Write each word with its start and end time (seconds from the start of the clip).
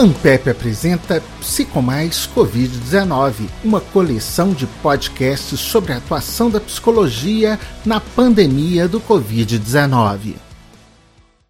Ampep 0.00 0.48
apresenta 0.48 1.22
Psicomais 1.40 2.26
Covid-19, 2.34 3.50
uma 3.62 3.82
coleção 3.82 4.54
de 4.54 4.66
podcasts 4.82 5.60
sobre 5.60 5.92
a 5.92 5.98
atuação 5.98 6.48
da 6.48 6.58
psicologia 6.58 7.60
na 7.84 8.00
pandemia 8.00 8.88
do 8.88 8.98
Covid-19. 8.98 10.36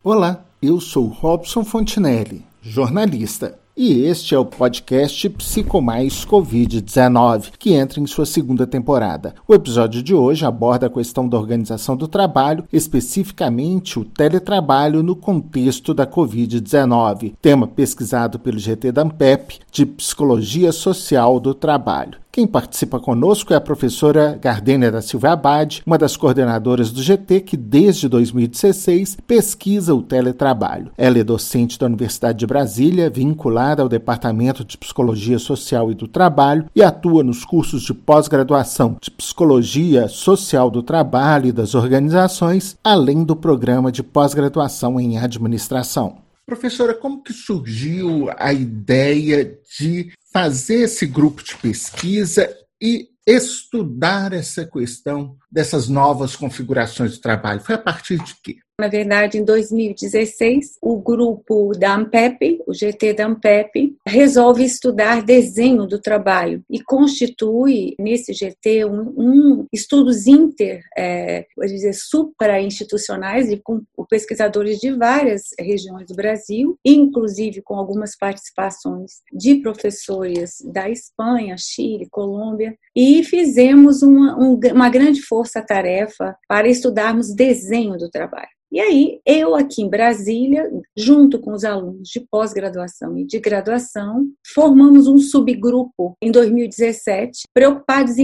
Olá, 0.03 0.45
eu 0.61 0.81
sou 0.81 1.07
Robson 1.07 1.65
Fontinelli, 1.65 2.45
jornalista. 2.61 3.60
E 3.77 4.03
este 4.03 4.35
é 4.35 4.39
o 4.39 4.45
podcast 4.45 5.31
Psicomais 5.31 6.25
Covid-19, 6.25 7.53
que 7.57 7.73
entra 7.73 8.01
em 8.01 8.07
sua 8.07 8.27
segunda 8.27 8.67
temporada. 8.67 9.35
O 9.47 9.55
episódio 9.55 10.03
de 10.03 10.13
hoje 10.13 10.45
aborda 10.45 10.87
a 10.87 10.91
questão 10.91 11.29
da 11.29 11.39
organização 11.39 11.97
do 11.97 12.09
trabalho, 12.09 12.65
especificamente 12.73 13.99
o 13.99 14.05
teletrabalho 14.05 15.05
no 15.05 15.15
contexto 15.15 15.95
da 15.95 16.05
Covid-19, 16.05 17.35
tema 17.41 17.69
pesquisado 17.69 18.41
pelo 18.41 18.59
GT 18.59 18.91
da 18.91 19.03
Ampep 19.03 19.61
de 19.71 19.87
Psicologia 19.87 20.73
Social 20.73 21.39
do 21.39 21.55
Trabalho. 21.55 22.19
Quem 22.33 22.47
participa 22.47 23.01
conosco 23.01 23.53
é 23.53 23.57
a 23.57 23.61
professora 23.61 24.39
Gardênia 24.41 24.93
da 24.93 25.03
Silva 25.03 25.33
Abad, 25.33 25.83
uma 25.85 25.99
das 25.99 26.17
coordenadoras 26.17 26.93
do 26.93 27.03
GT 27.03 27.41
que 27.41 27.57
desde 27.57 28.09
2016 28.09 29.19
pesquisa 29.27 29.97
o 29.97 30.01
teletrabalho. 30.01 30.93
Ela 30.97 31.19
é 31.19 31.25
docente 31.25 31.77
da 31.77 31.87
Universidade 31.87 32.39
de 32.39 32.47
Brasília, 32.47 33.11
vinculada 33.11 33.83
ao 33.83 33.89
Departamento 33.89 34.65
de 34.65 34.79
Psicologia 34.79 35.41
Social 35.41 35.91
e 35.91 35.95
do 35.95 36.07
Trabalho 36.07 36.67
e 36.73 36.85
atua 36.85 37.25
nos 37.25 37.45
cursos 37.45 37.83
de 37.83 37.93
pós-graduação 37.93 38.97
de 39.03 39.11
Psicologia 39.11 40.07
Social 40.07 40.71
do 40.71 40.85
Trabalho 40.85 41.49
e 41.49 41.53
das 41.53 41.75
Organizações, 41.75 42.79
além 42.85 43.25
do 43.25 43.35
programa 43.35 43.91
de 43.91 44.05
pós-graduação 44.05 45.01
em 45.01 45.19
Administração. 45.19 46.19
Professora, 46.47 46.95
como 46.95 47.23
que 47.23 47.33
surgiu 47.33 48.29
a 48.37 48.53
ideia 48.53 49.57
de 49.79 50.13
fazer 50.33 50.83
esse 50.83 51.07
grupo 51.07 51.43
de 51.43 51.57
pesquisa 51.57 52.49
e 52.81 53.09
estudar 53.27 54.33
essa 54.33 54.65
questão 54.65 55.37
dessas 55.51 55.89
novas 55.89 56.37
configurações 56.37 57.13
de 57.13 57.21
trabalho? 57.21 57.61
Foi 57.61 57.75
a 57.75 57.79
partir 57.79 58.23
de 58.23 58.35
quê? 58.43 58.57
Na 58.81 58.89
verdade, 58.89 59.37
em 59.37 59.45
2016, 59.45 60.79
o 60.81 60.97
grupo 60.99 61.73
da 61.79 61.97
Ampep, 61.97 62.63
o 62.67 62.73
GT 62.73 63.13
da 63.13 63.27
Ampep, 63.27 63.95
resolve 64.09 64.65
estudar 64.65 65.23
desenho 65.23 65.87
do 65.87 66.01
trabalho 66.01 66.65
e 66.71 66.83
constitui 66.83 67.95
nesse 68.01 68.33
GT 68.33 68.87
um, 68.87 69.13
um 69.19 69.67
estudos 69.71 70.27
inter, 70.27 70.81
é, 70.97 71.45
dizer, 71.59 71.93
supra-institucionais 71.93 73.51
com 73.63 73.83
pesquisadores 74.09 74.79
de 74.79 74.93
várias 74.93 75.51
regiões 75.59 76.07
do 76.07 76.15
Brasil, 76.15 76.79
inclusive 76.83 77.61
com 77.61 77.75
algumas 77.75 78.17
participações 78.17 79.21
de 79.31 79.57
professores 79.57 80.57
da 80.73 80.89
Espanha, 80.89 81.55
Chile, 81.59 82.09
Colômbia, 82.11 82.75
e 82.97 83.23
fizemos 83.25 84.03
uma, 84.03 84.39
uma 84.39 84.89
grande 84.89 85.21
força-tarefa 85.21 86.35
para 86.49 86.67
estudarmos 86.67 87.35
desenho 87.35 87.99
do 87.99 88.09
trabalho. 88.09 88.49
E 88.73 88.79
aí, 88.79 89.21
eu 89.27 89.57
aqui 89.57 89.83
em 89.83 89.89
Brasília, 89.89 90.71
junto 90.97 91.41
com 91.41 91.53
os 91.53 91.65
alunos 91.65 92.09
de 92.09 92.21
pós-graduação 92.21 93.19
e 93.19 93.25
de 93.25 93.41
graduação, 93.41 94.29
formamos 94.55 95.09
um 95.09 95.19
subgrupo 95.19 96.15
em 96.23 96.31
2017, 96.31 97.49
preocupados 97.53 98.15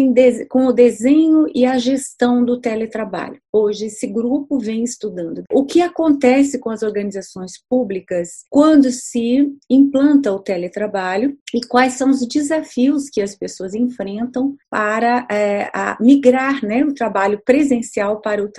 com 0.48 0.66
o 0.66 0.72
desenho 0.72 1.46
e 1.52 1.66
a 1.66 1.78
gestão 1.78 2.44
do 2.44 2.60
teletrabalho. 2.60 3.40
Hoje, 3.52 3.86
esse 3.86 4.06
grupo 4.06 4.58
vem 4.58 4.84
estudando 4.84 5.42
o 5.50 5.64
que 5.64 5.80
acontece 5.80 6.58
com 6.58 6.70
as 6.70 6.82
organizações 6.82 7.52
públicas 7.68 8.44
quando 8.50 8.90
se 8.90 9.52
implanta 9.68 10.30
o 10.30 10.38
teletrabalho 10.38 11.36
e 11.54 11.60
quais 11.66 11.94
são 11.94 12.10
os 12.10 12.26
desafios 12.28 13.08
que 13.08 13.22
as 13.22 13.34
pessoas 13.34 13.74
enfrentam 13.74 14.54
para 14.70 15.26
é, 15.30 15.70
migrar 16.00 16.64
né, 16.64 16.84
o 16.84 16.94
trabalho 16.94 17.40
presencial 17.44 18.20
para 18.20 18.44
o, 18.44 18.50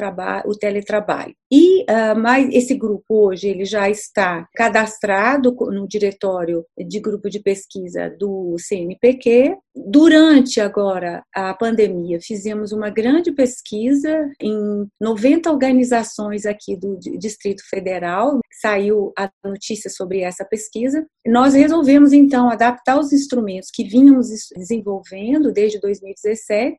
o 0.45 0.55
teletrabalho. 0.55 1.35
E 1.51 1.83
uh, 1.83 2.19
mas 2.19 2.53
esse 2.53 2.75
grupo 2.75 3.27
hoje 3.27 3.47
ele 3.47 3.63
já 3.63 3.89
está 3.89 4.47
cadastrado 4.53 5.55
no 5.71 5.87
diretório 5.87 6.65
de 6.77 6.99
grupo 6.99 7.29
de 7.29 7.39
pesquisa 7.39 8.09
do 8.09 8.55
CNPq. 8.59 9.55
Durante 9.73 10.59
agora 10.59 11.23
a 11.33 11.53
pandemia, 11.53 12.19
fizemos 12.21 12.71
uma 12.71 12.89
grande 12.89 13.31
pesquisa 13.31 14.29
em 14.41 14.87
90 14.99 15.49
organizações 15.49 16.45
aqui 16.45 16.75
do 16.75 16.97
Distrito 17.17 17.63
Federal. 17.69 18.39
Saiu 18.61 19.13
a 19.17 19.29
notícia 19.45 19.89
sobre 19.89 20.21
essa 20.21 20.43
pesquisa. 20.43 21.05
Nós 21.25 21.53
resolvemos 21.53 22.11
então 22.11 22.49
adaptar 22.49 22.99
os 22.99 23.13
instrumentos 23.13 23.69
que 23.73 23.83
vínhamos 23.83 24.27
desenvolvendo 24.55 25.53
desde 25.53 25.79
2017 25.79 26.75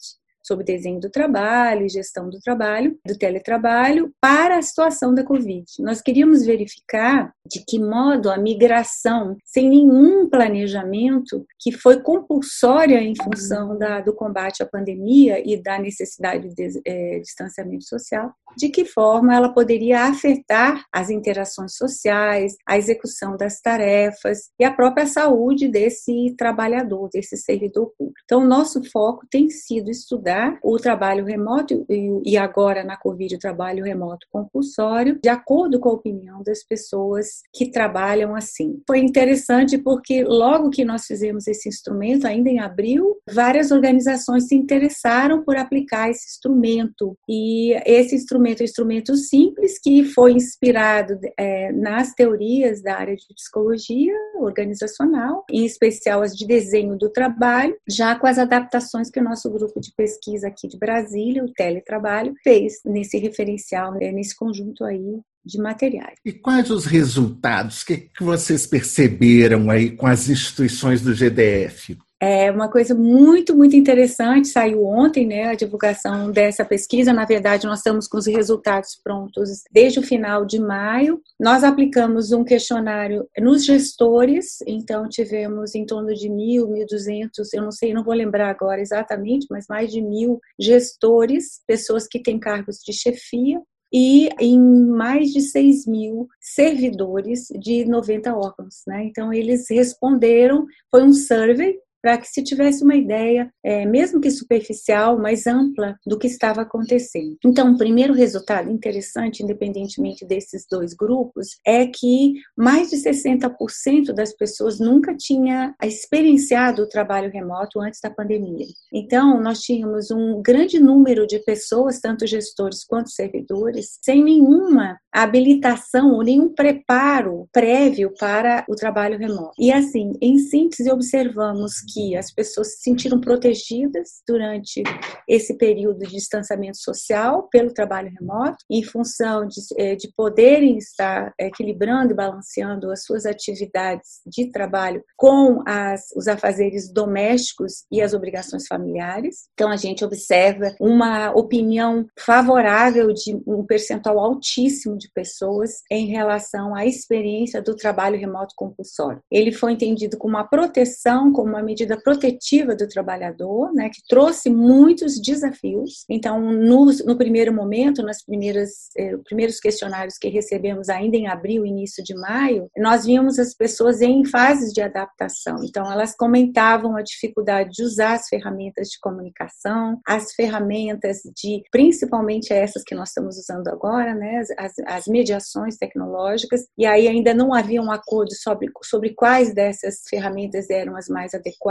sobre 0.48 0.64
desenho 0.64 0.98
do 0.98 1.10
trabalho 1.10 1.84
e 1.84 1.88
gestão 1.90 2.30
do 2.30 2.40
trabalho, 2.40 2.98
do 3.06 3.16
teletrabalho, 3.16 4.10
para 4.20 4.56
a 4.56 4.62
situação 4.62 5.14
da 5.14 5.22
Covid. 5.22 5.64
Nós 5.80 6.00
queríamos 6.00 6.44
verificar 6.44 7.32
de 7.46 7.62
que 7.66 7.78
modo 7.78 8.30
a 8.30 8.38
migração, 8.38 9.36
sem 9.44 9.68
nenhum 9.68 10.28
planejamento, 10.28 11.46
que 11.60 11.72
foi 11.72 12.02
compulsória 12.02 13.00
em 13.00 13.14
função 13.14 13.76
da, 13.78 14.00
do 14.00 14.14
combate 14.14 14.62
à 14.62 14.66
pandemia 14.66 15.42
e 15.44 15.62
da 15.62 15.78
necessidade 15.78 16.48
de 16.54 16.80
é, 16.86 17.18
distanciamento 17.20 17.84
social, 17.84 18.32
de 18.56 18.68
que 18.68 18.84
forma 18.84 19.34
ela 19.34 19.52
poderia 19.52 20.04
afetar 20.04 20.84
as 20.92 21.10
interações 21.10 21.76
sociais, 21.76 22.56
a 22.66 22.78
execução 22.78 23.36
das 23.36 23.60
tarefas 23.60 24.50
e 24.58 24.64
a 24.64 24.72
própria 24.72 25.06
saúde 25.06 25.68
desse 25.68 26.34
trabalhador, 26.36 27.08
desse 27.12 27.36
servidor 27.36 27.92
público. 27.96 28.20
Então, 28.24 28.46
nosso 28.46 28.82
foco 28.90 29.26
tem 29.30 29.50
sido 29.50 29.90
estudar 29.90 30.37
o 30.62 30.76
trabalho 30.76 31.24
remoto 31.24 31.84
e 31.88 32.36
agora 32.36 32.84
na 32.84 32.96
Covid 32.96 33.36
o 33.36 33.38
trabalho 33.38 33.84
remoto 33.84 34.26
compulsório, 34.30 35.18
de 35.22 35.28
acordo 35.28 35.78
com 35.80 35.88
a 35.88 35.94
opinião 35.94 36.42
das 36.42 36.64
pessoas 36.64 37.42
que 37.52 37.70
trabalham 37.70 38.34
assim. 38.34 38.80
Foi 38.86 38.98
interessante 38.98 39.78
porque 39.78 40.24
logo 40.24 40.70
que 40.70 40.84
nós 40.84 41.06
fizemos 41.06 41.46
esse 41.46 41.68
instrumento, 41.68 42.26
ainda 42.26 42.48
em 42.48 42.60
abril, 42.60 43.16
várias 43.30 43.70
organizações 43.70 44.46
se 44.48 44.54
interessaram 44.54 45.42
por 45.42 45.56
aplicar 45.56 46.10
esse 46.10 46.26
instrumento. 46.26 47.16
E 47.28 47.72
esse 47.84 48.14
instrumento 48.14 48.60
é 48.60 48.62
um 48.62 48.64
instrumento 48.64 49.16
simples 49.16 49.78
que 49.78 50.04
foi 50.04 50.32
inspirado 50.32 51.18
é, 51.38 51.72
nas 51.72 52.14
teorias 52.14 52.82
da 52.82 52.96
área 52.96 53.16
de 53.16 53.34
psicologia 53.34 54.14
organizacional, 54.36 55.44
em 55.50 55.64
especial 55.64 56.22
as 56.22 56.34
de 56.34 56.46
desenho 56.46 56.96
do 56.96 57.10
trabalho, 57.10 57.76
já 57.88 58.14
com 58.18 58.26
as 58.26 58.38
adaptações 58.38 59.10
que 59.10 59.20
o 59.20 59.24
nosso 59.24 59.50
grupo 59.50 59.80
de 59.80 59.92
pesquisa 59.96 60.27
pesquisa 60.28 60.48
aqui 60.48 60.68
de 60.68 60.78
Brasília, 60.78 61.44
o 61.44 61.52
teletrabalho, 61.52 62.34
fez 62.42 62.80
nesse 62.84 63.18
referencial, 63.18 63.94
né, 63.94 64.12
nesse 64.12 64.36
conjunto 64.36 64.84
aí 64.84 65.20
de 65.44 65.58
materiais. 65.58 66.18
E 66.24 66.32
quais 66.32 66.70
os 66.70 66.84
resultados 66.84 67.82
que, 67.82 67.96
que 67.96 68.22
vocês 68.22 68.66
perceberam 68.66 69.70
aí 69.70 69.90
com 69.90 70.06
as 70.06 70.28
instituições 70.28 71.00
do 71.00 71.14
GDF? 71.14 71.96
É 72.20 72.50
uma 72.50 72.68
coisa 72.68 72.96
muito, 72.96 73.56
muito 73.56 73.76
interessante. 73.76 74.48
Saiu 74.48 74.84
ontem 74.84 75.24
né, 75.24 75.44
a 75.44 75.54
divulgação 75.54 76.32
dessa 76.32 76.64
pesquisa. 76.64 77.12
Na 77.12 77.24
verdade, 77.24 77.64
nós 77.64 77.78
estamos 77.78 78.08
com 78.08 78.18
os 78.18 78.26
resultados 78.26 79.00
prontos 79.02 79.62
desde 79.70 80.00
o 80.00 80.02
final 80.02 80.44
de 80.44 80.58
maio. 80.58 81.20
Nós 81.38 81.62
aplicamos 81.62 82.32
um 82.32 82.42
questionário 82.42 83.28
nos 83.38 83.64
gestores, 83.64 84.58
então 84.66 85.08
tivemos 85.08 85.76
em 85.76 85.86
torno 85.86 86.12
de 86.12 86.28
mil, 86.28 86.68
mil 86.68 86.86
duzentos, 86.86 87.52
eu 87.52 87.62
não 87.62 87.70
sei, 87.70 87.94
não 87.94 88.02
vou 88.02 88.14
lembrar 88.14 88.50
agora 88.50 88.80
exatamente, 88.80 89.46
mas 89.48 89.66
mais 89.68 89.92
de 89.92 90.02
mil 90.02 90.40
gestores, 90.58 91.60
pessoas 91.68 92.08
que 92.08 92.20
têm 92.20 92.38
cargos 92.38 92.78
de 92.84 92.92
chefia, 92.92 93.60
e 93.92 94.28
em 94.38 94.60
mais 94.60 95.30
de 95.30 95.40
6 95.40 95.86
mil 95.86 96.28
servidores 96.40 97.46
de 97.58 97.86
90 97.86 98.34
órgãos. 98.34 98.82
Né? 98.86 99.04
Então, 99.04 99.32
eles 99.32 99.64
responderam, 99.70 100.66
foi 100.90 101.02
um 101.02 101.12
survey 101.12 101.78
para 102.02 102.18
que 102.18 102.26
se 102.28 102.42
tivesse 102.42 102.82
uma 102.84 102.94
ideia, 102.94 103.50
é, 103.64 103.84
mesmo 103.84 104.20
que 104.20 104.30
superficial, 104.30 105.18
mais 105.18 105.46
ampla 105.46 105.96
do 106.06 106.18
que 106.18 106.26
estava 106.26 106.62
acontecendo. 106.62 107.36
Então, 107.44 107.72
o 107.72 107.78
primeiro 107.78 108.14
resultado 108.14 108.70
interessante, 108.70 109.42
independentemente 109.42 110.26
desses 110.26 110.66
dois 110.70 110.94
grupos, 110.94 111.48
é 111.66 111.86
que 111.86 112.34
mais 112.56 112.90
de 112.90 112.96
60% 112.96 114.12
das 114.14 114.34
pessoas 114.34 114.78
nunca 114.78 115.16
tinha 115.16 115.74
experienciado 115.82 116.82
o 116.82 116.88
trabalho 116.88 117.30
remoto 117.30 117.80
antes 117.80 118.00
da 118.00 118.10
pandemia. 118.10 118.66
Então, 118.92 119.40
nós 119.40 119.60
tínhamos 119.60 120.10
um 120.10 120.40
grande 120.42 120.78
número 120.78 121.26
de 121.26 121.38
pessoas, 121.40 122.00
tanto 122.00 122.26
gestores 122.26 122.84
quanto 122.84 123.10
servidores, 123.10 123.98
sem 124.02 124.22
nenhuma 124.22 124.98
habilitação 125.12 126.12
ou 126.12 126.22
nenhum 126.22 126.52
preparo 126.52 127.48
prévio 127.52 128.12
para 128.18 128.64
o 128.68 128.74
trabalho 128.74 129.18
remoto. 129.18 129.52
E 129.58 129.72
assim, 129.72 130.12
em 130.20 130.38
síntese, 130.38 130.90
observamos 130.90 131.72
que 131.92 132.16
as 132.16 132.32
pessoas 132.32 132.74
se 132.74 132.82
sentiram 132.82 133.20
protegidas 133.20 134.22
durante 134.26 134.82
esse 135.26 135.56
período 135.56 136.00
de 136.00 136.12
distanciamento 136.12 136.78
social 136.78 137.48
pelo 137.50 137.72
trabalho 137.72 138.10
remoto, 138.18 138.58
em 138.70 138.82
função 138.82 139.46
de, 139.46 139.60
é, 139.76 139.94
de 139.94 140.12
poderem 140.14 140.78
estar 140.78 141.32
equilibrando 141.38 142.12
e 142.12 142.16
balanceando 142.16 142.90
as 142.90 143.04
suas 143.04 143.24
atividades 143.26 144.20
de 144.26 144.50
trabalho 144.50 145.02
com 145.16 145.62
as, 145.66 146.06
os 146.16 146.28
afazeres 146.28 146.92
domésticos 146.92 147.84
e 147.90 148.00
as 148.00 148.14
obrigações 148.14 148.66
familiares. 148.66 149.48
Então, 149.54 149.70
a 149.70 149.76
gente 149.76 150.04
observa 150.04 150.74
uma 150.80 151.32
opinião 151.32 152.06
favorável 152.18 153.12
de 153.12 153.40
um 153.46 153.64
percentual 153.64 154.18
altíssimo 154.18 154.96
de 154.96 155.10
pessoas 155.12 155.82
em 155.90 156.06
relação 156.06 156.74
à 156.74 156.86
experiência 156.86 157.62
do 157.62 157.74
trabalho 157.74 158.18
remoto 158.18 158.54
compulsório. 158.56 159.20
Ele 159.30 159.52
foi 159.52 159.72
entendido 159.72 160.16
como 160.16 160.34
uma 160.34 160.44
proteção, 160.44 161.32
como 161.32 161.50
uma 161.50 161.62
medida 161.62 161.77
protetiva 162.02 162.74
do 162.74 162.88
trabalhador, 162.88 163.72
né, 163.72 163.88
que 163.88 164.02
trouxe 164.08 164.50
muitos 164.50 165.20
desafios. 165.20 166.04
Então, 166.08 166.40
no, 166.40 166.86
no 167.04 167.16
primeiro 167.16 167.52
momento, 167.52 168.02
nas 168.02 168.24
primeiras 168.24 168.88
eh, 168.96 169.16
primeiros 169.24 169.60
questionários 169.60 170.18
que 170.18 170.28
recebemos 170.28 170.88
ainda 170.88 171.16
em 171.16 171.28
abril, 171.28 171.64
início 171.64 172.02
de 172.02 172.14
maio, 172.14 172.68
nós 172.76 173.04
vimos 173.04 173.38
as 173.38 173.54
pessoas 173.54 174.00
em 174.00 174.24
fases 174.24 174.72
de 174.72 174.80
adaptação. 174.80 175.62
Então, 175.64 175.90
elas 175.90 176.14
comentavam 176.16 176.96
a 176.96 177.02
dificuldade 177.02 177.70
de 177.70 177.82
usar 177.82 178.14
as 178.14 178.28
ferramentas 178.28 178.88
de 178.88 178.98
comunicação, 179.00 180.00
as 180.06 180.32
ferramentas 180.32 181.18
de, 181.36 181.62
principalmente 181.70 182.52
essas 182.52 182.82
que 182.82 182.94
nós 182.94 183.08
estamos 183.10 183.38
usando 183.38 183.68
agora, 183.68 184.14
né, 184.14 184.42
as, 184.58 184.72
as 184.86 185.06
mediações 185.06 185.76
tecnológicas, 185.76 186.62
e 186.76 186.86
aí 186.86 187.08
ainda 187.08 187.34
não 187.34 187.54
havia 187.54 187.82
um 187.82 187.90
acordo 187.90 188.34
sobre, 188.34 188.70
sobre 188.84 189.14
quais 189.14 189.54
dessas 189.54 190.02
ferramentas 190.08 190.70
eram 190.70 190.96
as 190.96 191.08
mais 191.08 191.34
adequadas. 191.34 191.67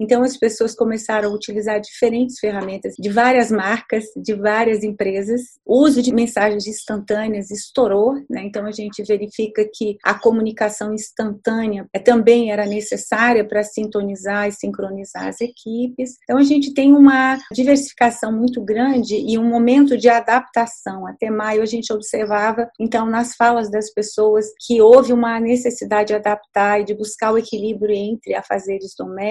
Então, 0.00 0.22
as 0.22 0.36
pessoas 0.36 0.74
começaram 0.74 1.30
a 1.30 1.34
utilizar 1.34 1.80
diferentes 1.80 2.38
ferramentas 2.38 2.94
de 2.98 3.08
várias 3.08 3.50
marcas, 3.50 4.04
de 4.16 4.34
várias 4.34 4.84
empresas. 4.84 5.40
O 5.64 5.82
uso 5.82 6.02
de 6.02 6.12
mensagens 6.12 6.66
instantâneas 6.66 7.50
estourou, 7.50 8.14
né? 8.28 8.42
Então, 8.44 8.66
a 8.66 8.70
gente 8.70 9.02
verifica 9.02 9.66
que 9.72 9.96
a 10.04 10.14
comunicação 10.14 10.92
instantânea 10.92 11.86
é, 11.94 11.98
também 11.98 12.52
era 12.52 12.66
necessária 12.66 13.46
para 13.46 13.62
sintonizar 13.62 14.48
e 14.48 14.52
sincronizar 14.52 15.28
as 15.28 15.40
equipes. 15.40 16.16
Então, 16.24 16.36
a 16.36 16.44
gente 16.44 16.74
tem 16.74 16.94
uma 16.94 17.38
diversificação 17.52 18.32
muito 18.32 18.62
grande 18.62 19.16
e 19.16 19.38
um 19.38 19.48
momento 19.48 19.96
de 19.96 20.08
adaptação. 20.08 21.06
Até 21.06 21.30
maio, 21.30 21.62
a 21.62 21.66
gente 21.66 21.92
observava, 21.92 22.68
então, 22.78 23.06
nas 23.06 23.34
falas 23.34 23.70
das 23.70 23.92
pessoas, 23.92 24.46
que 24.66 24.82
houve 24.82 25.12
uma 25.12 25.40
necessidade 25.40 26.08
de 26.08 26.14
adaptar 26.14 26.80
e 26.80 26.84
de 26.84 26.94
buscar 26.94 27.32
o 27.32 27.38
equilíbrio 27.38 27.94
entre 27.94 28.34
afazeres 28.34 28.94
domésticos 28.98 29.29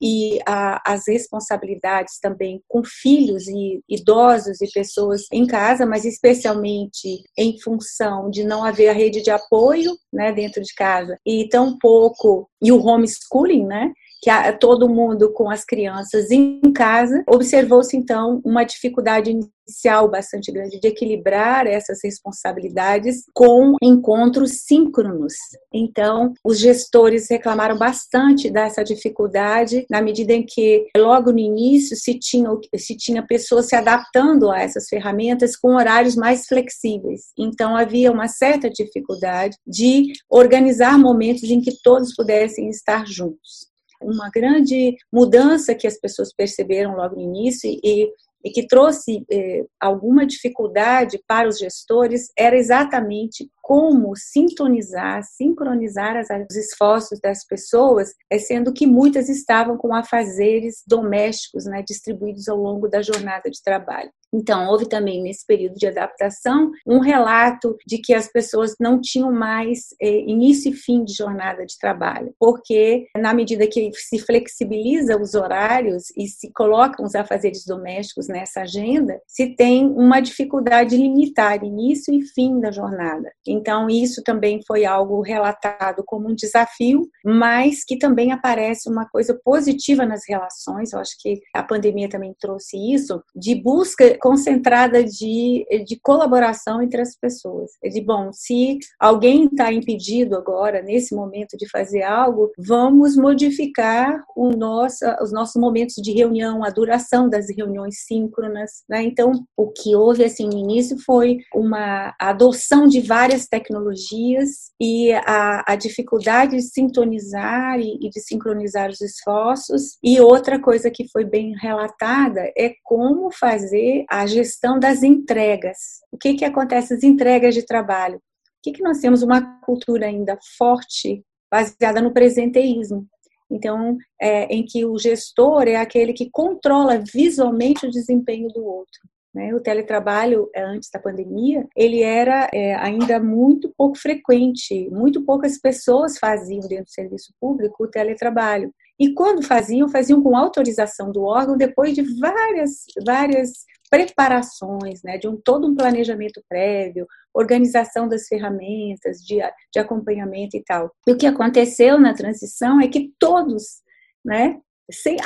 e 0.00 0.38
a, 0.46 0.80
as 0.86 1.04
responsabilidades 1.06 2.18
também 2.20 2.62
com 2.68 2.82
filhos 2.84 3.46
e 3.48 3.80
idosos 3.88 4.60
e 4.60 4.70
pessoas 4.72 5.22
em 5.32 5.46
casa, 5.46 5.84
mas 5.86 6.04
especialmente 6.04 7.22
em 7.36 7.60
função 7.60 8.30
de 8.30 8.44
não 8.44 8.64
haver 8.64 8.88
a 8.88 8.92
rede 8.92 9.22
de 9.22 9.30
apoio 9.30 9.96
né, 10.12 10.32
dentro 10.32 10.62
de 10.62 10.74
casa 10.74 11.18
e 11.26 11.48
tão 11.48 11.78
pouco 11.78 12.48
e 12.62 12.72
o 12.72 12.82
homeschooling, 12.84 13.66
né? 13.66 13.92
Que 14.20 14.30
todo 14.58 14.88
mundo 14.88 15.32
com 15.32 15.50
as 15.50 15.64
crianças 15.64 16.30
em 16.30 16.60
casa, 16.72 17.22
observou-se 17.28 17.96
então 17.96 18.40
uma 18.44 18.64
dificuldade 18.64 19.30
inicial 19.30 20.08
bastante 20.08 20.52
grande 20.52 20.80
de 20.80 20.88
equilibrar 20.88 21.66
essas 21.66 21.98
responsabilidades 22.02 23.24
com 23.34 23.74
encontros 23.82 24.62
síncronos. 24.64 25.34
Então, 25.72 26.32
os 26.44 26.58
gestores 26.58 27.28
reclamaram 27.28 27.76
bastante 27.76 28.48
dessa 28.50 28.84
dificuldade 28.84 29.84
na 29.90 30.00
medida 30.00 30.32
em 30.32 30.44
que 30.44 30.86
logo 30.96 31.32
no 31.32 31.38
início 31.38 31.96
se 31.96 32.18
tinha 32.18 32.46
se 32.76 32.96
tinha 32.96 33.26
pessoas 33.26 33.66
se 33.66 33.74
adaptando 33.74 34.50
a 34.50 34.60
essas 34.60 34.88
ferramentas 34.88 35.56
com 35.56 35.74
horários 35.74 36.14
mais 36.14 36.46
flexíveis. 36.46 37.32
Então, 37.36 37.76
havia 37.76 38.12
uma 38.12 38.28
certa 38.28 38.70
dificuldade 38.70 39.56
de 39.66 40.12
organizar 40.30 40.98
momentos 40.98 41.44
em 41.44 41.60
que 41.60 41.72
todos 41.82 42.14
pudessem 42.14 42.68
estar 42.68 43.06
juntos 43.06 43.75
uma 44.00 44.30
grande 44.30 44.96
mudança 45.12 45.74
que 45.74 45.86
as 45.86 45.98
pessoas 45.98 46.32
perceberam 46.34 46.96
logo 46.96 47.16
no 47.16 47.22
início 47.22 47.68
e, 47.68 48.10
e 48.44 48.50
que 48.50 48.66
trouxe 48.66 49.24
eh, 49.30 49.64
alguma 49.80 50.26
dificuldade 50.26 51.20
para 51.26 51.48
os 51.48 51.58
gestores 51.58 52.30
era 52.36 52.56
exatamente 52.56 53.50
como 53.66 54.14
sintonizar, 54.14 55.24
sincronizar 55.24 56.16
as, 56.16 56.28
os 56.48 56.56
esforços 56.56 57.18
das 57.18 57.44
pessoas, 57.44 58.14
é 58.30 58.38
sendo 58.38 58.72
que 58.72 58.86
muitas 58.86 59.28
estavam 59.28 59.76
com 59.76 59.92
afazeres 59.92 60.84
domésticos 60.86 61.64
né, 61.64 61.82
distribuídos 61.84 62.48
ao 62.48 62.56
longo 62.56 62.86
da 62.86 63.02
jornada 63.02 63.50
de 63.50 63.60
trabalho. 63.60 64.12
Então, 64.32 64.68
houve 64.68 64.88
também 64.88 65.22
nesse 65.22 65.46
período 65.46 65.76
de 65.76 65.86
adaptação 65.86 66.70
um 66.86 66.98
relato 66.98 67.76
de 67.86 67.98
que 67.98 68.12
as 68.12 68.30
pessoas 68.30 68.74
não 68.78 69.00
tinham 69.00 69.32
mais 69.32 69.94
eh, 70.00 70.20
início 70.20 70.70
e 70.70 70.74
fim 70.74 71.04
de 71.04 71.14
jornada 71.14 71.64
de 71.64 71.78
trabalho, 71.78 72.34
porque 72.38 73.06
na 73.16 73.32
medida 73.32 73.66
que 73.66 73.90
se 73.94 74.18
flexibiliza 74.18 75.16
os 75.16 75.34
horários 75.34 76.04
e 76.16 76.26
se 76.26 76.52
colocam 76.52 77.04
os 77.04 77.14
afazeres 77.14 77.64
domésticos 77.64 78.28
nessa 78.28 78.62
agenda, 78.62 79.20
se 79.26 79.54
tem 79.54 79.86
uma 79.86 80.20
dificuldade 80.20 80.90
de 80.90 80.96
limitar 80.96 81.64
início 81.64 82.12
e 82.12 82.22
fim 82.22 82.60
da 82.60 82.70
jornada. 82.70 83.30
Então, 83.56 83.88
isso 83.88 84.22
também 84.22 84.60
foi 84.66 84.84
algo 84.84 85.20
relatado 85.20 86.02
como 86.04 86.28
um 86.28 86.34
desafio, 86.34 87.08
mas 87.24 87.84
que 87.84 87.98
também 87.98 88.32
aparece 88.32 88.88
uma 88.88 89.08
coisa 89.08 89.38
positiva 89.44 90.04
nas 90.04 90.22
relações. 90.28 90.92
Eu 90.92 91.00
acho 91.00 91.16
que 91.20 91.40
a 91.54 91.62
pandemia 91.62 92.08
também 92.08 92.34
trouxe 92.38 92.76
isso, 92.92 93.22
de 93.34 93.54
busca 93.54 94.16
concentrada 94.18 95.02
de, 95.02 95.66
de 95.86 95.98
colaboração 96.00 96.82
entre 96.82 97.00
as 97.00 97.16
pessoas. 97.16 97.70
De, 97.82 98.00
bom, 98.00 98.30
se 98.32 98.78
alguém 98.98 99.46
está 99.46 99.72
impedido 99.72 100.36
agora, 100.36 100.82
nesse 100.82 101.14
momento, 101.14 101.56
de 101.56 101.68
fazer 101.68 102.02
algo, 102.02 102.50
vamos 102.58 103.16
modificar 103.16 104.24
o 104.36 104.50
nosso, 104.50 105.04
os 105.22 105.32
nossos 105.32 105.60
momentos 105.60 105.94
de 105.96 106.12
reunião, 106.12 106.64
a 106.64 106.70
duração 106.70 107.28
das 107.28 107.46
reuniões 107.48 108.04
síncronas. 108.06 108.84
Né? 108.88 109.02
Então, 109.02 109.32
o 109.56 109.70
que 109.70 109.94
houve 109.94 110.24
assim, 110.24 110.46
no 110.46 110.58
início 110.58 110.96
foi 111.04 111.38
uma 111.54 112.14
adoção 112.18 112.86
de 112.86 113.00
várias 113.00 113.45
tecnologias 113.48 114.70
e 114.80 115.12
a, 115.12 115.64
a 115.66 115.76
dificuldade 115.76 116.56
de 116.56 116.62
sintonizar 116.62 117.78
e, 117.78 117.98
e 118.00 118.10
de 118.10 118.20
sincronizar 118.20 118.90
os 118.90 119.00
esforços. 119.00 119.96
E 120.02 120.20
outra 120.20 120.60
coisa 120.60 120.90
que 120.90 121.08
foi 121.08 121.24
bem 121.24 121.54
relatada 121.56 122.40
é 122.56 122.74
como 122.82 123.30
fazer 123.30 124.04
a 124.10 124.26
gestão 124.26 124.78
das 124.78 125.02
entregas. 125.02 125.76
O 126.12 126.18
que, 126.18 126.34
que 126.34 126.44
acontece? 126.44 126.94
As 126.94 127.02
entregas 127.02 127.54
de 127.54 127.64
trabalho. 127.64 128.16
O 128.16 128.20
que, 128.62 128.72
que 128.72 128.82
nós 128.82 128.98
temos? 128.98 129.22
Uma 129.22 129.60
cultura 129.60 130.06
ainda 130.06 130.38
forte, 130.58 131.24
baseada 131.50 132.00
no 132.00 132.12
presenteísmo. 132.12 133.06
Então, 133.50 133.96
é, 134.20 134.44
em 134.46 134.64
que 134.64 134.84
o 134.84 134.98
gestor 134.98 135.68
é 135.68 135.76
aquele 135.76 136.12
que 136.12 136.28
controla 136.30 137.02
visualmente 137.12 137.86
o 137.86 137.90
desempenho 137.90 138.48
do 138.48 138.64
outro. 138.64 139.00
Né? 139.36 139.54
O 139.54 139.60
teletrabalho, 139.60 140.48
é, 140.54 140.62
antes 140.62 140.88
da 140.88 140.98
pandemia, 140.98 141.68
ele 141.76 142.00
era 142.00 142.48
é, 142.54 142.74
ainda 142.76 143.20
muito 143.20 143.70
pouco 143.76 143.98
frequente, 143.98 144.88
muito 144.88 145.26
poucas 145.26 145.60
pessoas 145.60 146.16
faziam 146.16 146.66
dentro 146.66 146.86
do 146.86 146.90
serviço 146.90 147.34
público 147.38 147.84
o 147.84 147.90
teletrabalho. 147.90 148.72
E 148.98 149.12
quando 149.12 149.42
faziam, 149.42 149.90
faziam 149.90 150.22
com 150.22 150.34
autorização 150.34 151.12
do 151.12 151.22
órgão, 151.22 151.54
depois 151.54 151.94
de 151.94 152.00
várias, 152.18 152.86
várias 153.04 153.50
preparações, 153.90 155.02
né, 155.04 155.18
de 155.18 155.28
um 155.28 155.36
todo 155.36 155.68
um 155.68 155.74
planejamento 155.74 156.42
prévio, 156.48 157.06
organização 157.34 158.08
das 158.08 158.26
ferramentas 158.26 159.18
de, 159.18 159.36
de 159.70 159.78
acompanhamento 159.78 160.56
e 160.56 160.64
tal. 160.64 160.90
E 161.06 161.12
o 161.12 161.18
que 161.18 161.26
aconteceu 161.26 162.00
na 162.00 162.14
transição 162.14 162.80
é 162.80 162.88
que 162.88 163.12
todos, 163.18 163.82
né, 164.24 164.58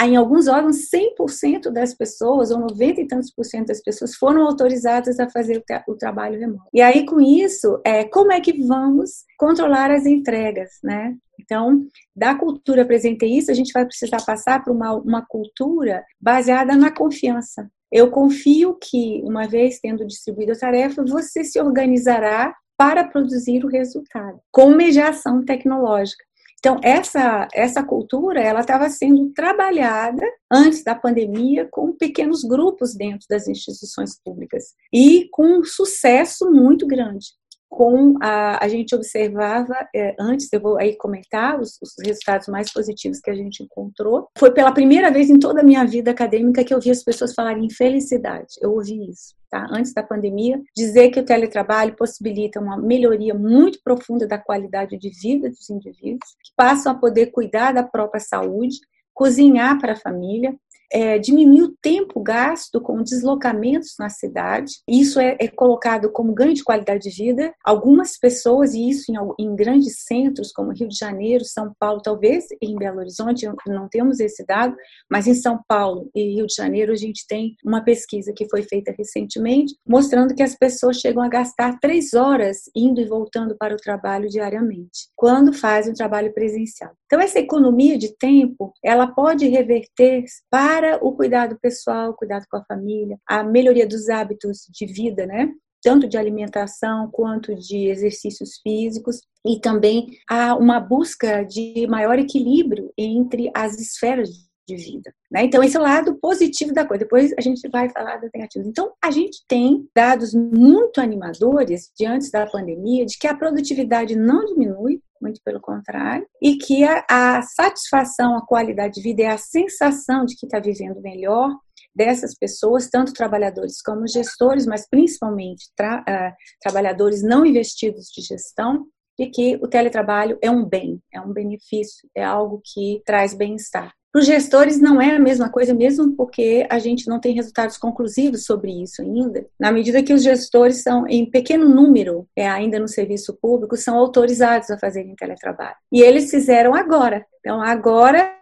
em 0.02 0.16
alguns 0.16 0.48
órgãos, 0.48 0.88
100% 0.90 1.70
das 1.70 1.94
pessoas, 1.94 2.50
ou 2.50 2.58
90 2.60 3.00
e 3.00 3.06
tantos 3.06 3.30
por 3.30 3.44
cento 3.44 3.68
das 3.68 3.82
pessoas, 3.82 4.14
foram 4.14 4.46
autorizadas 4.46 5.20
a 5.20 5.28
fazer 5.28 5.58
o, 5.58 5.92
o, 5.92 5.96
trabalho 5.96 6.40
remoto. 6.40 6.64
E 6.72 6.80
aí, 6.80 7.04
com 7.04 7.20
isso, 7.20 7.80
é, 7.84 8.04
como 8.04 8.32
é 8.32 8.40
que 8.40 8.62
vamos 8.66 9.24
controlar 9.38 9.90
as 9.90 10.06
entregas, 10.06 10.78
né? 10.82 11.14
Então, 11.38 11.86
da 12.14 12.34
cultura 12.34 12.84
presenteísta, 12.86 13.52
a 13.52 13.54
gente 13.54 13.72
vai 13.72 13.84
precisar 13.84 14.24
passar 14.24 14.62
para 14.62 14.72
uma, 14.72 14.94
uma 14.94 15.26
cultura 15.26 16.04
baseada 16.20 16.74
na 16.76 16.90
confiança. 16.90 17.70
Eu 17.92 18.10
confio 18.10 18.78
que, 18.80 19.20
uma 19.24 19.46
vez 19.46 19.80
tendo 19.80 20.06
distribuído 20.06 20.52
a 20.52 20.58
tarefa, 20.58 21.04
você 21.04 21.42
se 21.44 21.60
organizará 21.60 22.54
para 22.78 23.04
produzir 23.04 23.62
o 23.62 23.68
resultado, 23.68 24.40
com 24.50 24.70
mediação 24.70 25.44
tecnológica. 25.44 26.24
Então, 26.60 26.78
essa, 26.84 27.48
essa 27.54 27.82
cultura 27.82 28.38
ela 28.38 28.60
estava 28.60 28.88
sendo 28.90 29.32
trabalhada 29.32 30.22
antes 30.52 30.84
da 30.84 30.94
pandemia 30.94 31.66
com 31.70 31.96
pequenos 31.96 32.44
grupos 32.44 32.94
dentro 32.94 33.26
das 33.30 33.48
instituições 33.48 34.20
públicas 34.22 34.74
e 34.92 35.26
com 35.32 35.60
um 35.60 35.64
sucesso 35.64 36.50
muito 36.50 36.86
grande. 36.86 37.28
Com 37.70 38.16
a, 38.20 38.62
a 38.62 38.68
gente 38.68 38.94
observava, 38.96 39.74
é, 39.94 40.16
antes 40.18 40.52
eu 40.52 40.60
vou 40.60 40.76
aí 40.76 40.96
comentar 40.96 41.58
os, 41.58 41.78
os, 41.80 41.94
resultados 42.04 42.48
mais 42.48 42.70
positivos 42.72 43.20
que 43.20 43.30
a 43.30 43.34
gente 43.34 43.62
encontrou. 43.62 44.28
Foi 44.36 44.50
pela 44.50 44.72
primeira 44.72 45.08
vez 45.10 45.30
em 45.30 45.38
toda 45.38 45.60
a 45.60 45.64
minha 45.64 45.84
vida 45.84 46.10
acadêmica 46.10 46.64
que 46.64 46.74
eu 46.74 46.80
vi 46.80 46.90
as 46.90 47.04
pessoas 47.04 47.32
falarem 47.32 47.70
felicidade. 47.70 48.54
Eu 48.60 48.72
ouvi 48.72 49.08
isso, 49.08 49.36
tá? 49.48 49.68
Antes 49.70 49.94
da 49.94 50.02
pandemia, 50.02 50.60
dizer 50.76 51.10
que 51.10 51.20
o 51.20 51.24
teletrabalho 51.24 51.94
possibilita 51.94 52.60
uma 52.60 52.76
melhoria 52.76 53.34
muito 53.34 53.78
profunda 53.84 54.26
da 54.26 54.36
qualidade 54.36 54.98
de 54.98 55.08
vida 55.08 55.48
dos 55.48 55.70
indivíduos, 55.70 56.34
que 56.42 56.52
passam 56.56 56.90
a 56.90 56.98
poder 56.98 57.26
cuidar 57.26 57.72
da 57.72 57.84
própria 57.84 58.20
saúde, 58.20 58.78
cozinhar 59.14 59.78
para 59.78 59.92
a 59.92 59.96
família, 59.96 60.56
é, 60.92 61.18
diminuir 61.18 61.62
o 61.62 61.74
tempo 61.80 62.20
gasto 62.20 62.80
com 62.80 63.02
deslocamentos 63.02 63.94
na 63.98 64.08
cidade. 64.08 64.72
Isso 64.88 65.20
é, 65.20 65.36
é, 65.40 65.48
colocado 65.48 66.10
como 66.10 66.34
ganho 66.34 66.54
de 66.54 66.64
qualidade 66.64 67.08
de 67.08 67.24
vida. 67.24 67.52
Algumas 67.64 68.18
pessoas, 68.18 68.74
e 68.74 68.88
isso 68.88 69.12
em, 69.12 69.44
em, 69.44 69.54
grandes 69.54 70.04
centros 70.06 70.52
como 70.52 70.72
Rio 70.72 70.88
de 70.88 70.96
Janeiro, 70.96 71.44
São 71.44 71.72
Paulo, 71.78 72.00
talvez 72.02 72.46
em 72.60 72.76
Belo 72.76 72.98
Horizonte, 72.98 73.48
não 73.66 73.88
temos 73.88 74.20
esse 74.20 74.44
dado, 74.44 74.74
mas 75.10 75.26
em 75.26 75.34
São 75.34 75.60
Paulo 75.68 76.10
e 76.14 76.34
Rio 76.34 76.46
de 76.46 76.54
Janeiro 76.54 76.92
a 76.92 76.96
gente 76.96 77.24
tem 77.28 77.54
uma 77.64 77.82
pesquisa 77.82 78.32
que 78.34 78.48
foi 78.48 78.62
feita 78.62 78.94
recentemente, 78.96 79.74
mostrando 79.86 80.34
que 80.34 80.42
as 80.42 80.56
pessoas 80.56 80.96
chegam 80.96 81.22
a 81.22 81.28
gastar 81.28 81.78
três 81.78 82.14
horas 82.14 82.62
indo 82.74 83.00
e 83.00 83.06
voltando 83.06 83.56
para 83.56 83.74
o 83.74 83.78
trabalho 83.78 84.28
diariamente, 84.28 85.08
quando 85.16 85.52
fazem 85.52 85.92
o 85.92 85.96
trabalho 85.96 86.32
presencial. 86.32 86.92
Então, 87.06 87.20
essa 87.20 87.38
economia 87.38 87.98
de 87.98 88.16
tempo, 88.16 88.72
ela 88.84 89.06
pode 89.06 89.48
reverter 89.48 90.24
para 90.50 90.79
para 90.80 90.96
o 91.04 91.12
cuidado 91.12 91.58
pessoal, 91.60 92.14
cuidado 92.14 92.46
com 92.50 92.56
a 92.56 92.64
família, 92.64 93.18
a 93.26 93.44
melhoria 93.44 93.86
dos 93.86 94.08
hábitos 94.08 94.60
de 94.70 94.86
vida, 94.86 95.26
né? 95.26 95.52
Tanto 95.82 96.08
de 96.08 96.16
alimentação 96.16 97.10
quanto 97.10 97.54
de 97.54 97.88
exercícios 97.88 98.58
físicos, 98.62 99.20
e 99.46 99.60
também 99.60 100.06
há 100.28 100.56
uma 100.56 100.80
busca 100.80 101.42
de 101.42 101.86
maior 101.86 102.18
equilíbrio 102.18 102.90
entre 102.96 103.50
as 103.54 103.78
esferas 103.78 104.30
de 104.66 104.76
vida. 104.76 105.12
Né? 105.30 105.44
Então, 105.44 105.62
esse 105.62 105.76
é 105.76 105.80
o 105.80 105.82
lado 105.82 106.14
positivo 106.18 106.72
da 106.72 106.86
coisa. 106.86 107.04
Depois 107.04 107.34
a 107.36 107.40
gente 107.42 107.68
vai 107.68 107.90
falar 107.90 108.16
das 108.16 108.30
negativas. 108.32 108.66
Então, 108.66 108.92
a 109.02 109.10
gente 109.10 109.44
tem 109.46 109.86
dados 109.94 110.32
muito 110.34 111.00
animadores 111.00 111.90
diante 111.98 112.30
da 112.30 112.46
pandemia 112.46 113.04
de 113.04 113.18
que 113.18 113.26
a 113.26 113.36
produtividade 113.36 114.16
não 114.16 114.46
diminui, 114.46 115.02
muito 115.20 115.40
pelo 115.44 115.60
contrário, 115.60 116.26
e 116.42 116.56
que 116.56 116.84
a, 116.84 117.04
a 117.08 117.42
satisfação, 117.42 118.36
a 118.36 118.46
qualidade 118.46 118.94
de 118.94 119.02
vida 119.02 119.22
é 119.22 119.28
a 119.28 119.38
sensação 119.38 120.24
de 120.24 120.36
que 120.36 120.46
está 120.46 120.58
vivendo 120.58 121.00
melhor 121.00 121.54
dessas 121.94 122.34
pessoas, 122.36 122.88
tanto 122.88 123.12
trabalhadores 123.12 123.82
como 123.82 124.06
gestores, 124.06 124.66
mas 124.66 124.88
principalmente 124.88 125.70
tra, 125.76 126.00
uh, 126.00 126.34
trabalhadores 126.60 127.22
não 127.22 127.44
investidos 127.44 128.06
de 128.06 128.22
gestão, 128.22 128.86
de 129.18 129.26
que 129.26 129.56
o 129.56 129.68
teletrabalho 129.68 130.38
é 130.40 130.50
um 130.50 130.64
bem, 130.64 131.00
é 131.12 131.20
um 131.20 131.32
benefício, 131.32 132.08
é 132.14 132.24
algo 132.24 132.62
que 132.64 133.02
traz 133.04 133.34
bem-estar. 133.34 133.92
Para 134.12 134.20
os 134.20 134.26
gestores 134.26 134.80
não 134.80 135.00
é 135.00 135.14
a 135.14 135.20
mesma 135.20 135.48
coisa, 135.48 135.72
mesmo 135.72 136.16
porque 136.16 136.66
a 136.68 136.80
gente 136.80 137.06
não 137.06 137.20
tem 137.20 137.32
resultados 137.32 137.76
conclusivos 137.76 138.44
sobre 138.44 138.82
isso 138.82 139.00
ainda. 139.02 139.46
Na 139.58 139.70
medida 139.70 140.02
que 140.02 140.12
os 140.12 140.22
gestores 140.22 140.82
são, 140.82 141.06
em 141.06 141.30
pequeno 141.30 141.68
número, 141.68 142.26
é, 142.34 142.48
ainda 142.48 142.80
no 142.80 142.88
serviço 142.88 143.38
público, 143.40 143.76
são 143.76 143.96
autorizados 143.96 144.68
a 144.70 144.78
fazerem 144.78 145.14
teletrabalho. 145.14 145.76
E 145.92 146.02
eles 146.02 146.28
fizeram 146.28 146.74
agora. 146.74 147.24
Então, 147.38 147.62
agora 147.62 148.34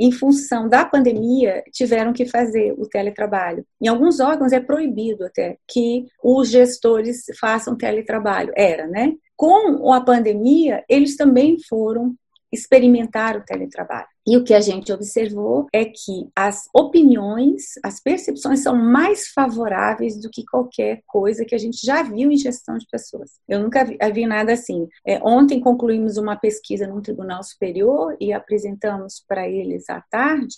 em 0.00 0.10
função 0.10 0.66
da 0.66 0.82
pandemia, 0.82 1.62
tiveram 1.70 2.12
que 2.12 2.24
fazer 2.24 2.72
o 2.78 2.88
teletrabalho. 2.88 3.66
Em 3.78 3.86
alguns 3.86 4.18
órgãos 4.18 4.50
é 4.50 4.58
proibido 4.58 5.26
até 5.26 5.58
que 5.68 6.06
os 6.24 6.48
gestores 6.48 7.24
façam 7.38 7.76
teletrabalho. 7.76 8.50
Era, 8.56 8.86
né? 8.86 9.12
Com 9.36 9.92
a 9.92 10.00
pandemia, 10.00 10.82
eles 10.88 11.16
também 11.16 11.58
foram 11.68 12.14
experimentar 12.52 13.36
o 13.36 13.44
teletrabalho. 13.44 14.08
E 14.26 14.36
o 14.36 14.44
que 14.44 14.52
a 14.52 14.60
gente 14.60 14.92
observou 14.92 15.66
é 15.72 15.84
que 15.84 16.28
as 16.36 16.68
opiniões, 16.74 17.72
as 17.82 18.00
percepções 18.00 18.60
são 18.60 18.76
mais 18.76 19.28
favoráveis 19.28 20.20
do 20.20 20.28
que 20.30 20.44
qualquer 20.44 21.02
coisa 21.06 21.44
que 21.44 21.54
a 21.54 21.58
gente 21.58 21.84
já 21.84 22.02
viu 22.02 22.30
em 22.30 22.36
gestão 22.36 22.76
de 22.76 22.86
pessoas. 22.90 23.32
Eu 23.48 23.60
nunca 23.60 23.84
vi, 23.84 23.96
vi 24.12 24.26
nada 24.26 24.52
assim. 24.52 24.86
É, 25.06 25.18
ontem 25.22 25.58
concluímos 25.58 26.16
uma 26.16 26.36
pesquisa 26.36 26.86
no 26.86 27.00
Tribunal 27.00 27.42
Superior 27.42 28.16
e 28.20 28.32
apresentamos 28.32 29.24
para 29.26 29.48
eles 29.48 29.88
à 29.88 30.00
tarde. 30.02 30.56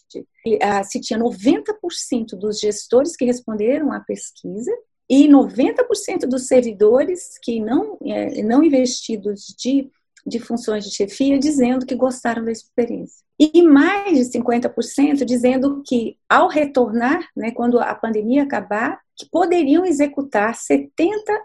Ah, 0.60 0.82
se 0.82 1.00
tinha 1.00 1.18
90% 1.18 2.36
dos 2.36 2.58
gestores 2.58 3.16
que 3.16 3.24
responderam 3.24 3.92
à 3.92 4.00
pesquisa 4.00 4.72
e 5.08 5.28
90% 5.28 6.26
dos 6.26 6.46
servidores 6.46 7.38
que 7.42 7.60
não, 7.60 7.98
é, 8.02 8.42
não 8.42 8.62
investidos 8.62 9.54
de 9.58 9.90
de 10.26 10.38
funções 10.38 10.84
de 10.84 10.94
chefia 10.94 11.38
dizendo 11.38 11.86
que 11.86 11.94
gostaram 11.94 12.44
da 12.44 12.52
experiência. 12.52 13.22
E 13.38 13.62
mais 13.62 14.16
de 14.16 14.38
50% 14.38 15.24
dizendo 15.24 15.82
que, 15.84 16.16
ao 16.28 16.48
retornar, 16.48 17.28
né, 17.36 17.50
quando 17.50 17.80
a 17.80 17.94
pandemia 17.94 18.44
acabar, 18.44 19.00
que 19.16 19.28
poderiam 19.28 19.84
executar 19.84 20.54
70% 20.54 20.88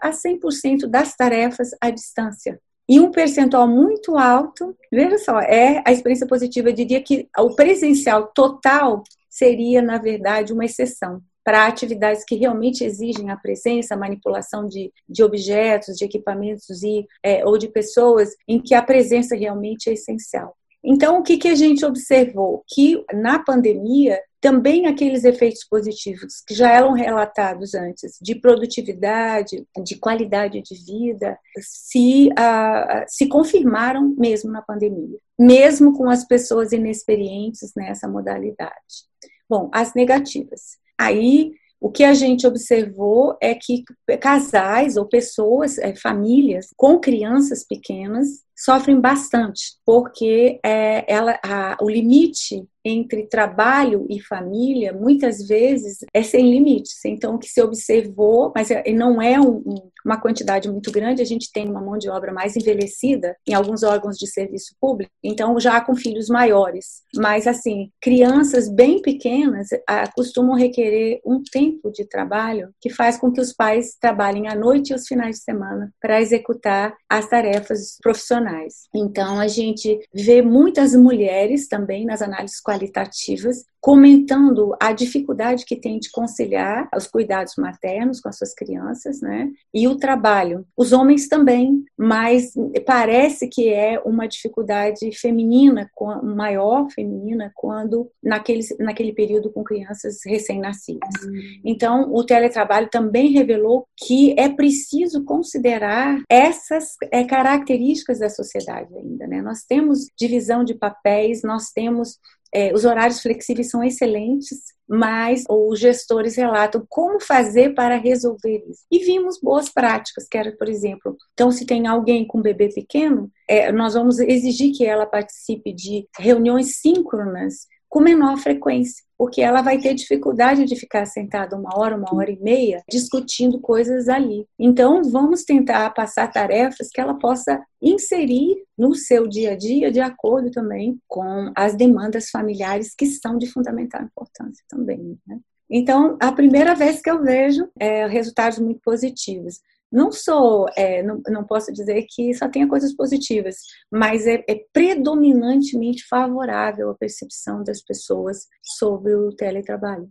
a 0.00 0.10
100% 0.10 0.86
das 0.86 1.16
tarefas 1.16 1.70
à 1.80 1.90
distância. 1.90 2.60
E 2.88 2.98
um 3.00 3.10
percentual 3.10 3.68
muito 3.68 4.16
alto, 4.16 4.74
veja 4.90 5.18
só, 5.18 5.40
é 5.40 5.82
a 5.84 5.92
experiência 5.92 6.26
positiva. 6.26 6.70
Eu 6.70 6.74
diria 6.74 7.02
que 7.02 7.28
o 7.36 7.54
presencial 7.54 8.28
total 8.28 9.02
seria, 9.28 9.82
na 9.82 9.98
verdade, 9.98 10.52
uma 10.52 10.64
exceção 10.64 11.20
para 11.48 11.66
atividades 11.66 12.24
que 12.24 12.34
realmente 12.34 12.84
exigem 12.84 13.30
a 13.30 13.36
presença, 13.38 13.94
a 13.94 13.96
manipulação 13.96 14.68
de, 14.68 14.92
de 15.08 15.22
objetos, 15.22 15.96
de 15.96 16.04
equipamentos 16.04 16.82
e, 16.82 17.06
é, 17.22 17.42
ou 17.42 17.56
de 17.56 17.68
pessoas, 17.68 18.36
em 18.46 18.60
que 18.60 18.74
a 18.74 18.82
presença 18.82 19.34
realmente 19.34 19.88
é 19.88 19.94
essencial. 19.94 20.54
Então, 20.84 21.18
o 21.18 21.22
que, 21.22 21.38
que 21.38 21.48
a 21.48 21.54
gente 21.54 21.86
observou? 21.86 22.62
Que 22.68 23.02
na 23.14 23.38
pandemia, 23.38 24.20
também 24.42 24.84
aqueles 24.84 25.24
efeitos 25.24 25.64
positivos 25.64 26.42
que 26.46 26.52
já 26.52 26.70
eram 26.70 26.92
relatados 26.92 27.72
antes, 27.74 28.18
de 28.20 28.34
produtividade, 28.34 29.66
de 29.82 29.96
qualidade 29.96 30.60
de 30.60 30.74
vida, 30.84 31.38
se, 31.62 32.28
uh, 32.28 33.04
se 33.06 33.26
confirmaram 33.26 34.14
mesmo 34.18 34.52
na 34.52 34.60
pandemia, 34.60 35.18
mesmo 35.38 35.96
com 35.96 36.10
as 36.10 36.26
pessoas 36.26 36.72
inexperientes 36.72 37.72
nessa 37.74 38.06
modalidade. 38.06 39.08
Bom, 39.48 39.70
as 39.72 39.94
negativas. 39.94 40.76
Aí, 40.98 41.52
o 41.80 41.90
que 41.90 42.02
a 42.02 42.12
gente 42.12 42.46
observou 42.46 43.36
é 43.40 43.54
que 43.54 43.84
casais 44.20 44.96
ou 44.96 45.06
pessoas, 45.06 45.78
é, 45.78 45.94
famílias 45.94 46.72
com 46.76 46.98
crianças 46.98 47.64
pequenas 47.64 48.47
sofrem 48.58 49.00
bastante, 49.00 49.76
porque 49.86 50.58
é, 50.64 51.04
ela, 51.12 51.38
a, 51.44 51.76
o 51.80 51.88
limite 51.88 52.66
entre 52.84 53.26
trabalho 53.26 54.06
e 54.08 54.20
família, 54.20 54.92
muitas 54.92 55.46
vezes, 55.46 55.98
é 56.12 56.22
sem 56.22 56.50
limites. 56.50 57.04
Então, 57.04 57.34
o 57.34 57.38
que 57.38 57.48
se 57.48 57.60
observou, 57.60 58.52
mas 58.54 58.70
é, 58.70 58.82
não 58.92 59.20
é 59.20 59.38
um, 59.38 59.62
uma 60.04 60.20
quantidade 60.20 60.70
muito 60.70 60.90
grande, 60.90 61.20
a 61.20 61.24
gente 61.24 61.52
tem 61.52 61.68
uma 61.68 61.80
mão 61.80 61.98
de 61.98 62.08
obra 62.08 62.32
mais 62.32 62.56
envelhecida 62.56 63.36
em 63.46 63.52
alguns 63.52 63.82
órgãos 63.82 64.16
de 64.16 64.26
serviço 64.26 64.74
público, 64.80 65.12
então 65.22 65.58
já 65.60 65.80
com 65.80 65.94
filhos 65.94 66.28
maiores. 66.28 67.02
Mas, 67.16 67.46
assim, 67.46 67.90
crianças 68.00 68.68
bem 68.68 69.02
pequenas 69.02 69.68
ah, 69.86 70.10
costumam 70.14 70.56
requerer 70.56 71.20
um 71.24 71.42
tempo 71.42 71.90
de 71.90 72.06
trabalho 72.06 72.70
que 72.80 72.90
faz 72.90 73.18
com 73.18 73.30
que 73.30 73.40
os 73.40 73.52
pais 73.52 73.96
trabalhem 74.00 74.48
à 74.48 74.54
noite 74.54 74.90
e 74.90 74.94
os 74.94 75.06
finais 75.06 75.36
de 75.36 75.42
semana 75.42 75.92
para 76.00 76.20
executar 76.20 76.96
as 77.08 77.28
tarefas 77.28 77.98
profissionais. 78.02 78.47
Então, 78.94 79.38
a 79.38 79.48
gente 79.48 79.98
vê 80.12 80.42
muitas 80.42 80.94
mulheres 80.94 81.68
também 81.68 82.04
nas 82.04 82.22
análises 82.22 82.60
qualitativas 82.60 83.64
comentando 83.80 84.74
a 84.80 84.92
dificuldade 84.92 85.64
que 85.64 85.76
tem 85.76 85.98
de 85.98 86.10
conciliar 86.10 86.88
os 86.94 87.06
cuidados 87.06 87.54
maternos 87.56 88.20
com 88.20 88.28
as 88.28 88.36
suas 88.36 88.54
crianças, 88.54 89.20
né? 89.20 89.50
E 89.72 89.86
o 89.86 89.96
trabalho. 89.96 90.66
Os 90.76 90.92
homens 90.92 91.28
também, 91.28 91.84
mas 91.96 92.52
parece 92.84 93.48
que 93.48 93.68
é 93.68 94.00
uma 94.04 94.26
dificuldade 94.26 95.12
feminina, 95.12 95.88
maior 96.22 96.90
feminina, 96.90 97.52
quando 97.54 98.10
naquele, 98.22 98.60
naquele 98.80 99.12
período 99.12 99.50
com 99.50 99.62
crianças 99.62 100.18
recém-nascidas. 100.26 101.22
Uhum. 101.22 101.60
Então, 101.64 102.12
o 102.12 102.24
teletrabalho 102.24 102.88
também 102.90 103.30
revelou 103.30 103.86
que 103.96 104.34
é 104.38 104.48
preciso 104.48 105.24
considerar 105.24 106.20
essas 106.28 106.96
é, 107.12 107.24
características 107.24 108.18
da 108.18 108.28
sociedade 108.28 108.94
ainda, 108.96 109.26
né? 109.26 109.40
Nós 109.40 109.62
temos 109.62 110.06
divisão 110.18 110.64
de 110.64 110.74
papéis, 110.74 111.42
nós 111.42 111.70
temos 111.70 112.18
é, 112.52 112.72
os 112.72 112.84
horários 112.84 113.20
flexíveis 113.20 113.70
são 113.70 113.82
excelentes, 113.82 114.58
mas 114.88 115.44
os 115.48 115.78
gestores 115.78 116.36
relatam 116.36 116.84
como 116.88 117.20
fazer 117.20 117.74
para 117.74 117.96
resolver 117.96 118.64
isso. 118.68 118.84
E 118.90 119.00
vimos 119.00 119.38
boas 119.40 119.68
práticas, 119.68 120.26
que 120.28 120.38
era, 120.38 120.52
por 120.52 120.68
exemplo, 120.68 121.16
então 121.32 121.50
se 121.50 121.66
tem 121.66 121.86
alguém 121.86 122.26
com 122.26 122.38
um 122.38 122.42
bebê 122.42 122.68
pequeno, 122.68 123.30
é, 123.46 123.70
nós 123.70 123.94
vamos 123.94 124.18
exigir 124.18 124.72
que 124.74 124.86
ela 124.86 125.06
participe 125.06 125.72
de 125.72 126.06
reuniões 126.18 126.76
síncronas 126.80 127.66
com 127.88 128.00
menor 128.00 128.38
frequência 128.38 129.07
porque 129.18 129.42
ela 129.42 129.60
vai 129.60 129.78
ter 129.78 129.94
dificuldade 129.94 130.64
de 130.64 130.76
ficar 130.76 131.04
sentada 131.04 131.56
uma 131.56 131.76
hora, 131.76 131.96
uma 131.96 132.14
hora 132.14 132.30
e 132.30 132.38
meia 132.38 132.84
discutindo 132.88 133.60
coisas 133.60 134.08
ali. 134.08 134.46
Então, 134.56 135.02
vamos 135.02 135.42
tentar 135.42 135.90
passar 135.90 136.30
tarefas 136.30 136.88
que 136.88 137.00
ela 137.00 137.14
possa 137.14 137.60
inserir 137.82 138.64
no 138.78 138.94
seu 138.94 139.26
dia 139.26 139.52
a 139.52 139.56
dia 139.56 139.90
de 139.90 140.00
acordo 140.00 140.52
também 140.52 140.96
com 141.08 141.50
as 141.56 141.74
demandas 141.74 142.30
familiares 142.30 142.94
que 142.94 143.06
são 143.06 143.36
de 143.36 143.48
fundamental 143.48 144.02
importância 144.02 144.64
também. 144.68 145.18
Né? 145.26 145.40
Então, 145.68 146.16
a 146.20 146.30
primeira 146.30 146.74
vez 146.74 147.02
que 147.02 147.10
eu 147.10 147.20
vejo 147.20 147.68
é, 147.78 148.06
resultados 148.06 148.60
muito 148.60 148.80
positivos. 148.80 149.60
Não 149.90 150.12
sou, 150.12 150.68
é, 150.76 151.02
não, 151.02 151.20
não 151.28 151.44
posso 151.44 151.72
dizer 151.72 152.06
que 152.08 152.34
só 152.34 152.48
tenha 152.48 152.68
coisas 152.68 152.94
positivas, 152.94 153.56
mas 153.90 154.26
é, 154.26 154.44
é 154.48 154.60
predominantemente 154.72 156.06
favorável 156.06 156.90
a 156.90 156.94
percepção 156.94 157.64
das 157.64 157.82
pessoas 157.82 158.46
sobre 158.62 159.14
o 159.14 159.32
teletrabalho. 159.32 160.10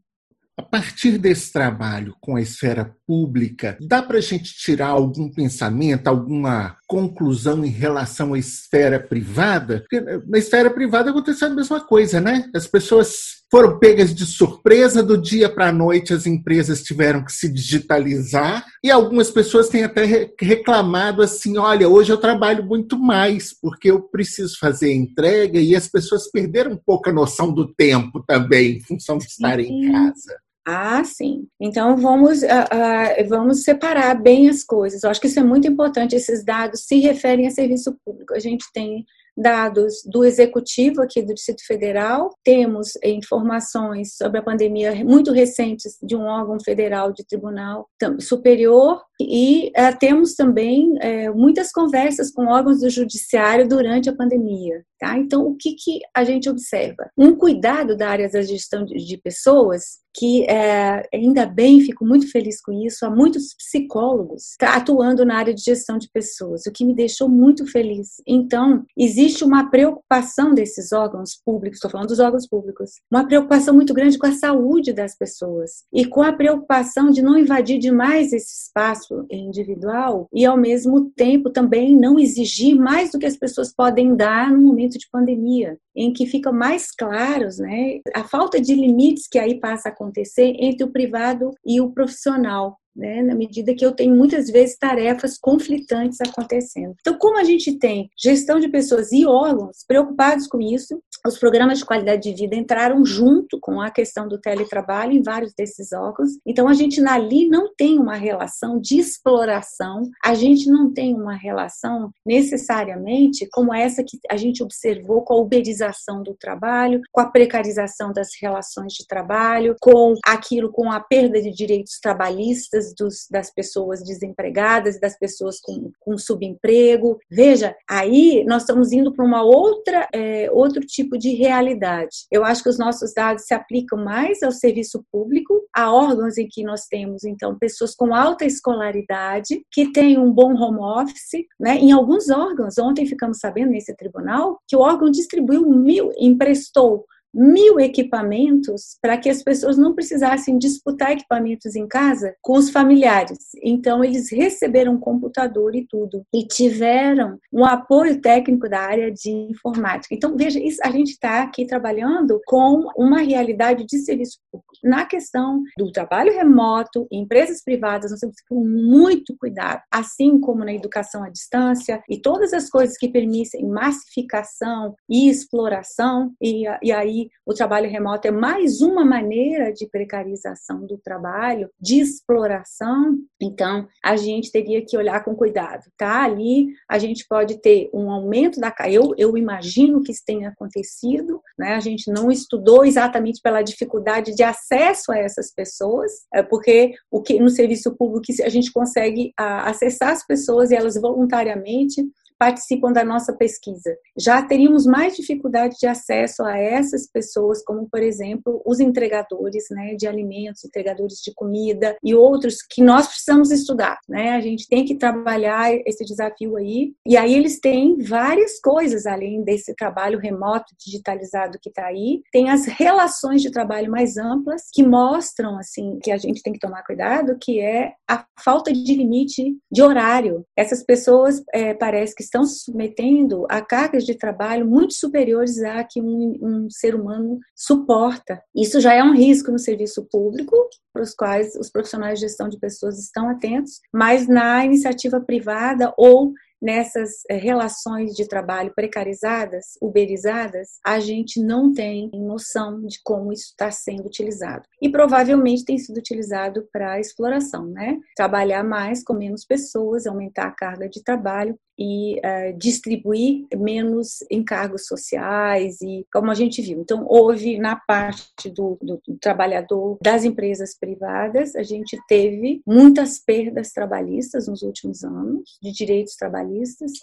A 0.60 0.63
partir 0.63 1.19
desse 1.19 1.53
trabalho 1.53 2.15
com 2.19 2.36
a 2.36 2.41
esfera 2.41 2.91
pública, 3.05 3.77
dá 3.79 4.01
para 4.01 4.17
a 4.17 4.22
gente 4.22 4.55
tirar 4.55 4.88
algum 4.88 5.29
pensamento, 5.29 6.07
alguma 6.07 6.75
conclusão 6.88 7.63
em 7.63 7.69
relação 7.69 8.34
à 8.34 8.39
esfera 8.39 9.00
privada? 9.00 9.81
Porque 9.81 10.01
na 10.27 10.39
esfera 10.39 10.72
privada 10.72 11.12
aconteceu 11.12 11.50
a 11.50 11.53
mesma 11.53 11.79
coisa, 11.86 12.19
né? 12.19 12.50
As 12.55 12.65
pessoas 12.65 13.43
foram 13.49 13.79
pegas 13.79 14.13
de 14.13 14.25
surpresa 14.25 15.01
do 15.01 15.17
dia 15.17 15.49
para 15.49 15.69
a 15.69 15.71
noite, 15.71 16.13
as 16.13 16.25
empresas 16.25 16.83
tiveram 16.83 17.23
que 17.23 17.31
se 17.31 17.51
digitalizar 17.51 18.65
e 18.83 18.91
algumas 18.91 19.31
pessoas 19.31 19.69
têm 19.69 19.83
até 19.83 20.31
reclamado 20.39 21.21
assim: 21.21 21.57
olha, 21.57 21.87
hoje 21.87 22.11
eu 22.11 22.17
trabalho 22.17 22.65
muito 22.65 22.97
mais 22.97 23.53
porque 23.59 23.89
eu 23.89 24.01
preciso 24.01 24.57
fazer 24.59 24.93
entrega 24.93 25.59
e 25.59 25.75
as 25.75 25.87
pessoas 25.87 26.29
perderam 26.29 26.71
um 26.71 26.79
pouco 26.85 27.09
a 27.09 27.13
noção 27.13 27.53
do 27.53 27.73
tempo 27.73 28.23
também, 28.27 28.77
em 28.77 28.81
função 28.81 29.17
de 29.17 29.25
estarem 29.25 29.67
em 29.67 29.91
casa. 29.91 30.37
Ah, 30.69 31.01
sim. 31.05 31.47
Então 31.61 31.95
vamos, 31.95 32.41
uh, 32.41 32.45
uh, 32.45 33.29
vamos 33.29 33.63
separar 33.63 34.21
bem 34.21 34.49
as 34.49 34.65
coisas. 34.65 35.01
Eu 35.01 35.09
acho 35.09 35.21
que 35.21 35.27
isso 35.27 35.39
é 35.39 35.43
muito 35.43 35.65
importante. 35.65 36.13
Esses 36.13 36.43
dados 36.43 36.81
se 36.85 36.99
referem 36.99 37.47
a 37.47 37.51
serviço 37.51 37.97
público. 38.03 38.33
A 38.33 38.39
gente 38.39 38.65
tem 38.73 39.05
dados 39.38 40.01
do 40.06 40.25
executivo 40.25 41.01
aqui 41.01 41.22
do 41.22 41.34
Distrito 41.34 41.65
Federal, 41.65 42.32
temos 42.44 42.94
informações 43.03 44.15
sobre 44.15 44.39
a 44.39 44.44
pandemia 44.44 44.96
muito 45.06 45.32
recentes 45.32 45.98
de 46.01 46.15
um 46.15 46.25
órgão 46.25 46.58
federal 46.60 47.12
de 47.12 47.25
tribunal 47.25 47.88
superior 48.20 49.01
e 49.19 49.67
uh, 49.69 49.97
temos 50.00 50.36
também 50.36 50.91
uh, 50.93 51.36
muitas 51.36 51.71
conversas 51.71 52.31
com 52.31 52.47
órgãos 52.47 52.79
do 52.79 52.89
judiciário 52.89 53.67
durante 53.67 54.09
a 54.09 54.15
pandemia. 54.15 54.83
Tá? 55.00 55.17
Então, 55.17 55.45
o 55.45 55.55
que, 55.55 55.74
que 55.74 56.00
a 56.15 56.24
gente 56.24 56.50
observa? 56.50 57.09
Um 57.17 57.36
cuidado 57.36 57.95
da 57.95 58.09
área 58.09 58.29
da 58.29 58.41
gestão 58.41 58.83
de, 58.83 58.95
de 58.95 59.17
pessoas 59.17 60.00
que 60.17 60.43
é, 60.50 61.07
ainda 61.13 61.45
bem, 61.45 61.79
fico 61.81 62.03
muito 62.03 62.29
feliz 62.31 62.59
com 62.59 62.71
isso, 62.71 63.05
há 63.05 63.09
muitos 63.09 63.53
psicólogos 63.53 64.55
atuando 64.59 65.24
na 65.24 65.38
área 65.38 65.53
de 65.53 65.62
gestão 65.62 66.00
de 66.00 66.09
pessoas, 66.09 66.65
o 66.65 66.71
que 66.71 66.83
me 66.83 66.95
deixou 66.95 67.29
muito 67.29 67.67
feliz. 67.67 68.15
Então, 68.25 68.83
existe 68.97 69.43
uma 69.43 69.69
preocupação 69.69 70.55
desses 70.55 70.91
órgãos 70.91 71.39
públicos, 71.45 71.77
estou 71.77 71.91
falando 71.91 72.07
dos 72.07 72.19
órgãos 72.19 72.47
públicos, 72.47 72.93
uma 73.12 73.27
preocupação 73.27 73.75
muito 73.75 73.93
grande 73.93 74.17
com 74.17 74.25
a 74.25 74.31
saúde 74.31 74.91
das 74.91 75.15
pessoas 75.15 75.83
e 75.93 76.03
com 76.03 76.24
a 76.24 76.33
preocupação 76.33 77.12
de 77.12 77.21
não 77.21 77.38
invadir 77.38 77.77
demais 77.77 78.33
esse 78.33 78.63
espaço 78.63 79.06
individual 79.29 80.27
e, 80.33 80.45
ao 80.45 80.57
mesmo 80.57 81.09
tempo, 81.11 81.49
também 81.49 81.95
não 81.95 82.19
exigir 82.19 82.75
mais 82.75 83.11
do 83.11 83.19
que 83.19 83.25
as 83.25 83.37
pessoas 83.37 83.73
podem 83.73 84.15
dar 84.15 84.51
no 84.51 84.61
momento 84.61 84.97
de 84.97 85.07
pandemia, 85.11 85.77
em 85.95 86.11
que 86.13 86.25
fica 86.25 86.51
mais 86.51 86.91
claros, 86.91 87.57
né, 87.57 87.99
a 88.13 88.23
falta 88.23 88.59
de 88.59 88.73
limites 88.73 89.27
que 89.27 89.39
aí 89.39 89.59
passa 89.59 89.89
a 89.89 89.91
acontecer 89.91 90.55
entre 90.59 90.83
o 90.83 90.91
privado 90.91 91.51
e 91.65 91.81
o 91.81 91.91
profissional 91.91 92.77
né, 92.97 93.21
na 93.21 93.35
medida 93.35 93.75
que 93.75 93.85
eu 93.85 93.91
tenho 93.91 94.15
muitas 94.15 94.49
vezes 94.49 94.77
tarefas 94.77 95.37
conflitantes 95.37 96.19
acontecendo. 96.19 96.95
Então, 96.99 97.17
como 97.17 97.37
a 97.37 97.43
gente 97.43 97.77
tem 97.77 98.09
gestão 98.17 98.59
de 98.59 98.67
pessoas 98.67 99.11
e 99.11 99.25
órgãos 99.25 99.85
preocupados 99.87 100.47
com 100.47 100.59
isso, 100.59 100.99
os 101.25 101.37
programas 101.37 101.79
de 101.79 101.85
qualidade 101.85 102.23
de 102.23 102.33
vida 102.33 102.55
entraram 102.55 103.05
junto 103.05 103.59
com 103.59 103.79
a 103.79 103.91
questão 103.91 104.27
do 104.27 104.39
teletrabalho 104.39 105.13
em 105.13 105.21
vários 105.21 105.53
desses 105.53 105.91
órgãos. 105.91 106.31
Então, 106.45 106.67
a 106.67 106.73
gente 106.73 107.05
ali 107.05 107.47
não 107.47 107.73
tem 107.75 107.99
uma 107.99 108.15
relação 108.15 108.79
de 108.79 108.97
exploração, 108.97 110.09
a 110.23 110.33
gente 110.33 110.69
não 110.69 110.91
tem 110.91 111.13
uma 111.13 111.35
relação 111.35 112.11
necessariamente 112.25 113.47
como 113.51 113.73
essa 113.73 114.03
que 114.03 114.17
a 114.29 114.38
gente 114.38 114.63
observou 114.63 115.21
com 115.21 115.33
a 115.33 115.39
uberização 115.39 116.23
do 116.23 116.33
trabalho, 116.33 117.01
com 117.12 117.21
a 117.21 117.29
precarização 117.29 118.12
das 118.12 118.29
relações 118.41 118.93
de 118.93 119.05
trabalho, 119.05 119.75
com 119.79 120.15
aquilo, 120.25 120.71
com 120.71 120.91
a 120.91 120.99
perda 120.99 121.41
de 121.41 121.51
direitos 121.51 121.99
trabalhistas 122.01 122.87
dos, 122.93 123.28
das 123.30 123.54
pessoas 123.54 124.04
desempregadas 124.04 124.95
e 124.95 125.00
das 125.00 125.17
pessoas 125.17 125.60
com, 125.60 125.91
com 126.00 126.17
subemprego. 126.17 127.17
Veja, 127.30 127.76
aí 127.89 128.43
nós 128.45 128.63
estamos 128.63 128.91
indo 128.91 129.13
para 129.13 129.26
uma 129.26 129.43
outra, 129.43 130.08
é, 130.13 130.50
outro 130.52 130.82
tipo 130.82 131.17
de 131.17 131.34
realidade. 131.34 132.26
Eu 132.32 132.43
acho 132.43 132.63
que 132.63 132.69
os 132.69 132.78
nossos 132.78 133.13
dados 133.13 133.45
se 133.45 133.54
aplicam 133.54 134.04
mais 134.04 134.41
ao 134.43 134.52
serviço 134.52 135.04
público, 135.12 135.62
a 135.73 135.91
órgãos 135.93 136.38
em 136.38 136.47
que 136.47 136.63
nós 136.63 136.86
temos, 136.86 137.23
então, 137.23 137.58
pessoas 137.58 137.95
com 137.95 138.13
alta 138.13 138.45
escolaridade, 138.45 139.62
que 139.71 139.91
têm 139.91 140.17
um 140.17 140.32
bom 140.32 140.54
home 140.54 140.80
office, 140.80 141.45
né? 141.60 141.76
Em 141.78 141.91
alguns 141.91 142.30
órgãos, 142.30 142.78
ontem 142.78 143.06
ficamos 143.06 143.39
sabendo 143.39 143.71
nesse 143.71 143.95
tribunal 143.95 144.60
que 144.67 144.76
o 144.76 144.80
órgão 144.80 145.10
distribuiu 145.10 145.67
mil, 145.67 146.12
emprestou 146.17 147.06
mil 147.38 147.80
equipamentos 147.80 148.97
para 149.00 149.15
que 149.15 149.30
as 149.30 149.43
pessoas 149.43 149.78
não 149.78 149.93
precisassem 149.93 150.58
disputar 150.58 151.12
equipamentos 151.12 151.76
em 151.76 151.88
casa 151.88 152.36
com 152.41 152.54
os 152.54 152.71
familiares. 152.71 153.38
Então, 153.63 154.04
eles 154.04 154.32
receberam 154.32 154.93
um 154.93 155.00
computador 155.00 155.76
e 155.76 155.86
tudo, 155.88 156.23
e 156.34 156.47
tiveram 156.47 157.38
um 157.54 157.63
apoio 157.63 158.19
técnico 158.19 158.67
da 158.67 158.80
área 158.80 159.12
de 159.12 159.30
informática. 159.30 160.15
Então, 160.15 160.36
veja, 160.36 160.60
isso, 160.60 160.80
a 160.84 160.89
gente 160.89 161.12
está 161.12 161.43
aqui 161.43 161.67
trabalhando 161.67 162.41
com 162.47 162.86
uma 162.97 163.19
realidade 163.21 163.86
de 163.86 164.00
serviço 164.00 164.39
público. 164.52 164.73
Na 164.84 165.06
questão 165.06 165.62
do 165.78 165.91
trabalho 165.91 166.34
remoto, 166.34 167.08
empresas 167.12 167.63
privadas, 167.63 168.12
nós 168.12 168.19
temos 168.19 168.36
que 168.36 168.47
ter 168.47 168.56
muito 168.56 169.36
cuidado, 169.38 169.82
assim 169.91 170.39
como 170.39 170.65
na 170.65 170.73
educação 170.73 171.23
à 171.23 171.30
distância 171.30 172.02
e 172.10 172.19
todas 172.19 172.54
as 172.54 172.69
coisas 172.69 172.97
que 172.97 173.10
permitem 173.10 173.67
massificação 173.67 174.95
e 175.10 175.30
exploração, 175.30 176.32
e, 176.41 176.63
e 176.82 176.91
aí 176.91 177.26
o 177.45 177.53
trabalho 177.53 177.89
remoto 177.89 178.27
é 178.27 178.31
mais 178.31 178.81
uma 178.81 179.05
maneira 179.05 179.71
de 179.71 179.87
precarização 179.87 180.85
do 180.85 180.97
trabalho, 180.97 181.69
de 181.79 181.99
exploração. 181.99 183.17
Então, 183.41 183.87
a 184.03 184.15
gente 184.15 184.51
teria 184.51 184.83
que 184.85 184.97
olhar 184.97 185.23
com 185.23 185.35
cuidado, 185.35 185.83
tá? 185.97 186.23
Ali 186.23 186.67
a 186.89 186.97
gente 186.97 187.25
pode 187.27 187.61
ter 187.61 187.89
um 187.93 188.11
aumento 188.11 188.59
da 188.59 188.73
eu 188.89 189.13
eu 189.17 189.37
imagino 189.37 190.01
que 190.03 190.11
isso 190.11 190.23
tenha 190.25 190.49
acontecido, 190.49 191.41
né? 191.57 191.73
A 191.73 191.79
gente 191.79 192.11
não 192.11 192.31
estudou 192.31 192.85
exatamente 192.85 193.41
pela 193.41 193.61
dificuldade 193.61 194.35
de 194.35 194.43
acesso 194.43 195.11
a 195.11 195.17
essas 195.17 195.53
pessoas, 195.53 196.11
é 196.33 196.43
porque 196.43 196.93
o 197.11 197.21
que 197.21 197.39
no 197.39 197.49
serviço 197.49 197.95
público 197.95 198.25
a 198.43 198.49
gente 198.49 198.71
consegue 198.71 199.33
acessar 199.37 200.11
as 200.11 200.25
pessoas 200.25 200.71
e 200.71 200.75
elas 200.75 200.99
voluntariamente 200.99 202.05
participam 202.38 202.91
da 202.91 203.04
nossa 203.04 203.34
pesquisa. 203.34 203.95
Já 204.17 204.41
teríamos 204.41 204.86
mais 204.86 205.15
dificuldade 205.15 205.76
de 205.80 205.88
acesso 205.88 206.43
a 206.43 206.58
essas 206.58 207.08
pessoas, 207.10 207.63
como, 207.63 207.88
por 207.89 208.02
exemplo, 208.02 208.62
os 208.65 208.80
entregadores 208.80 209.65
né, 209.71 209.95
de 209.95 210.08
alimentos, 210.08 210.63
entregadores 210.63 211.17
de 211.23 211.34
comida 211.34 211.95
e 212.04 212.13
outros 212.13 212.58
que 212.62 212.82
nós 212.82 213.08
precisamos 213.08 213.52
estudar. 213.52 213.97
Né? 214.08 214.32
A 214.32 214.41
gente 214.41 214.67
tem 214.67 214.86
que 214.86 214.95
trabalhar 214.95 215.73
esse 215.86 216.06
desafio 216.06 216.58
aí. 216.58 216.93
E 217.06 217.17
aí 217.17 217.34
eles 217.34 217.60
têm 217.60 217.97
várias 217.97 218.60
coisas 218.60 219.06
além 219.06 219.43
desse 219.43 219.73
trabalho 219.76 220.19
remoto, 220.19 220.65
digitalizado 220.80 221.58
que 221.62 221.69
está 221.69 221.86
aí. 221.86 222.21
Tem 222.32 222.50
as 222.50 222.65
relações 222.65 223.41
de 223.41 223.52
trabalho 223.52 223.91
mais 223.91 224.17
amplas 224.17 224.63
que 224.73 224.84
mostram 224.84 225.58
assim 225.58 226.00
que 226.02 226.12
a 226.12 226.17
gente 226.17 226.41
tem 226.41 226.54
que 226.54 226.60
tomar 226.60 226.84
cuidado, 226.84 227.38
que 227.41 227.60
é 227.60 227.93
a 228.10 228.26
falta 228.43 228.71
de 228.71 228.93
limite 228.93 229.56
de 229.71 229.82
horário. 229.82 230.45
Essas 230.56 230.84
pessoas 230.84 231.43
é, 231.54 231.73
parece 231.73 232.15
que 232.15 232.26
estão 232.27 232.45
se 232.45 232.63
submetendo 232.63 233.45
a 233.49 233.61
cargas 233.61 234.05
de 234.05 234.15
trabalho 234.15 234.65
muito 234.65 234.93
superiores 234.93 235.61
a 235.63 235.83
que 235.83 236.01
um, 236.01 236.37
um 236.41 236.69
ser 236.69 236.95
humano 236.95 237.39
suporta. 237.55 238.41
Isso 238.55 238.79
já 238.79 238.93
é 238.93 239.03
um 239.03 239.15
risco 239.15 239.51
no 239.51 239.59
serviço 239.59 240.07
público, 240.11 240.55
para 240.93 241.03
os 241.03 241.13
quais 241.13 241.55
os 241.55 241.69
profissionais 241.69 242.19
de 242.19 242.25
gestão 242.25 242.49
de 242.49 242.59
pessoas 242.59 242.99
estão 242.99 243.29
atentos, 243.29 243.79
mas 243.93 244.27
na 244.27 244.65
iniciativa 244.65 245.21
privada 245.21 245.93
ou 245.97 246.33
nessas 246.62 247.12
eh, 247.30 247.38
relações 247.38 248.13
de 248.13 248.28
trabalho 248.28 248.72
precarizadas, 248.76 249.78
uberizadas, 249.82 250.80
a 250.86 251.00
gente 251.00 251.41
não 251.41 251.74
tem 251.74 252.10
noção 252.13 252.86
de 252.86 253.00
como 253.04 253.32
isso 253.32 253.48
está 253.52 253.72
sendo 253.72 254.06
utilizado. 254.06 254.63
E 254.82 254.89
provavelmente 254.89 255.65
tem 255.65 255.78
sido 255.78 255.98
utilizado 255.98 256.67
para 256.72 257.00
exploração, 257.00 257.65
né? 257.65 257.98
Trabalhar 258.15 258.63
mais 258.63 259.04
com 259.04 259.13
menos 259.13 259.46
pessoas, 259.46 260.08
aumentar 260.08 260.48
a 260.48 260.52
carga 260.52 260.89
de 260.89 261.04
trabalho 261.04 261.58
e 261.78 262.20
uh, 262.20 262.58
distribuir 262.58 263.46
menos 263.56 264.20
encargos 264.32 264.88
sociais 264.88 265.80
e 265.82 266.06
como 266.12 266.32
a 266.32 266.34
gente 266.34 266.62
viu. 266.62 266.82
Então, 266.82 267.06
houve 267.08 267.60
na 267.60 267.76
parte 267.76 268.50
do, 268.50 268.78
do, 268.82 269.02
do, 269.08 269.17
trabalhador 269.20 269.98
das 270.02 270.24
empresas 270.24 270.76
privadas, 270.78 271.56
a 271.56 271.63
gente 271.63 271.98
teve 272.08 272.62
muitas 272.65 273.20
perdas 273.20 273.72
trabalhistas 273.72 274.48
nos 274.48 274.63
últimos 274.63 275.04
anos, 275.04 275.58
de 275.62 275.72
direitos 275.72 276.15
trabalhistas, 276.15 276.46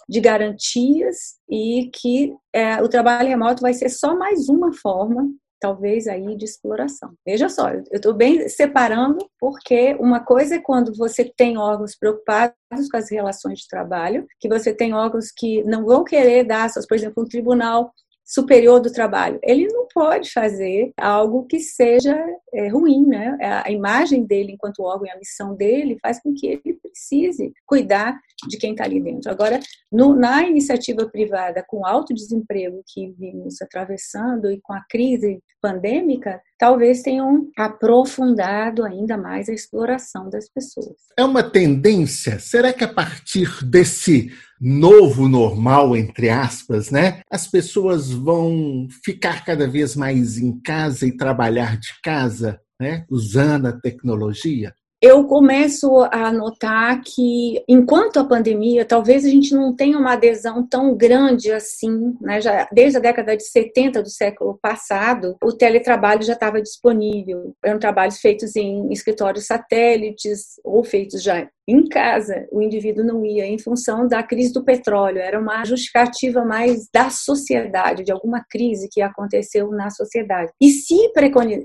de 0.07 0.19
garantias 0.19 1.35
e 1.49 1.89
que 1.93 2.33
é, 2.53 2.81
o 2.81 2.89
trabalho 2.89 3.29
remoto 3.29 3.61
vai 3.61 3.73
ser 3.73 3.89
só 3.89 4.15
mais 4.15 4.49
uma 4.49 4.73
forma 4.73 5.29
talvez 5.59 6.07
aí 6.07 6.35
de 6.35 6.45
exploração. 6.45 7.13
Veja 7.25 7.49
só, 7.49 7.69
eu 7.71 7.83
estou 7.91 8.13
bem 8.13 8.47
separando 8.47 9.25
porque 9.39 9.95
uma 9.99 10.19
coisa 10.19 10.55
é 10.55 10.61
quando 10.61 10.95
você 10.95 11.23
tem 11.35 11.57
órgãos 11.57 11.95
preocupados 11.95 12.53
com 12.91 12.97
as 12.97 13.09
relações 13.09 13.59
de 13.59 13.67
trabalho, 13.67 14.27
que 14.39 14.47
você 14.47 14.73
tem 14.73 14.93
órgãos 14.93 15.31
que 15.35 15.63
não 15.63 15.85
vão 15.85 16.03
querer 16.03 16.43
dar, 16.43 16.69
por 16.87 16.95
exemplo, 16.95 17.23
um 17.23 17.27
tribunal 17.27 17.91
superior 18.25 18.79
do 18.79 18.91
trabalho. 18.91 19.39
Ele 19.43 19.67
não 19.67 19.87
pode 19.93 20.31
fazer 20.31 20.91
algo 20.97 21.45
que 21.45 21.59
seja 21.59 22.17
é, 22.53 22.67
ruim, 22.67 23.05
né? 23.05 23.37
A 23.63 23.71
imagem 23.71 24.25
dele 24.25 24.53
enquanto 24.53 24.81
órgão 24.81 25.05
e 25.05 25.11
a 25.11 25.17
missão 25.17 25.55
dele 25.55 25.97
faz 26.01 26.21
com 26.21 26.33
que 26.33 26.47
ele 26.47 26.73
precise 26.81 27.53
cuidar 27.65 28.19
de 28.47 28.57
quem 28.57 28.71
está 28.71 28.83
ali 28.83 28.99
dentro. 28.99 29.29
Agora, 29.29 29.59
no, 29.91 30.15
na 30.15 30.47
iniciativa 30.47 31.07
privada, 31.07 31.63
com 31.67 31.85
alto 31.85 32.13
desemprego 32.13 32.83
que 32.87 33.11
vimos 33.11 33.61
atravessando 33.61 34.51
e 34.51 34.59
com 34.59 34.73
a 34.73 34.83
crise 34.89 35.39
pandêmica, 35.61 36.41
talvez 36.57 37.01
tenham 37.01 37.49
aprofundado 37.57 38.83
ainda 38.83 39.17
mais 39.17 39.49
a 39.49 39.53
exploração 39.53 40.29
das 40.29 40.49
pessoas. 40.49 40.95
É 41.17 41.23
uma 41.23 41.43
tendência? 41.43 42.39
Será 42.39 42.71
que 42.71 42.83
a 42.83 42.93
partir 42.93 43.63
desse 43.63 44.31
novo 44.59 45.27
normal, 45.27 45.95
entre 45.95 46.29
aspas, 46.29 46.89
né? 46.89 47.21
As 47.29 47.47
pessoas 47.47 48.11
vão 48.11 48.87
ficar 49.03 49.43
cada 49.43 49.67
vez 49.67 49.95
mais 49.95 50.37
em 50.37 50.59
casa 50.61 51.05
e 51.05 51.15
trabalhar 51.15 51.77
de 51.77 51.89
casa, 52.01 52.59
né? 52.79 53.05
Usando 53.09 53.67
a 53.67 53.73
tecnologia? 53.73 54.73
Eu 55.05 55.23
começo 55.25 56.01
a 56.11 56.31
notar 56.31 56.99
que, 57.03 57.63
enquanto 57.67 58.19
a 58.19 58.25
pandemia, 58.25 58.83
talvez 58.83 59.23
a 59.23 59.29
gente 59.29 59.53
não 59.53 59.71
tenha 59.75 59.99
uma 59.99 60.13
adesão 60.13 60.65
tão 60.67 60.97
grande 60.97 61.51
assim, 61.51 62.17
né? 62.19 62.41
Já, 62.41 62.67
desde 62.71 62.97
a 62.97 63.01
década 63.01 63.37
de 63.37 63.43
70 63.43 64.01
do 64.01 64.09
século 64.09 64.57
passado, 64.59 65.37
o 65.43 65.53
teletrabalho 65.53 66.23
já 66.23 66.33
estava 66.33 66.59
disponível. 66.59 67.55
Eram 67.63 67.77
trabalhos 67.77 68.17
feitos 68.17 68.55
em 68.55 68.91
escritórios 68.91 69.45
satélites 69.45 70.59
ou 70.63 70.83
feitos 70.83 71.21
já 71.21 71.47
em 71.67 71.87
casa 71.87 72.47
o 72.51 72.61
indivíduo 72.61 73.03
não 73.03 73.25
ia 73.25 73.45
em 73.45 73.57
função 73.57 74.07
da 74.07 74.21
crise 74.21 74.53
do 74.53 74.63
petróleo, 74.63 75.19
era 75.19 75.39
uma 75.39 75.63
justificativa 75.65 76.43
mais 76.43 76.87
da 76.93 77.09
sociedade, 77.09 78.03
de 78.03 78.11
alguma 78.11 78.43
crise 78.49 78.87
que 78.91 79.01
aconteceu 79.01 79.69
na 79.71 79.89
sociedade. 79.89 80.51
E 80.61 80.69
se, 80.69 81.11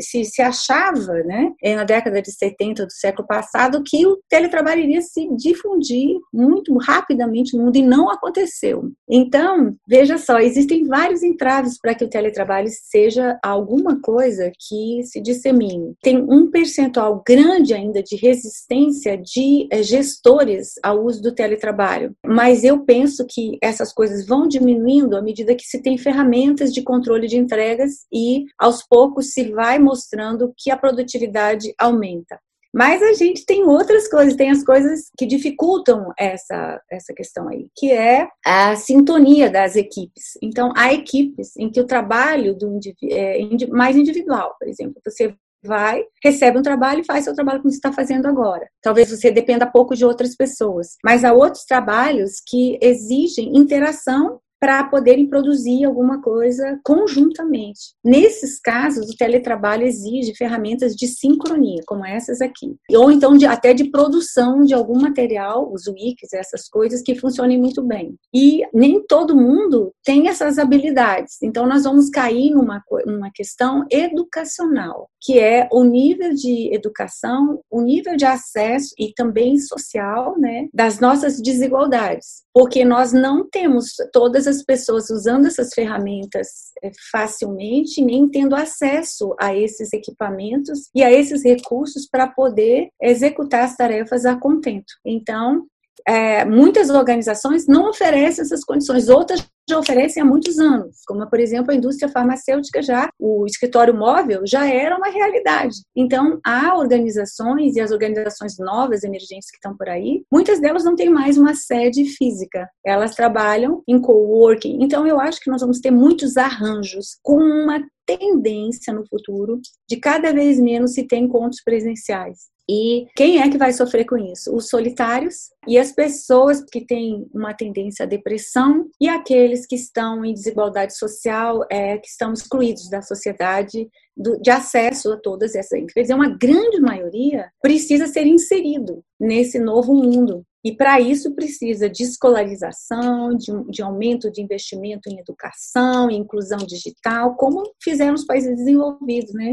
se, 0.00 0.24
se 0.24 0.42
achava, 0.42 1.14
né, 1.24 1.52
na 1.74 1.84
década 1.84 2.22
de 2.22 2.32
70 2.32 2.86
do 2.86 2.92
século 2.92 3.26
passado, 3.26 3.82
que 3.84 4.06
o 4.06 4.18
teletrabalho 4.28 4.82
iria 4.82 5.02
se 5.02 5.28
difundir 5.36 6.16
muito 6.32 6.76
rapidamente 6.78 7.56
no 7.56 7.64
mundo 7.64 7.76
e 7.76 7.82
não 7.82 8.10
aconteceu. 8.10 8.90
Então, 9.08 9.74
veja 9.86 10.18
só, 10.18 10.38
existem 10.38 10.84
vários 10.84 11.22
entraves 11.22 11.78
para 11.78 11.94
que 11.94 12.04
o 12.04 12.10
teletrabalho 12.10 12.68
seja 12.70 13.38
alguma 13.42 14.00
coisa 14.00 14.50
que 14.58 15.02
se 15.04 15.20
dissemine. 15.20 15.94
Tem 16.02 16.16
um 16.18 16.50
percentual 16.50 17.22
grande 17.26 17.74
ainda 17.74 18.02
de 18.02 18.16
resistência 18.16 19.16
de 19.16 19.68
eh, 19.70 19.82
gestores 19.90 20.74
ao 20.83 21.05
uso 21.05 21.20
do 21.20 21.35
teletrabalho. 21.35 22.14
Mas 22.24 22.64
eu 22.64 22.85
penso 22.85 23.26
que 23.29 23.59
essas 23.62 23.92
coisas 23.92 24.26
vão 24.26 24.48
diminuindo 24.48 25.16
à 25.16 25.22
medida 25.22 25.55
que 25.55 25.64
se 25.64 25.83
tem 25.83 25.98
ferramentas 25.98 26.72
de 26.72 26.83
controle 26.83 27.26
de 27.26 27.37
entregas 27.37 28.07
e 28.12 28.44
aos 28.59 28.83
poucos 28.87 29.33
se 29.33 29.50
vai 29.53 29.79
mostrando 29.79 30.55
que 30.57 30.70
a 30.70 30.76
produtividade 30.76 31.74
aumenta. 31.79 32.38
Mas 32.72 33.03
a 33.03 33.12
gente 33.14 33.44
tem 33.44 33.64
outras 33.64 34.09
coisas, 34.09 34.37
tem 34.37 34.50
as 34.50 34.62
coisas 34.62 35.11
que 35.18 35.26
dificultam 35.26 36.12
essa, 36.16 36.81
essa 36.88 37.12
questão 37.12 37.48
aí, 37.48 37.68
que 37.76 37.90
é 37.90 38.29
a 38.46 38.76
sintonia 38.76 39.50
das 39.50 39.74
equipes. 39.74 40.38
Então, 40.40 40.72
há 40.76 40.92
equipes 40.94 41.57
em 41.57 41.68
que 41.68 41.81
o 41.81 41.87
trabalho 41.87 42.55
do 42.55 42.79
é 43.11 43.40
mais 43.70 43.96
individual, 43.96 44.55
por 44.59 44.68
exemplo, 44.68 45.03
você 45.05 45.35
vai, 45.62 46.02
recebe 46.22 46.58
um 46.58 46.62
trabalho 46.62 47.00
e 47.00 47.04
faz 47.04 47.24
seu 47.24 47.34
trabalho 47.34 47.60
como 47.60 47.70
você 47.70 47.76
está 47.76 47.92
fazendo 47.92 48.26
agora. 48.26 48.68
Talvez 48.82 49.10
você 49.10 49.30
dependa 49.30 49.70
pouco 49.70 49.94
de 49.94 50.04
outras 50.04 50.34
pessoas, 50.34 50.96
mas 51.04 51.24
há 51.24 51.32
outros 51.32 51.64
trabalhos 51.64 52.40
que 52.46 52.78
exigem 52.80 53.56
interação 53.56 54.40
para 54.60 54.84
poderem 54.84 55.26
produzir 55.26 55.84
alguma 55.84 56.20
coisa 56.20 56.78
conjuntamente. 56.84 57.94
Nesses 58.04 58.60
casos, 58.60 59.08
o 59.08 59.16
teletrabalho 59.16 59.86
exige 59.86 60.36
ferramentas 60.36 60.94
de 60.94 61.06
sincronia, 61.08 61.82
como 61.86 62.04
essas 62.04 62.42
aqui, 62.42 62.76
ou 62.90 63.10
então 63.10 63.36
de, 63.36 63.46
até 63.46 63.72
de 63.72 63.90
produção 63.90 64.62
de 64.62 64.74
algum 64.74 65.00
material, 65.00 65.72
os 65.72 65.86
wikis, 65.86 66.32
essas 66.34 66.68
coisas 66.68 67.00
que 67.00 67.14
funcionem 67.14 67.58
muito 67.58 67.82
bem. 67.82 68.14
E 68.34 68.62
nem 68.74 69.02
todo 69.06 69.34
mundo 69.34 69.92
tem 70.04 70.28
essas 70.28 70.58
habilidades, 70.58 71.36
então 71.42 71.66
nós 71.66 71.84
vamos 71.84 72.10
cair 72.10 72.50
numa 72.50 72.82
uma 73.06 73.30
questão 73.32 73.84
educacional, 73.90 75.08
que 75.20 75.38
é 75.38 75.68
o 75.72 75.84
nível 75.84 76.34
de 76.34 76.74
educação, 76.74 77.60
o 77.70 77.80
nível 77.80 78.16
de 78.16 78.24
acesso 78.24 78.94
e 78.98 79.12
também 79.14 79.58
social, 79.58 80.38
né, 80.38 80.68
das 80.72 80.98
nossas 80.98 81.40
desigualdades, 81.40 82.42
porque 82.52 82.84
nós 82.84 83.12
não 83.12 83.48
temos 83.48 83.94
todas 84.12 84.46
as 84.50 84.62
pessoas 84.62 85.10
usando 85.10 85.46
essas 85.46 85.72
ferramentas 85.72 86.48
é, 86.82 86.90
facilmente, 87.10 88.02
nem 88.02 88.28
tendo 88.28 88.54
acesso 88.54 89.34
a 89.40 89.56
esses 89.56 89.92
equipamentos 89.92 90.90
e 90.94 91.02
a 91.02 91.10
esses 91.10 91.42
recursos 91.42 92.08
para 92.08 92.28
poder 92.28 92.88
executar 93.00 93.64
as 93.64 93.76
tarefas 93.76 94.24
a 94.24 94.36
contento. 94.36 94.92
Então, 95.04 95.66
é, 96.06 96.44
muitas 96.44 96.90
organizações 96.90 97.66
não 97.66 97.88
oferecem 97.88 98.42
essas 98.42 98.64
condições, 98.64 99.08
outras 99.08 99.44
já 99.68 99.78
oferecem 99.78 100.20
há 100.22 100.26
muitos 100.26 100.58
anos, 100.58 100.96
como 101.06 101.28
por 101.28 101.38
exemplo 101.38 101.70
a 101.70 101.74
indústria 101.74 102.10
farmacêutica 102.10 102.82
já, 102.82 103.08
o 103.18 103.46
escritório 103.46 103.94
móvel 103.94 104.42
já 104.44 104.66
era 104.66 104.96
uma 104.96 105.08
realidade. 105.08 105.76
Então 105.94 106.40
há 106.44 106.76
organizações 106.76 107.76
e 107.76 107.80
as 107.80 107.92
organizações 107.92 108.58
novas, 108.58 109.04
emergentes 109.04 109.48
que 109.50 109.56
estão 109.56 109.76
por 109.76 109.88
aí, 109.88 110.24
muitas 110.32 110.60
delas 110.60 110.84
não 110.84 110.96
têm 110.96 111.08
mais 111.08 111.38
uma 111.38 111.54
sede 111.54 112.04
física, 112.04 112.68
elas 112.84 113.14
trabalham 113.14 113.82
em 113.86 114.00
coworking. 114.00 114.78
Então 114.82 115.06
eu 115.06 115.20
acho 115.20 115.40
que 115.40 115.50
nós 115.50 115.60
vamos 115.60 115.78
ter 115.78 115.92
muitos 115.92 116.36
arranjos 116.36 117.18
com 117.22 117.36
uma 117.36 117.80
tendência 118.04 118.92
no 118.92 119.06
futuro 119.06 119.60
de 119.88 119.96
cada 119.96 120.32
vez 120.32 120.58
menos 120.58 120.94
se 120.94 121.06
ter 121.06 121.16
encontros 121.16 121.62
presenciais. 121.62 122.50
E 122.72 123.09
quem 123.16 123.40
é 123.40 123.50
que 123.50 123.59
vai 123.59 123.72
sofrer 123.72 124.04
com 124.04 124.16
isso? 124.16 124.54
Os 124.54 124.68
solitários 124.68 125.50
e 125.66 125.76
as 125.76 125.90
pessoas 125.90 126.62
que 126.62 126.87
têm 126.87 127.28
uma 127.35 127.52
tendência 127.52 128.04
à 128.04 128.06
depressão 128.06 128.88
e 129.00 129.09
aqueles 129.09 129.66
que 129.66 129.74
estão 129.74 130.24
em 130.24 130.33
desigualdade 130.33 130.96
social, 130.96 131.66
é, 131.68 131.98
que 131.98 132.06
estão 132.06 132.33
excluídos 132.33 132.88
da 132.88 133.02
sociedade, 133.02 133.88
do, 134.16 134.40
de 134.40 134.50
acesso 134.52 135.12
a 135.12 135.16
todas 135.16 135.56
essas. 135.56 135.83
Quer 135.92 136.02
dizer, 136.02 136.14
uma 136.14 136.28
grande 136.28 136.80
maioria 136.80 137.50
precisa 137.61 138.06
ser 138.06 138.24
inserido 138.24 139.02
nesse 139.18 139.59
novo 139.59 139.92
mundo. 139.92 140.44
E 140.64 140.70
para 140.70 141.00
isso 141.00 141.35
precisa 141.35 141.90
de 141.90 142.04
escolarização, 142.04 143.35
de, 143.35 143.50
de, 143.68 143.83
aumento 143.83 144.30
de 144.30 144.42
investimento 144.42 145.09
em 145.09 145.18
educação, 145.18 146.09
em 146.09 146.20
inclusão 146.20 146.59
digital, 146.59 147.35
como 147.35 147.64
fizeram 147.83 148.14
os 148.14 148.24
países 148.24 148.54
desenvolvidos, 148.54 149.35
né? 149.35 149.50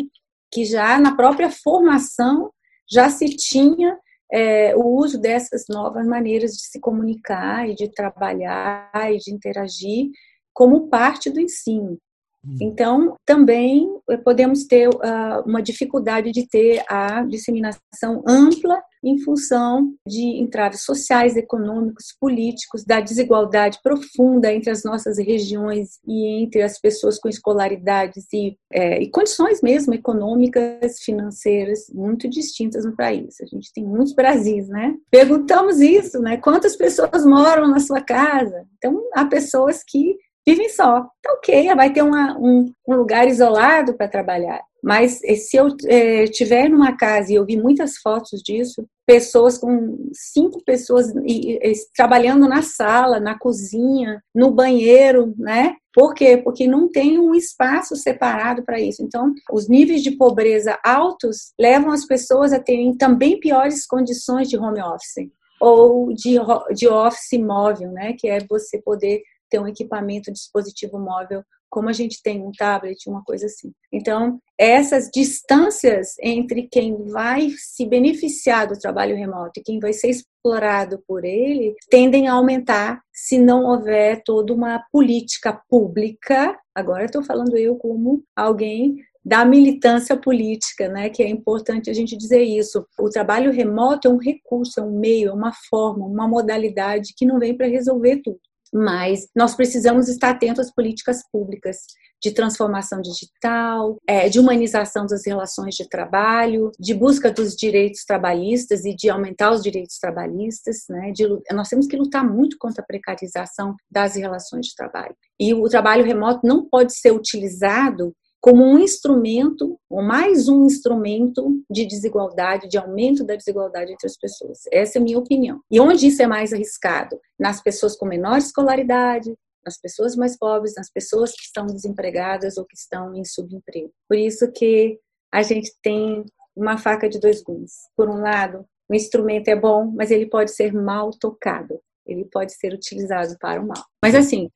Que 0.53 0.65
já 0.65 0.99
na 0.99 1.15
própria 1.15 1.49
formação 1.49 2.51
já 2.89 3.09
se 3.09 3.25
tinha 3.27 3.97
é, 4.31 4.75
o 4.75 4.83
uso 4.97 5.19
dessas 5.19 5.65
novas 5.69 6.05
maneiras 6.05 6.51
de 6.51 6.67
se 6.67 6.79
comunicar 6.79 7.67
e 7.69 7.75
de 7.75 7.89
trabalhar 7.89 8.91
e 9.11 9.17
de 9.17 9.33
interagir 9.33 10.09
como 10.53 10.89
parte 10.89 11.29
do 11.29 11.39
ensino. 11.39 11.97
Hum. 12.45 12.57
Então, 12.61 13.15
também 13.25 13.87
podemos 14.23 14.65
ter 14.65 14.89
uh, 14.89 15.43
uma 15.45 15.61
dificuldade 15.61 16.31
de 16.31 16.47
ter 16.47 16.83
a 16.89 17.23
disseminação 17.23 18.23
ampla 18.27 18.81
em 19.09 19.19
função 19.19 19.93
de 20.07 20.41
entraves 20.41 20.83
sociais, 20.83 21.35
econômicos, 21.35 22.15
políticos, 22.19 22.83
da 22.83 22.99
desigualdade 22.99 23.79
profunda 23.81 24.51
entre 24.53 24.69
as 24.69 24.83
nossas 24.83 25.17
regiões 25.17 25.99
e 26.07 26.43
entre 26.43 26.61
as 26.61 26.79
pessoas 26.79 27.19
com 27.19 27.29
escolaridades 27.29 28.25
e, 28.33 28.57
é, 28.71 29.01
e 29.01 29.09
condições 29.09 29.61
mesmo 29.61 29.93
econômicas, 29.93 30.99
financeiras 31.03 31.87
muito 31.93 32.29
distintas 32.29 32.85
no 32.85 32.95
país. 32.95 33.35
A 33.41 33.45
gente 33.45 33.71
tem 33.73 33.83
muitos 33.83 34.13
Brasis, 34.13 34.67
né? 34.67 34.95
Perguntamos 35.11 35.79
isso, 35.79 36.19
né? 36.19 36.37
Quantas 36.37 36.75
pessoas 36.75 37.25
moram 37.25 37.67
na 37.67 37.79
sua 37.79 38.01
casa? 38.01 38.65
Então, 38.77 39.01
há 39.13 39.25
pessoas 39.25 39.83
que 39.83 40.15
vivem 40.47 40.69
só. 40.69 41.01
Tá 41.21 41.33
ok, 41.33 41.75
vai 41.75 41.91
ter 41.91 42.01
uma, 42.01 42.37
um, 42.37 42.71
um 42.87 42.95
lugar 42.95 43.27
isolado 43.27 43.93
para 43.95 44.07
trabalhar. 44.07 44.61
Mas 44.83 45.21
eh, 45.23 45.35
se 45.35 45.57
eu 45.57 45.67
é, 45.85 46.25
tiver 46.25 46.69
numa 46.69 46.95
casa, 46.95 47.31
e 47.31 47.35
eu 47.35 47.45
vi 47.45 47.57
muitas 47.57 47.97
fotos 47.97 48.41
disso, 48.41 48.85
pessoas 49.05 49.57
com 49.57 50.09
cinco 50.13 50.61
pessoas 50.63 51.13
e, 51.25 51.53
e, 51.53 51.73
trabalhando 51.95 52.47
na 52.47 52.61
sala, 52.61 53.19
na 53.19 53.37
cozinha, 53.37 54.21
no 54.35 54.51
banheiro, 54.51 55.33
né? 55.37 55.75
Por 55.93 56.13
quê? 56.13 56.37
Porque 56.37 56.67
não 56.67 56.89
tem 56.89 57.17
um 57.17 57.33
espaço 57.33 57.95
separado 57.95 58.63
para 58.63 58.79
isso. 58.79 59.01
Então, 59.01 59.33
os 59.51 59.67
níveis 59.67 60.03
de 60.03 60.11
pobreza 60.11 60.77
altos 60.83 61.53
levam 61.59 61.91
as 61.91 62.05
pessoas 62.05 62.53
a 62.53 62.59
terem 62.59 62.95
também 62.95 63.39
piores 63.39 63.85
condições 63.87 64.49
de 64.49 64.57
home 64.57 64.81
office 64.81 65.31
ou 65.59 66.13
de, 66.13 66.35
de 66.75 66.87
office 66.87 67.39
móvel, 67.39 67.91
né? 67.91 68.13
Que 68.17 68.27
é 68.27 68.39
você 68.47 68.79
poder 68.81 69.21
ter 69.49 69.59
um 69.59 69.67
equipamento, 69.67 70.29
um 70.29 70.33
dispositivo 70.33 70.99
móvel, 70.99 71.43
como 71.69 71.89
a 71.89 71.93
gente 71.93 72.21
tem 72.21 72.41
um 72.41 72.51
tablet, 72.51 73.09
uma 73.09 73.23
coisa 73.23 73.45
assim. 73.45 73.71
Então, 73.91 74.39
essas 74.57 75.09
distâncias 75.13 76.15
entre 76.21 76.67
quem 76.67 77.05
vai 77.05 77.49
se 77.57 77.85
beneficiar 77.85 78.67
do 78.67 78.77
trabalho 78.77 79.15
remoto 79.15 79.59
e 79.59 79.63
quem 79.63 79.79
vai 79.79 79.93
ser 79.93 80.09
explorado 80.09 81.01
por 81.07 81.23
ele 81.23 81.75
tendem 81.89 82.27
a 82.27 82.33
aumentar 82.33 83.01
se 83.13 83.37
não 83.37 83.65
houver 83.65 84.21
toda 84.23 84.53
uma 84.53 84.83
política 84.91 85.61
pública. 85.69 86.57
Agora 86.73 87.05
estou 87.05 87.23
falando 87.23 87.57
eu 87.57 87.75
como 87.75 88.23
alguém 88.35 88.97
da 89.23 89.43
militância 89.43 90.15
política, 90.15 90.87
né, 90.87 91.09
que 91.09 91.21
é 91.21 91.27
importante 91.27 91.89
a 91.89 91.93
gente 91.93 92.15
dizer 92.15 92.43
isso. 92.43 92.87
O 92.97 93.09
trabalho 93.09 93.51
remoto 93.51 94.07
é 94.07 94.11
um 94.11 94.17
recurso, 94.17 94.79
é 94.79 94.83
um 94.83 94.97
meio, 94.97 95.29
é 95.29 95.33
uma 95.33 95.51
forma, 95.69 96.05
uma 96.05 96.25
modalidade 96.25 97.13
que 97.13 97.25
não 97.25 97.37
vem 97.37 97.53
para 97.55 97.67
resolver 97.67 98.21
tudo 98.23 98.39
mas 98.73 99.27
nós 99.35 99.55
precisamos 99.55 100.07
estar 100.07 100.31
atentos 100.31 100.67
às 100.67 100.73
políticas 100.73 101.21
públicas 101.31 101.77
de 102.21 102.31
transformação 102.31 102.99
digital, 103.01 103.97
é, 104.07 104.27
de 104.27 104.39
humanização 104.39 105.05
das 105.05 105.25
relações 105.25 105.75
de 105.75 105.87
trabalho, 105.87 106.71
de 106.79 106.93
busca 106.93 107.31
dos 107.31 107.55
direitos 107.55 108.03
trabalhistas 108.05 108.85
e 108.85 108.95
de 108.95 109.09
aumentar 109.09 109.51
os 109.51 109.61
direitos 109.61 109.99
trabalhistas. 109.99 110.85
Né, 110.89 111.11
de, 111.11 111.27
nós 111.51 111.69
temos 111.69 111.87
que 111.87 111.95
lutar 111.95 112.27
muito 112.27 112.57
contra 112.59 112.81
a 112.81 112.85
precarização 112.85 113.75
das 113.89 114.15
relações 114.15 114.67
de 114.67 114.75
trabalho. 114.75 115.15
E 115.39 115.53
o 115.53 115.63
trabalho 115.69 116.05
remoto 116.05 116.45
não 116.45 116.67
pode 116.67 116.97
ser 116.97 117.11
utilizado 117.11 118.13
como 118.47 118.63
um 118.63 118.79
instrumento, 118.79 119.77
ou 119.89 120.01
mais 120.01 120.47
um 120.47 120.65
instrumento 120.65 121.61
de 121.69 121.85
desigualdade, 121.85 122.69
de 122.69 122.77
aumento 122.77 123.25
da 123.25 123.35
desigualdade 123.35 123.91
entre 123.91 124.07
as 124.07 124.15
pessoas. 124.15 124.59
Essa 124.71 124.97
é 124.97 125.01
a 125.01 125.03
minha 125.03 125.19
opinião. 125.19 125.59
E 125.69 125.81
onde 125.81 126.07
isso 126.07 126.21
é 126.21 126.27
mais 126.27 126.53
arriscado? 126.53 127.19
Nas 127.37 127.61
pessoas 127.61 127.97
com 127.97 128.05
menor 128.05 128.37
escolaridade, 128.37 129.35
nas 129.65 129.77
pessoas 129.77 130.15
mais 130.15 130.37
pobres, 130.37 130.75
nas 130.77 130.89
pessoas 130.89 131.33
que 131.33 131.41
estão 131.41 131.65
desempregadas 131.65 132.55
ou 132.55 132.63
que 132.63 132.77
estão 132.77 133.13
em 133.13 133.25
subemprego. 133.25 133.91
Por 134.07 134.17
isso 134.17 134.49
que 134.53 134.97
a 135.29 135.43
gente 135.43 135.73
tem 135.83 136.23
uma 136.55 136.77
faca 136.77 137.09
de 137.09 137.19
dois 137.19 137.43
gumes. 137.43 137.73
Por 137.97 138.09
um 138.09 138.21
lado, 138.21 138.65
o 138.89 138.95
instrumento 138.95 139.49
é 139.49 139.57
bom, 139.57 139.91
mas 139.93 140.09
ele 140.09 140.25
pode 140.25 140.51
ser 140.51 140.71
mal 140.71 141.11
tocado. 141.11 141.81
Ele 142.05 142.23
pode 142.23 142.53
ser 142.53 142.73
utilizado 142.73 143.35
para 143.41 143.61
o 143.61 143.67
mal. 143.67 143.83
Mas 144.01 144.15
assim, 144.15 144.49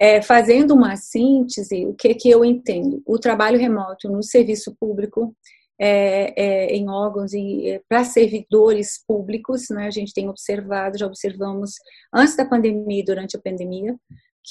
é, 0.00 0.22
fazendo 0.22 0.74
uma 0.74 0.96
síntese, 0.96 1.86
o 1.86 1.94
que, 1.94 2.14
que 2.14 2.30
eu 2.30 2.44
entendo? 2.44 3.02
O 3.06 3.18
trabalho 3.18 3.58
remoto 3.58 4.08
no 4.08 4.22
serviço 4.22 4.74
público, 4.78 5.34
é, 5.80 6.34
é, 6.36 6.66
em 6.74 6.88
órgãos 6.88 7.32
e 7.32 7.68
é, 7.68 7.80
para 7.88 8.04
servidores 8.04 9.02
públicos, 9.06 9.66
né, 9.70 9.86
a 9.86 9.90
gente 9.90 10.12
tem 10.12 10.28
observado, 10.28 10.98
já 10.98 11.06
observamos 11.06 11.72
antes 12.12 12.36
da 12.36 12.44
pandemia 12.44 13.00
e 13.00 13.04
durante 13.04 13.36
a 13.36 13.40
pandemia, 13.40 13.96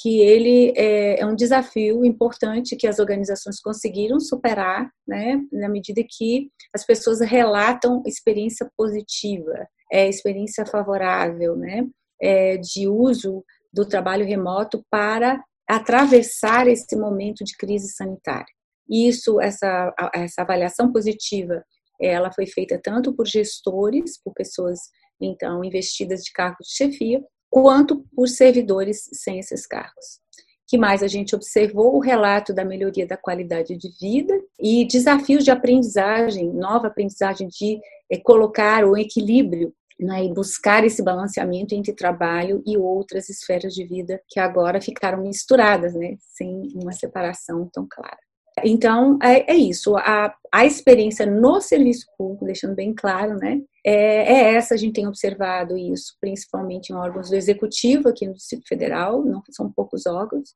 que 0.00 0.20
ele 0.20 0.72
é, 0.76 1.20
é, 1.20 1.26
um 1.26 1.34
desafio 1.34 2.04
importante 2.04 2.76
que 2.76 2.86
as 2.86 2.98
organizações 2.98 3.60
conseguiram 3.60 4.20
superar, 4.20 4.90
né, 5.06 5.40
na 5.52 5.68
medida 5.68 6.02
que 6.08 6.50
as 6.72 6.86
pessoas 6.86 7.20
relatam 7.20 8.02
experiência 8.06 8.70
positiva, 8.76 9.66
é, 9.92 10.08
experiência 10.08 10.64
favorável, 10.64 11.56
né, 11.56 11.86
é, 12.22 12.56
de 12.56 12.88
uso 12.88 13.44
do 13.72 13.86
trabalho 13.86 14.26
remoto 14.26 14.84
para 14.90 15.42
atravessar 15.68 16.66
esse 16.66 16.96
momento 16.96 17.44
de 17.44 17.56
crise 17.56 17.88
sanitária. 17.92 18.46
Isso, 18.88 19.40
essa, 19.40 19.92
essa 20.14 20.42
avaliação 20.42 20.90
positiva, 20.90 21.62
ela 22.00 22.32
foi 22.32 22.46
feita 22.46 22.80
tanto 22.82 23.12
por 23.14 23.26
gestores, 23.26 24.18
por 24.22 24.32
pessoas 24.32 24.78
então 25.20 25.62
investidas 25.64 26.22
de 26.22 26.32
cargos 26.32 26.68
de 26.68 26.76
chefia, 26.76 27.22
quanto 27.50 28.04
por 28.14 28.28
servidores 28.28 29.08
sem 29.12 29.38
esses 29.38 29.66
cargos. 29.66 30.20
Que 30.66 30.78
mais 30.78 31.02
a 31.02 31.06
gente 31.06 31.34
observou 31.34 31.96
o 31.96 32.00
relato 32.00 32.52
da 32.52 32.64
melhoria 32.64 33.06
da 33.06 33.16
qualidade 33.16 33.76
de 33.76 33.90
vida 34.00 34.38
e 34.60 34.86
desafios 34.86 35.44
de 35.44 35.50
aprendizagem, 35.50 36.52
nova 36.52 36.88
aprendizagem 36.88 37.48
de 37.48 37.80
é, 38.10 38.18
colocar 38.18 38.84
o 38.84 38.96
equilíbrio 38.96 39.74
né, 39.98 40.24
e 40.24 40.32
buscar 40.32 40.84
esse 40.84 41.02
balanceamento 41.02 41.74
entre 41.74 41.92
trabalho 41.92 42.62
e 42.66 42.76
outras 42.76 43.28
esferas 43.28 43.74
de 43.74 43.84
vida 43.84 44.20
que 44.28 44.38
agora 44.38 44.80
ficaram 44.80 45.22
misturadas, 45.22 45.94
né, 45.94 46.16
sem 46.20 46.68
uma 46.74 46.92
separação 46.92 47.68
tão 47.72 47.86
clara. 47.90 48.18
Então, 48.64 49.18
é, 49.22 49.52
é 49.52 49.56
isso. 49.56 49.96
A, 49.96 50.34
a 50.52 50.66
experiência 50.66 51.24
no 51.24 51.60
serviço 51.60 52.06
público, 52.16 52.44
deixando 52.44 52.74
bem 52.74 52.94
claro, 52.94 53.36
né, 53.36 53.60
é, 53.84 53.92
é, 53.92 54.54
essa. 54.54 54.74
A 54.74 54.76
gente 54.76 54.94
tem 54.94 55.06
observado 55.06 55.76
isso, 55.76 56.14
principalmente 56.20 56.90
em 56.90 56.96
órgãos 56.96 57.30
do 57.30 57.36
Executivo, 57.36 58.08
aqui 58.08 58.26
no 58.26 58.34
Distrito 58.34 58.66
Federal, 58.66 59.24
não 59.24 59.42
são 59.50 59.70
poucos 59.72 60.06
órgãos, 60.06 60.54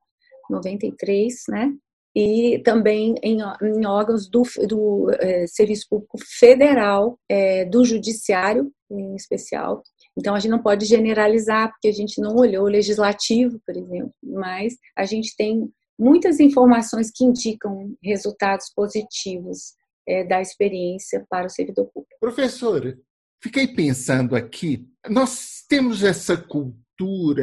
93, 0.51 1.35
né, 1.49 1.73
e 2.15 2.61
também 2.65 3.15
em, 3.23 3.39
em 3.41 3.87
órgãos 3.87 4.29
do, 4.29 4.43
do 4.69 5.11
é, 5.19 5.47
Serviço 5.47 5.87
Público 5.89 6.19
Federal, 6.39 7.19
é, 7.29 7.65
do 7.65 7.85
Judiciário 7.85 8.71
em 8.99 9.15
especial. 9.15 9.83
Então, 10.19 10.35
a 10.35 10.39
gente 10.39 10.51
não 10.51 10.63
pode 10.63 10.85
generalizar, 10.85 11.71
porque 11.71 11.89
a 11.89 11.93
gente 11.93 12.21
não 12.21 12.37
olhou 12.37 12.65
o 12.65 12.71
legislativo, 12.71 13.61
por 13.67 13.77
exemplo, 13.77 14.13
mas 14.23 14.75
a 14.97 15.05
gente 15.05 15.35
tem 15.37 15.71
muitas 15.99 16.41
informações 16.41 17.11
que 17.15 17.25
indicam 17.25 17.95
resultados 18.03 18.71
positivos 18.75 19.75
é, 20.07 20.25
da 20.25 20.41
experiência 20.41 21.25
para 21.31 21.47
o 21.47 21.51
servidor 21.51 21.87
público. 21.87 22.17
Professora, 22.21 22.99
fiquei 23.43 23.69
pensando 23.69 24.35
aqui, 24.35 24.87
nós 25.09 25.65
temos 25.69 26.03
essa 26.03 26.37
cultura 26.37 26.83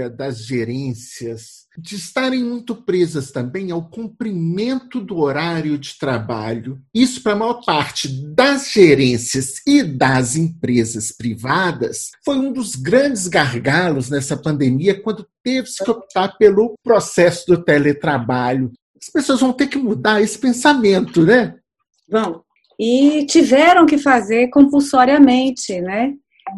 das 0.10 0.45
gerências 0.45 1.67
de 1.78 1.95
estarem 1.95 2.43
muito 2.43 2.76
presas 2.76 3.32
também 3.32 3.72
ao 3.72 3.89
cumprimento 3.89 5.00
do 5.00 5.17
horário 5.17 5.78
de 5.78 5.98
trabalho. 5.98 6.80
Isso, 6.93 7.22
para 7.24 7.34
a 7.34 7.36
maior 7.36 7.62
parte 7.63 8.08
das 8.34 8.72
gerências 8.72 9.62
e 9.65 9.82
das 9.84 10.36
empresas 10.36 11.12
privadas, 11.12 12.10
foi 12.26 12.38
um 12.38 12.52
dos 12.52 12.76
grandes 12.76 13.28
gargalos 13.28 14.10
nessa 14.10 14.36
pandemia, 14.36 15.00
quando 15.00 15.26
teve-se 15.43 15.84
que 15.84 15.91
optar 15.91 16.38
pelo 16.38 16.76
processo 16.84 17.45
do 17.48 17.63
teletrabalho. 17.63 18.72
As 19.02 19.10
pessoas 19.10 19.39
vão 19.39 19.54
ter 19.54 19.67
que 19.67 19.78
mudar 19.78 20.22
esse 20.22 20.38
pensamento, 20.38 21.24
né? 21.24 21.56
Vão. 22.10 22.43
E 22.78 23.26
tiveram 23.26 23.86
que 23.86 23.98
fazer 23.98 24.50
compulsoriamente, 24.50 25.80
né? 25.82 26.13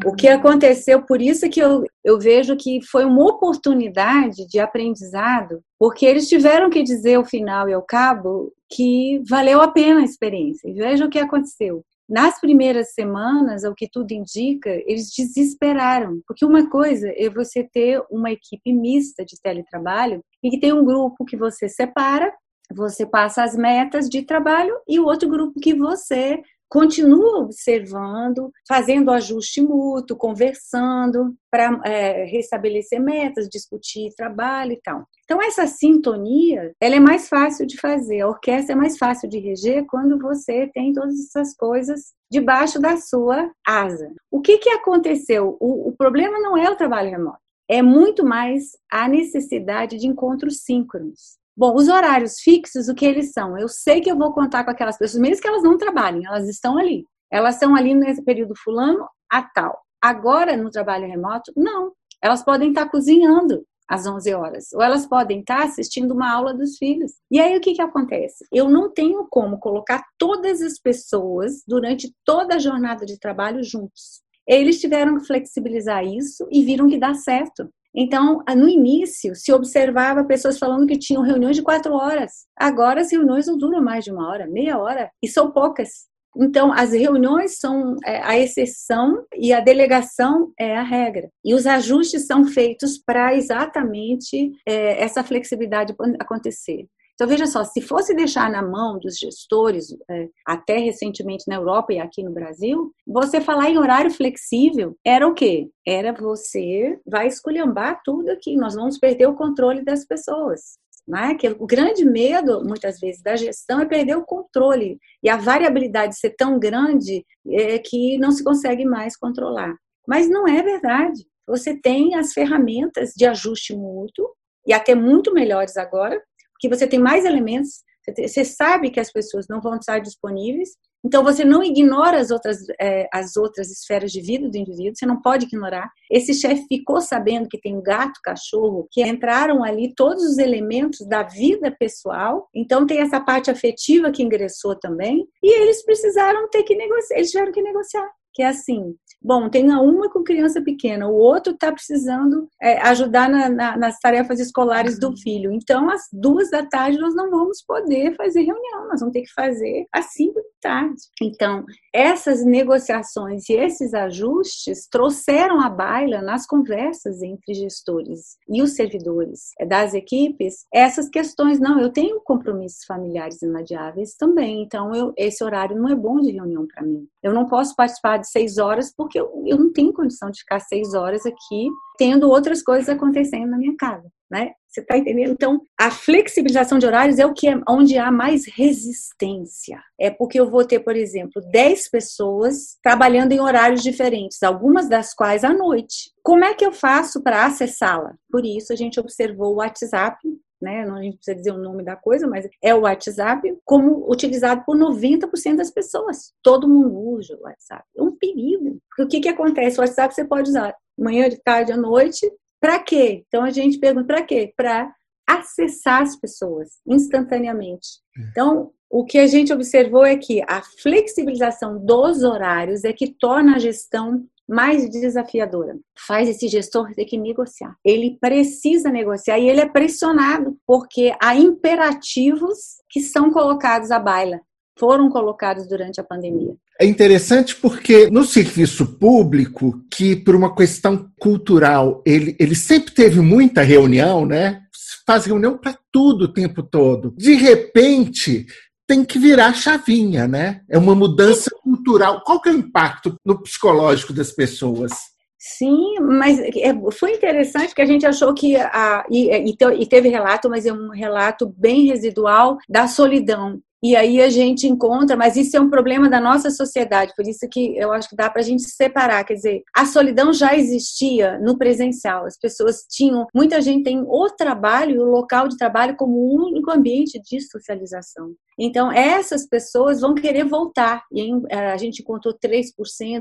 O 0.06 0.16
que 0.16 0.28
aconteceu, 0.28 1.04
por 1.04 1.22
isso 1.22 1.50
que 1.50 1.60
eu, 1.60 1.84
eu 2.04 2.20
vejo 2.20 2.56
que 2.56 2.80
foi 2.82 3.06
uma 3.06 3.24
oportunidade 3.24 4.48
de 4.48 4.60
aprendizado, 4.60 5.62
porque 5.80 6.06
eles 6.06 6.28
tiveram 6.28 6.70
que 6.70 6.84
dizer 6.84 7.16
ao 7.16 7.26
final 7.26 7.68
e 7.68 7.74
ao 7.74 7.82
cabo 7.82 8.52
que 8.70 9.22
valeu 9.28 9.62
a 9.62 9.68
pena 9.68 10.02
a 10.02 10.06
experiência. 10.06 10.70
E 10.70 10.74
veja 10.74 11.06
o 11.06 11.10
que 11.10 11.20
aconteceu. 11.20 11.84
Nas 12.12 12.42
primeiras 12.42 12.94
semanas, 12.94 13.64
ao 13.64 13.74
que 13.74 13.88
tudo 13.90 14.12
indica, 14.12 14.70
eles 14.86 15.12
desesperaram, 15.16 16.22
porque 16.28 16.44
uma 16.44 16.70
coisa 16.70 17.08
é 17.16 17.30
você 17.30 17.64
ter 17.64 18.04
uma 18.12 18.32
equipe 18.32 18.74
mista 18.74 19.24
de 19.24 19.40
teletrabalho 19.42 20.22
e 20.44 20.50
que 20.50 20.60
tem 20.60 20.74
um 20.74 20.84
grupo 20.84 21.24
que 21.24 21.38
você 21.38 21.70
separa, 21.70 22.30
você 22.76 23.06
passa 23.06 23.44
as 23.44 23.56
metas 23.56 24.10
de 24.10 24.24
trabalho 24.24 24.76
e 24.88 25.00
o 25.00 25.06
outro 25.06 25.30
grupo 25.30 25.60
que 25.60 25.74
você 25.74 26.42
continua 26.72 27.40
observando, 27.40 28.50
fazendo 28.66 29.12
ajuste 29.12 29.62
mútuo, 29.62 30.16
conversando 30.16 31.36
para 31.52 31.82
é, 31.84 32.24
restabelecer 32.24 33.02
metas, 33.02 33.50
discutir 33.50 34.16
trabalho 34.16 34.72
e 34.72 34.80
tal. 34.82 35.06
Então 35.26 35.44
essa 35.44 35.68
sintonia, 35.68 36.72
ela 36.80 36.96
é 36.96 37.00
mais 37.00 37.28
fácil 37.28 37.68
de 37.68 37.78
fazer. 37.78 38.22
A 38.22 38.30
orquestra 38.30 38.72
é 38.72 38.76
mais 38.76 38.98
fácil 38.98 39.28
de 39.28 39.38
reger 39.38 39.86
quando 39.86 40.18
você 40.18 40.68
tem 40.74 40.94
todas 40.94 41.20
essas 41.20 41.54
coisas 41.54 42.14
debaixo 42.32 42.80
da 42.80 42.96
sua 42.96 43.52
asa. 43.68 44.10
O 44.32 44.40
que 44.40 44.58
que 44.58 44.70
aconteceu? 44.70 45.58
O, 45.60 45.90
o 45.90 45.92
problema 45.98 46.40
não 46.40 46.58
é 46.58 46.70
o 46.70 46.78
trabalho 46.78 47.10
remoto. 47.10 47.40
É 47.70 47.82
muito 47.82 48.26
mais 48.26 48.78
a 48.90 49.10
necessidade 49.10 49.98
de 49.98 50.08
encontros 50.08 50.64
síncronos. 50.64 51.41
Bom, 51.56 51.76
os 51.76 51.88
horários 51.90 52.40
fixos, 52.40 52.88
o 52.88 52.96
que 52.96 53.06
eles 53.06 53.32
são? 53.34 53.58
Eu 53.58 53.68
sei 53.68 54.02
que 54.02 54.10
eu 54.10 54.18
vou 54.18 54.34
contar 54.34 54.64
com 54.64 54.72
aquelas 54.72 54.98
pessoas, 54.98 55.22
mesmo 55.22 55.42
que 55.42 55.48
elas 55.48 55.64
não 55.64 55.78
trabalhem, 55.78 56.26
elas 56.26 56.48
estão 56.48 56.78
ali. 56.78 57.06
Elas 57.32 57.56
estão 57.56 57.76
ali 57.76 57.94
nesse 57.94 58.24
período 58.24 58.54
fulano 58.56 59.08
a 59.30 59.42
tal. 59.42 59.82
Agora, 60.02 60.56
no 60.58 60.70
trabalho 60.70 61.08
remoto, 61.08 61.52
não. 61.56 61.92
Elas 62.22 62.44
podem 62.44 62.70
estar 62.70 62.90
cozinhando 62.90 63.66
às 63.88 64.08
11 64.08 64.34
horas, 64.34 64.72
ou 64.74 64.82
elas 64.82 65.06
podem 65.06 65.42
estar 65.42 65.64
assistindo 65.64 66.14
uma 66.14 66.32
aula 66.32 66.54
dos 66.54 66.78
filhos. 66.78 67.12
E 67.30 67.40
aí 67.42 67.58
o 67.58 67.62
que, 67.62 67.74
que 67.74 67.82
acontece? 67.82 68.46
Eu 68.52 68.70
não 68.70 68.90
tenho 68.90 69.28
como 69.30 69.60
colocar 69.60 70.02
todas 70.18 70.62
as 70.62 70.80
pessoas 70.80 71.62
durante 71.68 72.14
toda 72.24 72.56
a 72.56 72.60
jornada 72.60 73.06
de 73.06 73.20
trabalho 73.20 73.62
juntos. 73.64 74.22
Eles 74.48 74.80
tiveram 74.80 75.18
que 75.18 75.28
flexibilizar 75.28 76.06
isso 76.06 76.48
e 76.50 76.64
viram 76.64 76.88
que 76.88 76.98
dá 76.98 77.14
certo. 77.14 77.70
Então, 77.96 78.42
no 78.56 78.70
início, 78.70 79.36
se 79.36 79.52
observava 79.52 80.24
pessoas 80.24 80.58
falando 80.58 80.88
que 80.88 80.98
tinham 80.98 81.24
reuniões 81.24 81.58
de 81.58 81.62
quatro 81.62 81.94
horas. 81.94 82.46
Agora, 82.58 83.02
as 83.02 83.12
reuniões 83.12 83.48
não 83.48 83.58
duram 83.58 83.82
mais 83.82 84.04
de 84.06 84.12
uma 84.12 84.30
hora, 84.30 84.48
meia 84.48 84.78
hora, 84.78 85.12
e 85.22 85.28
são 85.28 85.52
poucas. 85.52 86.10
Então, 86.38 86.72
as 86.72 86.94
reuniões 86.94 87.60
são 87.60 87.96
é, 88.06 88.22
a 88.24 88.40
exceção 88.40 89.26
e 89.36 89.52
a 89.52 89.60
delegação 89.60 90.52
é 90.58 90.78
a 90.78 90.84
regra. 90.84 91.30
E 91.44 91.54
os 91.54 91.68
ajustes 91.68 92.26
são 92.26 92.46
feitos 92.46 92.98
para 92.98 93.36
exatamente 93.36 94.52
é, 94.66 95.04
essa 95.04 95.24
flexibilidade 95.24 95.94
acontecer. 96.20 96.88
Então, 97.14 97.28
veja 97.28 97.46
só, 97.46 97.64
se 97.64 97.82
fosse 97.82 98.16
deixar 98.16 98.50
na 98.50 98.62
mão 98.62 98.98
dos 98.98 99.18
gestores, 99.18 99.96
é, 100.10 100.28
até 100.46 100.78
recentemente 100.78 101.46
na 101.48 101.56
Europa 101.56 101.94
e 101.94 102.00
aqui 102.00 102.24
no 102.24 102.32
Brasil, 102.32 102.92
você 103.06 103.40
falar 103.40 103.70
em 103.70 103.78
horário 103.78 104.12
flexível 104.12 104.98
era 105.06 105.28
o 105.28 105.34
quê? 105.34 105.70
Era 105.86 106.14
você 106.14 107.00
vai 107.06 107.28
esculhambar 107.28 108.02
tudo 108.04 108.30
aqui, 108.30 108.56
nós 108.56 108.76
vamos 108.76 108.98
perder 108.98 109.28
o 109.28 109.36
controle 109.36 109.84
das 109.84 110.06
pessoas. 110.06 110.80
Né? 111.08 111.36
Que 111.36 111.50
o 111.50 111.66
grande 111.66 112.06
medo, 112.06 112.64
muitas 112.64 113.00
vezes, 113.00 113.22
da 113.22 113.36
gestão 113.36 113.82
é 113.82 113.86
perder 113.86 114.16
o 114.16 114.26
controle 114.26 114.98
e 115.24 115.30
a 115.30 115.36
variabilidade 115.36 116.18
ser 116.18 116.32
tão 116.32 116.60
grande 116.60 117.26
é, 117.50 117.80
que 117.80 118.18
não 118.18 118.32
se 118.32 118.44
consegue 118.44 118.86
mais 118.86 119.18
controlar. 119.18 119.76
Mas 120.08 120.30
não 120.30 120.48
é 120.48 120.62
verdade. 120.62 121.26
Você 121.48 121.76
tem 121.76 122.16
as 122.16 122.34
ferramentas 122.34 123.12
de 123.16 123.26
ajuste 123.26 123.76
mútuo 123.76 124.30
e 124.66 124.74
até 124.74 124.94
muito 124.94 125.34
melhores 125.34 125.76
agora, 125.76 126.22
que 126.62 126.70
você 126.70 126.88
tem 126.88 127.00
mais 127.00 127.26
elementos, 127.26 127.82
você 128.18 128.46
sabe 128.46 128.92
que 128.92 129.00
as 129.00 129.12
pessoas 129.12 129.48
não 129.50 129.60
vão 129.60 129.76
estar 129.76 130.00
disponíveis, 130.00 130.70
então 131.04 131.24
você 131.24 131.44
não 131.44 131.64
ignora 131.64 132.20
as 132.20 132.30
outras, 132.30 132.58
é, 132.80 133.08
as 133.12 133.36
outras 133.36 133.72
esferas 133.72 134.12
de 134.12 134.22
vida 134.22 134.48
do 134.48 134.56
indivíduo, 134.56 134.96
você 134.96 135.06
não 135.06 135.20
pode 135.20 135.46
ignorar. 135.46 135.90
Esse 136.10 136.34
chefe 136.34 136.64
ficou 136.68 137.02
sabendo 137.02 137.50
que 137.50 137.60
tem 137.60 137.82
gato, 137.82 138.20
cachorro, 138.24 138.88
que 138.92 139.04
entraram 139.04 139.64
ali 139.64 139.94
todos 139.96 140.24
os 140.24 140.38
elementos 140.38 141.06
da 141.08 141.24
vida 141.24 141.76
pessoal, 141.80 142.48
então 142.56 142.86
tem 142.86 143.00
essa 143.02 143.20
parte 143.20 143.50
afetiva 143.50 144.12
que 144.12 144.24
ingressou 144.24 144.76
também, 144.80 145.28
e 145.44 145.62
eles 145.62 145.84
precisaram 145.84 146.48
ter 146.50 146.64
que 146.64 146.76
negociar, 146.76 147.18
eles 147.18 147.32
tiveram 147.32 147.52
que 147.52 147.62
negociar 147.62 148.08
que 148.34 148.44
é 148.44 148.48
assim, 148.48 148.96
bom, 149.22 149.50
tem 149.50 149.70
uma 149.70 150.10
com 150.10 150.24
criança 150.24 150.62
pequena, 150.62 151.08
o 151.08 151.16
outro 151.16 151.54
está 151.54 151.72
precisando 151.72 152.48
é, 152.62 152.80
ajudar 152.82 153.30
na, 153.30 153.50
na, 153.50 153.78
nas 153.78 154.00
tarefas 154.00 154.40
escolares 154.40 155.00
do 155.00 155.16
filho. 155.18 155.52
Então, 155.52 155.90
às 155.90 156.04
duas 156.12 156.50
da 156.50 156.66
tarde, 156.66 156.98
nós 156.98 157.14
não 157.14 157.30
vamos 157.30 157.62
poder 157.62 158.16
fazer 158.16 158.42
reunião, 158.42 158.88
nós 158.88 159.00
vamos 159.00 159.14
ter 159.14 159.22
que 159.22 159.34
fazer 159.34 159.86
às 159.94 160.12
cinco 160.14 160.36
da 160.36 160.70
tarde. 160.70 161.02
Então, 161.22 161.66
essas 161.94 162.44
negociações 162.46 163.50
e 163.50 163.54
esses 163.54 163.94
ajustes 163.94 164.88
trouxeram 164.90 165.60
à 165.60 165.70
baila 165.70 166.22
nas 166.22 166.46
conversas 166.46 167.22
entre 167.22 167.54
gestores 167.54 168.38
e 168.50 168.62
os 168.62 168.72
servidores 168.76 169.52
das 169.68 169.94
equipes 169.94 170.66
essas 170.74 171.10
questões. 171.10 171.60
Não, 171.60 171.80
eu 171.80 171.92
tenho 171.92 172.22
compromissos 172.22 172.86
familiares 172.86 173.42
inadiáveis 173.42 174.16
também, 174.16 174.64
então 174.64 174.94
eu, 174.96 175.14
esse 175.18 175.44
horário 175.44 175.76
não 175.76 175.90
é 175.90 175.96
bom 175.96 176.20
de 176.20 176.32
reunião 176.32 176.66
para 176.68 176.86
mim. 176.86 177.08
Eu 177.22 177.34
não 177.34 177.48
posso 177.48 177.76
participar 177.76 178.21
de 178.22 178.30
seis 178.30 178.58
horas 178.58 178.94
porque 178.96 179.20
eu, 179.20 179.44
eu 179.46 179.58
não 179.58 179.72
tenho 179.72 179.94
condição 179.94 180.30
de 180.32 180.40
ficar 180.40 180.60
seis 180.60 180.94
horas 180.94 181.26
aqui 181.26 181.68
tendo 181.98 182.30
outras 182.30 182.64
coisas 182.64 182.88
acontecendo 182.88 183.48
na 183.48 183.58
minha 183.58 183.76
casa, 183.78 184.10
né? 184.30 184.52
Você 184.72 184.80
está 184.80 184.98
entendendo? 184.98 185.32
Então, 185.32 185.62
a 185.78 185.92
flexibilização 185.92 186.80
de 186.80 186.86
horários 186.86 187.20
é 187.20 187.26
o 187.26 187.34
que 187.34 187.48
é 187.48 187.60
onde 187.68 187.98
há 187.98 188.10
mais 188.10 188.46
resistência. 188.48 189.82
É 190.00 190.10
porque 190.10 190.40
eu 190.40 190.50
vou 190.50 190.64
ter, 190.64 190.80
por 190.80 190.96
exemplo, 190.96 191.42
10 191.52 191.90
pessoas 191.90 192.78
trabalhando 192.82 193.34
em 193.34 193.42
horários 193.42 193.84
diferentes, 193.84 194.42
algumas 194.42 194.88
das 194.88 195.14
quais 195.14 195.44
à 195.44 195.54
noite. 195.54 196.12
Como 196.24 196.46
é 196.46 196.54
que 196.54 196.66
eu 196.66 196.72
faço 196.72 197.22
para 197.22 197.46
acessá-la? 197.46 198.16
Por 198.32 198.46
isso 198.46 198.72
a 198.72 198.76
gente 198.76 199.00
observou 199.00 199.54
o 199.54 199.58
WhatsApp 199.58 200.18
né? 200.62 200.86
Não 200.86 200.96
a 200.96 201.02
gente 201.02 201.16
precisa 201.16 201.36
dizer 201.36 201.52
o 201.52 201.58
nome 201.58 201.84
da 201.84 201.96
coisa, 201.96 202.28
mas 202.28 202.48
é 202.62 202.74
o 202.74 202.82
WhatsApp 202.82 203.58
como 203.66 204.10
utilizado 204.10 204.64
por 204.64 204.78
90% 204.78 205.56
das 205.56 205.72
pessoas. 205.72 206.34
Todo 206.44 206.70
mundo 206.70 206.96
usa 206.96 207.36
o 207.36 207.44
WhatsApp. 207.44 207.84
É 207.98 208.02
um 208.02 208.16
perigo. 208.16 208.78
Porque 208.90 209.04
o 209.04 209.08
que, 209.08 209.22
que 209.22 209.30
acontece? 209.30 209.78
O 209.78 209.82
WhatsApp 209.82 210.14
você 210.14 210.24
pode 210.24 210.50
usar 210.50 210.76
manhã, 210.98 211.28
de 211.28 211.42
tarde, 211.42 211.72
à 211.72 211.78
noite. 211.78 212.32
Para 212.62 212.80
quê? 212.80 213.26
Então 213.28 213.44
a 213.44 213.50
gente 213.50 213.80
pergunta 213.80 214.06
para 214.06 214.24
quê? 214.24 214.54
Para 214.56 214.94
acessar 215.28 216.04
as 216.04 216.16
pessoas 216.16 216.70
instantaneamente. 216.88 217.88
É. 218.18 218.22
Então, 218.30 218.72
o 218.90 219.06
que 219.06 219.18
a 219.18 219.28
gente 219.28 219.54
observou 219.54 220.06
é 220.06 220.18
que 220.18 220.42
a 220.48 220.62
flexibilização 220.82 221.84
dos 221.84 222.24
horários 222.24 222.84
é 222.84 222.94
que 222.94 223.14
torna 223.14 223.56
a 223.56 223.60
gestão 223.60 224.26
mais 224.48 224.90
desafiadora. 224.90 225.80
Faz 225.98 226.28
esse 226.28 226.50
gestor 226.50 226.94
ter 226.94 227.06
que 227.06 227.18
negociar. 227.18 227.74
Ele 227.86 228.18
precisa 228.20 228.90
negociar 228.90 229.40
e 229.40 229.50
ele 229.50 229.62
é 229.62 229.70
pressionado 229.70 230.58
porque 230.68 231.16
há 231.22 231.34
imperativos 231.36 232.58
que 232.90 233.00
são 233.00 233.32
colocados 233.32 233.92
à 233.92 233.98
baila, 233.98 234.42
foram 234.78 235.10
colocados 235.10 235.68
durante 235.68 236.02
a 236.02 236.04
pandemia. 236.04 236.54
É 236.82 236.86
interessante 236.86 237.56
porque 237.56 238.10
no 238.10 238.24
serviço 238.24 238.98
público, 238.98 239.86
que 239.88 240.16
por 240.16 240.36
uma 240.36 240.56
questão 240.56 241.12
cultural, 241.20 242.02
ele, 242.04 242.36
ele 242.40 242.56
sempre 242.56 242.92
teve 242.92 243.20
muita 243.20 243.62
reunião, 243.62 244.26
né? 244.26 244.62
Faz 245.06 245.26
reunião 245.26 245.56
para 245.56 245.78
tudo 245.92 246.26
o 246.26 246.34
tempo 246.34 246.64
todo. 246.64 247.14
De 247.16 247.36
repente, 247.36 248.48
tem 248.88 249.06
que 249.06 249.20
virar 249.20 249.54
chavinha, 249.54 250.28
né? 250.28 250.62
É 250.68 250.76
uma 250.80 250.96
mudança 250.96 251.52
cultural. 251.62 252.24
Qual 252.26 252.42
que 252.42 252.50
é 252.50 252.52
o 252.52 252.58
impacto 252.58 253.16
no 253.24 253.40
psicológico 253.44 254.12
das 254.12 254.32
pessoas? 254.32 254.92
Sim, 255.38 256.00
mas 256.00 256.40
é, 256.40 256.74
foi 256.94 257.14
interessante 257.14 257.76
que 257.76 257.82
a 257.84 257.86
gente 257.86 258.08
achou 258.08 258.34
que 258.34 258.56
a, 258.56 259.06
e, 259.08 259.30
e, 259.52 259.86
teve 259.86 260.10
relato, 260.10 260.50
mas 260.50 260.66
é 260.66 260.74
um 260.74 260.90
relato 260.90 261.54
bem 261.56 261.86
residual 261.86 262.58
da 262.68 262.88
solidão 262.88 263.62
e 263.84 263.96
aí 263.96 264.22
a 264.22 264.30
gente 264.30 264.68
encontra, 264.68 265.16
mas 265.16 265.36
isso 265.36 265.58
é 265.58 265.60
um 265.60 265.70
problema 265.70 266.10
da 266.10 266.20
nossa 266.20 266.50
sociedade, 266.50 267.14
por 267.16 267.28
isso 267.28 267.48
que 267.50 267.78
eu 267.78 267.92
acho 267.92 268.10
que 268.10 268.16
dá 268.16 268.30
para 268.30 268.42
a 268.42 268.46
gente 268.46 268.64
separar, 268.64 269.24
quer 269.24 269.36
dizer, 269.36 269.64
a 269.76 269.86
solidão 269.86 270.32
já 270.34 270.56
existia 270.56 271.38
no 271.40 271.58
presencial, 271.58 272.26
as 272.26 272.38
pessoas 272.38 272.86
tinham, 272.90 273.28
muita 273.34 273.62
gente 273.62 273.84
tem 273.84 274.04
o 274.06 274.30
trabalho 274.30 275.02
o 275.02 275.06
local 275.06 275.48
de 275.48 275.58
trabalho 275.58 275.96
como 275.96 276.14
um 276.18 276.46
único 276.48 276.72
ambiente 276.72 277.20
de 277.22 277.42
socialização. 277.42 278.34
Então, 278.60 278.92
essas 278.92 279.48
pessoas 279.48 280.02
vão 280.02 280.14
querer 280.14 280.44
voltar. 280.44 281.04
E 281.12 281.32
a 281.52 281.78
gente 281.78 282.02
encontrou 282.02 282.34
3% 282.38 282.70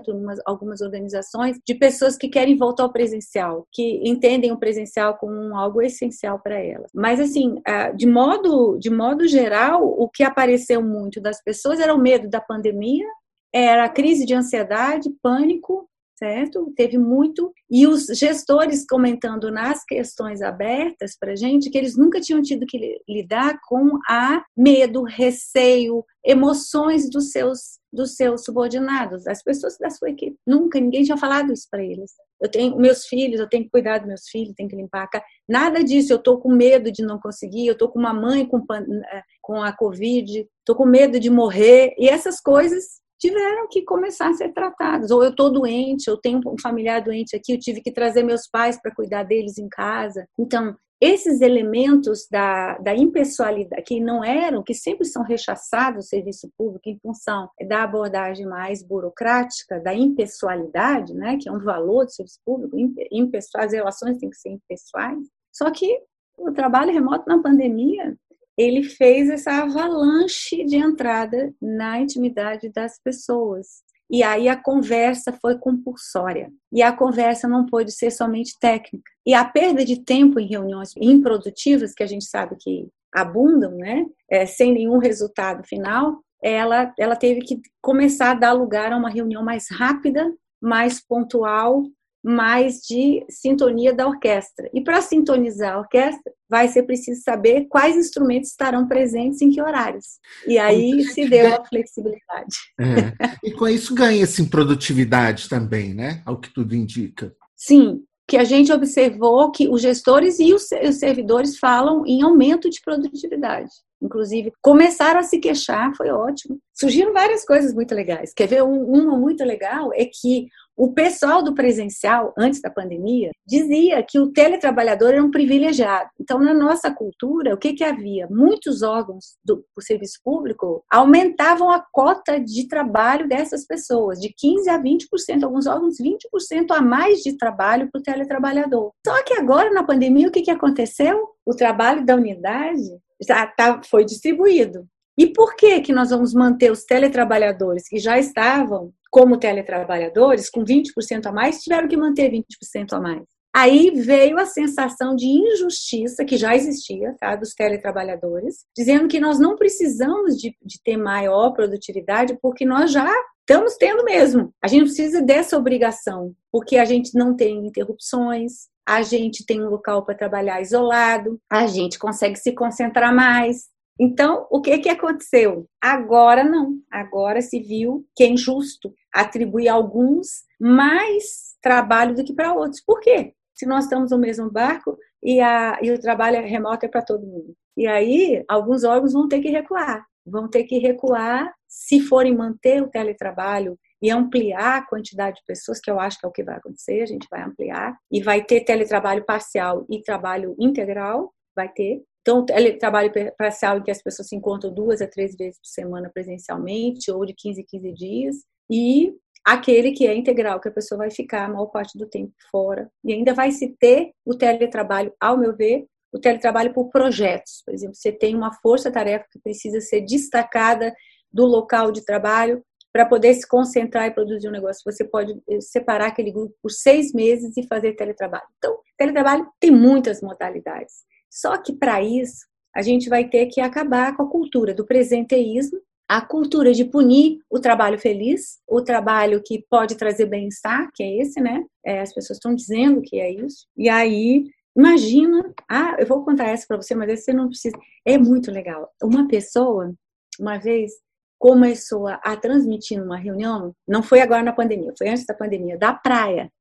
em 0.08 0.26
algumas 0.44 0.82
organizações 0.82 1.56
de 1.66 1.74
pessoas 1.74 2.16
que 2.16 2.28
querem 2.28 2.58
voltar 2.58 2.82
ao 2.82 2.92
presencial, 2.92 3.66
que 3.72 4.00
entendem 4.04 4.52
o 4.52 4.58
presencial 4.58 5.16
como 5.16 5.56
algo 5.56 5.80
essencial 5.80 6.40
para 6.40 6.58
elas. 6.58 6.90
Mas, 6.94 7.20
assim, 7.20 7.54
de 7.96 8.06
modo, 8.06 8.76
de 8.78 8.90
modo 8.90 9.26
geral, 9.26 9.82
o 9.82 10.08
que 10.08 10.22
apareceu 10.50 10.82
muito 10.82 11.20
das 11.20 11.42
pessoas 11.42 11.78
era 11.78 11.94
o 11.94 11.98
medo 11.98 12.28
da 12.28 12.40
pandemia, 12.40 13.06
era 13.52 13.84
a 13.84 13.88
crise 13.88 14.24
de 14.24 14.34
ansiedade, 14.34 15.10
pânico, 15.22 15.88
certo? 16.22 16.70
Teve 16.76 16.98
muito. 16.98 17.52
E 17.70 17.86
os 17.86 18.06
gestores 18.06 18.84
comentando 18.86 19.50
nas 19.50 19.82
questões 19.84 20.42
abertas 20.42 21.16
para 21.18 21.34
gente 21.34 21.70
que 21.70 21.78
eles 21.78 21.96
nunca 21.96 22.20
tinham 22.20 22.42
tido 22.42 22.66
que 22.66 23.00
lidar 23.08 23.58
com 23.66 23.98
a 24.06 24.44
medo, 24.56 25.02
receio, 25.02 26.04
emoções 26.24 27.08
dos 27.08 27.30
seus 27.30 27.80
dos 27.92 28.14
seus 28.14 28.44
subordinados, 28.44 29.24
das 29.24 29.42
pessoas 29.42 29.76
da 29.76 29.90
sua 29.90 30.10
equipe. 30.10 30.36
Nunca 30.46 30.78
ninguém 30.78 31.02
tinha 31.02 31.16
falado 31.16 31.52
isso 31.52 31.66
para 31.68 31.82
eles. 31.82 32.12
Eu 32.40 32.48
tenho 32.48 32.76
meus 32.76 33.04
filhos, 33.04 33.40
eu 33.40 33.48
tenho 33.48 33.64
que 33.64 33.70
cuidar 33.70 33.98
dos 33.98 34.06
meus 34.06 34.28
filhos, 34.28 34.54
tenho 34.56 34.68
que 34.68 34.76
limpar 34.76 35.02
a 35.02 35.08
casa. 35.08 35.24
Nada 35.48 35.82
disso. 35.82 36.12
Eu 36.12 36.18
estou 36.18 36.38
com 36.38 36.54
medo 36.54 36.92
de 36.92 37.02
não 37.02 37.18
conseguir. 37.18 37.66
Eu 37.66 37.72
estou 37.72 37.88
com 37.88 37.98
uma 37.98 38.14
mãe 38.14 38.46
com, 38.46 38.64
eh, 38.70 39.22
com 39.42 39.60
a 39.60 39.72
covid. 39.72 40.46
Estou 40.60 40.76
com 40.76 40.86
medo 40.86 41.18
de 41.18 41.28
morrer. 41.28 41.92
E 41.98 42.08
essas 42.08 42.40
coisas 42.40 43.00
tiveram 43.20 43.68
que 43.68 43.82
começar 43.82 44.30
a 44.30 44.34
ser 44.34 44.52
tratados. 44.52 45.10
Ou 45.10 45.22
eu 45.22 45.30
estou 45.30 45.52
doente, 45.52 46.08
eu 46.08 46.16
tenho 46.16 46.40
um 46.46 46.58
familiar 46.60 47.02
doente 47.02 47.36
aqui, 47.36 47.52
eu 47.52 47.58
tive 47.58 47.82
que 47.82 47.92
trazer 47.92 48.22
meus 48.22 48.48
pais 48.50 48.80
para 48.80 48.94
cuidar 48.94 49.24
deles 49.24 49.58
em 49.58 49.68
casa. 49.68 50.26
Então, 50.38 50.74
esses 51.00 51.40
elementos 51.40 52.26
da, 52.30 52.76
da 52.78 52.94
impessoalidade, 52.94 53.82
que 53.84 54.00
não 54.00 54.22
eram, 54.22 54.62
que 54.62 54.74
sempre 54.74 55.06
são 55.06 55.22
rechaçados 55.22 55.96
no 55.96 56.02
serviço 56.02 56.50
público 56.58 56.88
em 56.88 56.98
função 56.98 57.48
da 57.66 57.84
abordagem 57.84 58.46
mais 58.46 58.82
burocrática, 58.82 59.80
da 59.80 59.94
impessoalidade, 59.94 61.14
né, 61.14 61.38
que 61.40 61.48
é 61.48 61.52
um 61.52 61.60
valor 61.60 62.04
do 62.04 62.12
serviço 62.12 62.38
público, 62.44 62.76
impessoal, 63.10 63.64
as 63.64 63.72
relações 63.72 64.18
têm 64.18 64.28
que 64.28 64.36
ser 64.36 64.50
impessoais. 64.50 65.26
Só 65.50 65.70
que 65.70 66.02
o 66.36 66.52
trabalho 66.52 66.92
remoto 66.92 67.24
na 67.26 67.42
pandemia, 67.42 68.14
ele 68.60 68.84
fez 68.84 69.30
essa 69.30 69.62
avalanche 69.62 70.64
de 70.64 70.76
entrada 70.76 71.52
na 71.60 71.98
intimidade 71.98 72.70
das 72.70 73.00
pessoas. 73.02 73.82
E 74.10 74.22
aí 74.22 74.48
a 74.48 74.56
conversa 74.60 75.32
foi 75.40 75.56
compulsória. 75.56 76.50
E 76.72 76.82
a 76.82 76.92
conversa 76.92 77.48
não 77.48 77.64
pôde 77.64 77.92
ser 77.92 78.10
somente 78.10 78.58
técnica. 78.60 79.10
E 79.24 79.32
a 79.32 79.44
perda 79.44 79.84
de 79.84 80.04
tempo 80.04 80.38
em 80.38 80.48
reuniões 80.48 80.90
improdutivas, 80.96 81.94
que 81.94 82.02
a 82.02 82.06
gente 82.06 82.24
sabe 82.24 82.56
que 82.58 82.88
abundam, 83.14 83.76
né? 83.76 84.04
É, 84.28 84.44
sem 84.44 84.74
nenhum 84.74 84.98
resultado 84.98 85.66
final, 85.66 86.18
ela, 86.42 86.92
ela 86.98 87.16
teve 87.16 87.40
que 87.40 87.60
começar 87.80 88.32
a 88.32 88.34
dar 88.34 88.52
lugar 88.52 88.92
a 88.92 88.96
uma 88.96 89.10
reunião 89.10 89.42
mais 89.42 89.66
rápida, 89.70 90.30
mais 90.60 91.00
pontual, 91.00 91.84
mais 92.22 92.80
de 92.80 93.24
sintonia 93.28 93.94
da 93.94 94.06
orquestra. 94.06 94.68
E 94.74 94.80
para 94.82 95.00
sintonizar 95.00 95.74
a 95.74 95.78
orquestra, 95.80 96.32
vai 96.48 96.68
ser 96.68 96.82
preciso 96.82 97.22
saber 97.22 97.66
quais 97.68 97.96
instrumentos 97.96 98.50
estarão 98.50 98.86
presentes 98.86 99.40
em 99.40 99.50
que 99.50 99.62
horários. 99.62 100.18
E 100.46 100.58
aí 100.58 101.02
se 101.04 101.28
deu 101.28 101.54
a 101.54 101.64
flexibilidade. 101.64 102.56
É. 102.78 103.38
E 103.42 103.52
com 103.52 103.66
isso 103.68 103.94
ganha-se 103.94 104.42
em 104.42 104.46
produtividade 104.48 105.48
também, 105.48 105.94
né? 105.94 106.22
Ao 106.26 106.38
que 106.38 106.52
tudo 106.52 106.74
indica. 106.74 107.34
Sim, 107.56 108.02
que 108.30 108.36
a 108.36 108.44
gente 108.44 108.72
observou 108.72 109.50
que 109.50 109.68
os 109.68 109.82
gestores 109.82 110.38
e 110.38 110.54
os 110.54 110.68
servidores 110.98 111.58
falam 111.58 112.06
em 112.06 112.22
aumento 112.22 112.70
de 112.70 112.80
produtividade. 112.80 113.70
Inclusive, 114.00 114.52
começaram 114.62 115.20
a 115.20 115.22
se 115.24 115.38
queixar, 115.38 115.94
foi 115.96 116.10
ótimo. 116.10 116.58
Surgiram 116.72 117.12
várias 117.12 117.44
coisas 117.44 117.74
muito 117.74 117.94
legais. 117.94 118.32
Quer 118.32 118.46
ver? 118.46 118.62
uma 118.62 119.18
muito 119.18 119.44
legal 119.44 119.92
é 119.92 120.04
que 120.04 120.48
o 120.80 120.94
pessoal 120.94 121.42
do 121.42 121.54
presencial, 121.54 122.32
antes 122.38 122.62
da 122.62 122.70
pandemia, 122.70 123.32
dizia 123.46 124.02
que 124.02 124.18
o 124.18 124.32
teletrabalhador 124.32 125.10
era 125.10 125.22
um 125.22 125.30
privilegiado. 125.30 126.08
Então, 126.18 126.38
na 126.38 126.54
nossa 126.54 126.90
cultura, 126.90 127.52
o 127.52 127.58
que, 127.58 127.74
que 127.74 127.84
havia? 127.84 128.26
Muitos 128.30 128.80
órgãos 128.80 129.36
do, 129.44 129.56
do 129.76 129.82
serviço 129.82 130.18
público 130.24 130.82
aumentavam 130.90 131.70
a 131.70 131.84
cota 131.92 132.40
de 132.40 132.66
trabalho 132.66 133.28
dessas 133.28 133.66
pessoas, 133.66 134.18
de 134.18 134.28
15% 134.28 134.68
a 134.68 134.82
20%, 134.82 135.44
alguns 135.44 135.66
órgãos 135.66 135.96
20% 136.00 136.70
a 136.70 136.80
mais 136.80 137.18
de 137.18 137.36
trabalho 137.36 137.90
para 137.92 137.98
o 137.98 138.02
teletrabalhador. 138.02 138.90
Só 139.06 139.22
que 139.22 139.34
agora, 139.34 139.70
na 139.70 139.84
pandemia, 139.84 140.28
o 140.28 140.32
que, 140.32 140.40
que 140.40 140.50
aconteceu? 140.50 141.28
O 141.44 141.54
trabalho 141.54 142.06
da 142.06 142.14
unidade 142.16 142.88
já 143.22 143.46
tá, 143.46 143.82
foi 143.84 144.02
distribuído. 144.06 144.86
E 145.18 145.26
por 145.26 145.54
que, 145.56 145.82
que 145.82 145.92
nós 145.92 146.08
vamos 146.08 146.32
manter 146.32 146.72
os 146.72 146.84
teletrabalhadores 146.84 147.86
que 147.86 147.98
já 147.98 148.18
estavam 148.18 148.94
como 149.10 149.38
teletrabalhadores, 149.38 150.48
com 150.48 150.64
20% 150.64 151.26
a 151.26 151.32
mais, 151.32 151.60
tiveram 151.60 151.88
que 151.88 151.96
manter 151.96 152.30
20% 152.30 152.92
a 152.92 153.00
mais. 153.00 153.22
Aí 153.52 153.90
veio 153.90 154.38
a 154.38 154.46
sensação 154.46 155.16
de 155.16 155.26
injustiça 155.26 156.24
que 156.24 156.36
já 156.36 156.54
existia, 156.54 157.16
tá, 157.18 157.34
dos 157.34 157.52
teletrabalhadores, 157.52 158.64
dizendo 158.76 159.08
que 159.08 159.18
nós 159.18 159.40
não 159.40 159.56
precisamos 159.56 160.36
de, 160.36 160.56
de 160.62 160.80
ter 160.84 160.96
maior 160.96 161.50
produtividade 161.50 162.38
porque 162.40 162.64
nós 162.64 162.92
já 162.92 163.12
estamos 163.40 163.74
tendo 163.76 164.04
mesmo. 164.04 164.54
A 164.62 164.68
gente 164.68 164.84
precisa 164.84 165.20
dessa 165.20 165.58
obrigação, 165.58 166.32
porque 166.52 166.76
a 166.76 166.84
gente 166.84 167.12
não 167.18 167.34
tem 167.34 167.66
interrupções, 167.66 168.68
a 168.86 169.02
gente 169.02 169.44
tem 169.44 169.60
um 169.60 169.68
local 169.68 170.04
para 170.04 170.14
trabalhar 170.14 170.60
isolado, 170.60 171.40
a 171.50 171.66
gente 171.66 171.98
consegue 171.98 172.36
se 172.36 172.52
concentrar 172.52 173.12
mais, 173.12 173.64
então, 174.02 174.46
o 174.50 174.62
que, 174.62 174.78
que 174.78 174.88
aconteceu? 174.88 175.68
Agora 175.78 176.42
não. 176.42 176.78
Agora 176.90 177.42
se 177.42 177.60
viu 177.60 178.06
que 178.16 178.24
é 178.24 178.28
injusto 178.28 178.94
atribuir 179.12 179.68
a 179.68 179.74
alguns 179.74 180.26
mais 180.58 181.54
trabalho 181.60 182.14
do 182.14 182.24
que 182.24 182.32
para 182.32 182.54
outros. 182.54 182.80
Por 182.80 182.98
quê? 182.98 183.34
Se 183.54 183.66
nós 183.66 183.84
estamos 183.84 184.10
no 184.10 184.16
mesmo 184.16 184.50
barco 184.50 184.96
e, 185.22 185.38
a, 185.42 185.78
e 185.82 185.90
o 185.90 186.00
trabalho 186.00 186.40
remoto 186.46 186.86
é 186.86 186.88
para 186.88 187.02
todo 187.02 187.26
mundo. 187.26 187.54
E 187.76 187.86
aí, 187.86 188.42
alguns 188.48 188.84
órgãos 188.84 189.12
vão 189.12 189.28
ter 189.28 189.40
que 189.40 189.50
recuar. 189.50 190.02
Vão 190.24 190.48
ter 190.48 190.64
que 190.64 190.78
recuar 190.78 191.52
se 191.68 192.00
forem 192.00 192.34
manter 192.34 192.82
o 192.82 192.88
teletrabalho 192.88 193.78
e 194.00 194.10
ampliar 194.10 194.78
a 194.78 194.86
quantidade 194.86 195.36
de 195.36 195.42
pessoas, 195.46 195.78
que 195.78 195.90
eu 195.90 196.00
acho 196.00 196.18
que 196.18 196.24
é 196.24 196.28
o 196.28 196.32
que 196.32 196.42
vai 196.42 196.56
acontecer, 196.56 197.02
a 197.02 197.06
gente 197.06 197.26
vai 197.30 197.42
ampliar, 197.42 197.98
e 198.10 198.22
vai 198.22 198.42
ter 198.42 198.64
teletrabalho 198.64 199.26
parcial 199.26 199.84
e 199.90 200.02
trabalho 200.02 200.56
integral, 200.58 201.34
vai 201.54 201.68
ter, 201.68 202.02
então, 202.20 202.44
trabalho 202.78 203.12
parcial 203.36 203.78
em 203.78 203.82
que 203.82 203.90
as 203.90 204.02
pessoas 204.02 204.28
se 204.28 204.36
encontram 204.36 204.72
duas 204.72 205.00
a 205.00 205.06
três 205.06 205.34
vezes 205.36 205.58
por 205.58 205.66
semana 205.66 206.10
presencialmente, 206.12 207.10
ou 207.10 207.24
de 207.24 207.34
15 207.34 207.62
em 207.62 207.64
15 207.64 207.92
dias, 207.94 208.36
e 208.70 209.14
aquele 209.44 209.92
que 209.92 210.06
é 210.06 210.14
integral, 210.14 210.60
que 210.60 210.68
a 210.68 210.72
pessoa 210.72 210.98
vai 210.98 211.10
ficar 211.10 211.44
a 211.44 211.48
maior 211.48 211.66
parte 211.66 211.98
do 211.98 212.06
tempo 212.06 212.32
fora. 212.50 212.90
E 213.04 213.12
ainda 213.12 213.32
vai 213.32 213.50
se 213.50 213.74
ter 213.78 214.12
o 214.24 214.34
teletrabalho, 214.34 215.12
ao 215.18 215.38
meu 215.38 215.56
ver, 215.56 215.86
o 216.12 216.18
teletrabalho 216.18 216.74
por 216.74 216.90
projetos. 216.90 217.62
Por 217.64 217.72
exemplo, 217.72 217.94
você 217.94 218.12
tem 218.12 218.34
uma 218.34 218.52
força-tarefa 218.52 219.26
que 219.30 219.38
precisa 219.38 219.80
ser 219.80 220.02
destacada 220.02 220.94
do 221.32 221.46
local 221.46 221.90
de 221.90 222.04
trabalho 222.04 222.62
para 222.92 223.06
poder 223.06 223.32
se 223.34 223.46
concentrar 223.46 224.08
e 224.08 224.10
produzir 224.10 224.48
um 224.48 224.52
negócio. 224.52 224.82
Você 224.84 225.04
pode 225.04 225.32
eh, 225.48 225.60
separar 225.60 226.08
aquele 226.08 226.32
grupo 226.32 226.54
por 226.60 226.70
seis 226.70 227.12
meses 227.12 227.56
e 227.56 227.66
fazer 227.66 227.94
teletrabalho. 227.94 228.46
Então, 228.58 228.78
teletrabalho 228.98 229.48
tem 229.60 229.70
muitas 229.70 230.20
modalidades. 230.20 231.04
Só 231.30 231.56
que 231.56 231.72
para 231.72 232.02
isso, 232.02 232.46
a 232.74 232.82
gente 232.82 233.08
vai 233.08 233.28
ter 233.28 233.46
que 233.46 233.60
acabar 233.60 234.16
com 234.16 234.22
a 234.22 234.30
cultura 234.30 234.74
do 234.74 234.86
presenteísmo, 234.86 235.80
a 236.08 236.20
cultura 236.20 236.72
de 236.72 236.84
punir 236.84 237.38
o 237.48 237.60
trabalho 237.60 237.98
feliz, 237.98 238.58
o 238.66 238.82
trabalho 238.82 239.40
que 239.44 239.64
pode 239.70 239.96
trazer 239.96 240.26
bem-estar, 240.26 240.90
que 240.92 241.04
é 241.04 241.18
esse, 241.18 241.40
né? 241.40 241.64
É, 241.84 242.00
as 242.00 242.12
pessoas 242.12 242.36
estão 242.38 242.52
dizendo 242.52 243.00
que 243.00 243.20
é 243.20 243.30
isso. 243.30 243.66
E 243.76 243.88
aí, 243.88 244.44
imagina, 244.76 245.54
ah, 245.70 245.96
eu 246.00 246.06
vou 246.06 246.24
contar 246.24 246.48
essa 246.48 246.66
para 246.66 246.76
você, 246.76 246.96
mas 246.96 247.22
você 247.22 247.32
não 247.32 247.48
precisa. 247.48 247.78
É 248.04 248.18
muito 248.18 248.50
legal. 248.50 248.90
Uma 249.00 249.28
pessoa, 249.28 249.94
uma 250.38 250.58
vez, 250.58 250.90
começou 251.38 252.08
a 252.08 252.36
transmitir 252.36 252.98
numa 252.98 253.16
reunião, 253.16 253.72
não 253.88 254.02
foi 254.02 254.20
agora 254.20 254.42
na 254.42 254.52
pandemia, 254.52 254.92
foi 254.98 255.08
antes 255.08 255.24
da 255.24 255.32
pandemia, 255.32 255.78
da 255.78 255.94
praia, 255.94 256.52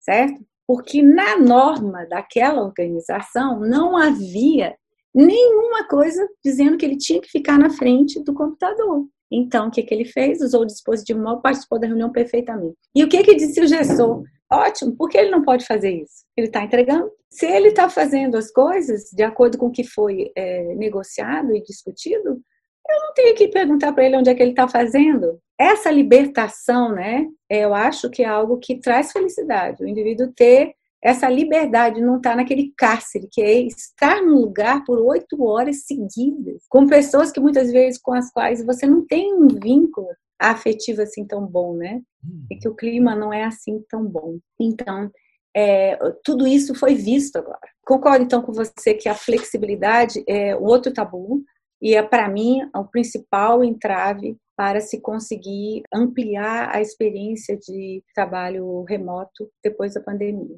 certo? 0.00 0.44
Porque 0.66 1.02
na 1.02 1.38
norma 1.38 2.06
daquela 2.06 2.62
organização 2.62 3.60
não 3.60 3.96
havia 3.96 4.74
nenhuma 5.14 5.86
coisa 5.86 6.26
dizendo 6.44 6.76
que 6.76 6.84
ele 6.84 6.96
tinha 6.96 7.20
que 7.20 7.30
ficar 7.30 7.58
na 7.58 7.70
frente 7.70 8.22
do 8.22 8.34
computador. 8.34 9.06
Então, 9.30 9.68
o 9.68 9.70
que, 9.70 9.82
que 9.82 9.94
ele 9.94 10.04
fez? 10.04 10.40
Usou 10.40 10.62
o 10.62 10.66
dispositivo 10.66 11.20
móvel, 11.20 11.40
participou 11.40 11.78
da 11.78 11.86
reunião 11.86 12.10
perfeitamente. 12.10 12.76
E 12.94 13.02
o 13.02 13.08
que, 13.08 13.22
que 13.22 13.34
disse 13.34 13.60
o 13.60 13.66
gestor? 13.66 14.24
Ótimo, 14.52 14.96
por 14.96 15.08
que 15.08 15.18
ele 15.18 15.30
não 15.30 15.42
pode 15.42 15.66
fazer 15.66 15.90
isso? 15.90 16.24
Ele 16.36 16.46
está 16.46 16.62
entregando. 16.62 17.10
Se 17.30 17.46
ele 17.46 17.68
está 17.68 17.88
fazendo 17.88 18.36
as 18.36 18.50
coisas 18.52 19.10
de 19.12 19.22
acordo 19.22 19.58
com 19.58 19.66
o 19.66 19.72
que 19.72 19.82
foi 19.82 20.30
é, 20.36 20.74
negociado 20.74 21.54
e 21.54 21.62
discutido, 21.62 22.40
eu 22.88 23.00
não 23.00 23.14
tenho 23.14 23.34
que 23.34 23.48
perguntar 23.48 23.92
para 23.92 24.04
ele 24.04 24.16
onde 24.16 24.30
é 24.30 24.34
que 24.34 24.42
ele 24.42 24.50
está 24.50 24.68
fazendo. 24.68 25.40
Essa 25.58 25.90
libertação, 25.90 26.92
né, 26.92 27.26
eu 27.48 27.74
acho 27.74 28.10
que 28.10 28.22
é 28.22 28.26
algo 28.26 28.58
que 28.58 28.80
traz 28.80 29.12
felicidade. 29.12 29.82
O 29.82 29.88
indivíduo 29.88 30.32
ter 30.34 30.74
essa 31.02 31.28
liberdade, 31.28 32.00
não 32.00 32.16
estar 32.16 32.30
tá 32.30 32.36
naquele 32.36 32.72
cárcere, 32.76 33.28
que 33.30 33.42
é 33.42 33.60
estar 33.60 34.22
num 34.22 34.36
lugar 34.36 34.84
por 34.84 34.98
oito 34.98 35.42
horas 35.44 35.84
seguidas, 35.84 36.64
com 36.68 36.86
pessoas 36.86 37.30
que 37.30 37.38
muitas 37.38 37.70
vezes 37.70 38.00
com 38.00 38.14
as 38.14 38.30
quais 38.32 38.64
você 38.64 38.86
não 38.86 39.06
tem 39.06 39.34
um 39.34 39.48
vínculo 39.48 40.08
afetivo 40.40 41.02
assim 41.02 41.26
tão 41.26 41.46
bom, 41.46 41.76
né? 41.76 42.00
Hum. 42.24 42.46
E 42.50 42.56
que 42.56 42.68
o 42.68 42.74
clima 42.74 43.14
não 43.14 43.32
é 43.32 43.44
assim 43.44 43.84
tão 43.88 44.02
bom. 44.02 44.38
Então, 44.58 45.10
é, 45.54 45.98
tudo 46.24 46.46
isso 46.46 46.74
foi 46.74 46.94
visto 46.94 47.36
agora. 47.36 47.60
Concordo 47.84 48.24
então 48.24 48.42
com 48.42 48.52
você 48.52 48.94
que 48.94 49.08
a 49.08 49.14
flexibilidade 49.14 50.24
é 50.26 50.56
o 50.56 50.62
outro 50.62 50.92
tabu, 50.92 51.44
e 51.82 51.94
é, 51.94 52.02
para 52.02 52.28
mim, 52.30 52.66
o 52.74 52.84
principal 52.84 53.62
entrave 53.62 54.38
para 54.56 54.80
se 54.80 55.00
conseguir 55.00 55.82
ampliar 55.92 56.74
a 56.74 56.80
experiência 56.80 57.56
de 57.56 58.02
trabalho 58.14 58.82
remoto 58.84 59.50
depois 59.62 59.94
da 59.94 60.00
pandemia. 60.00 60.56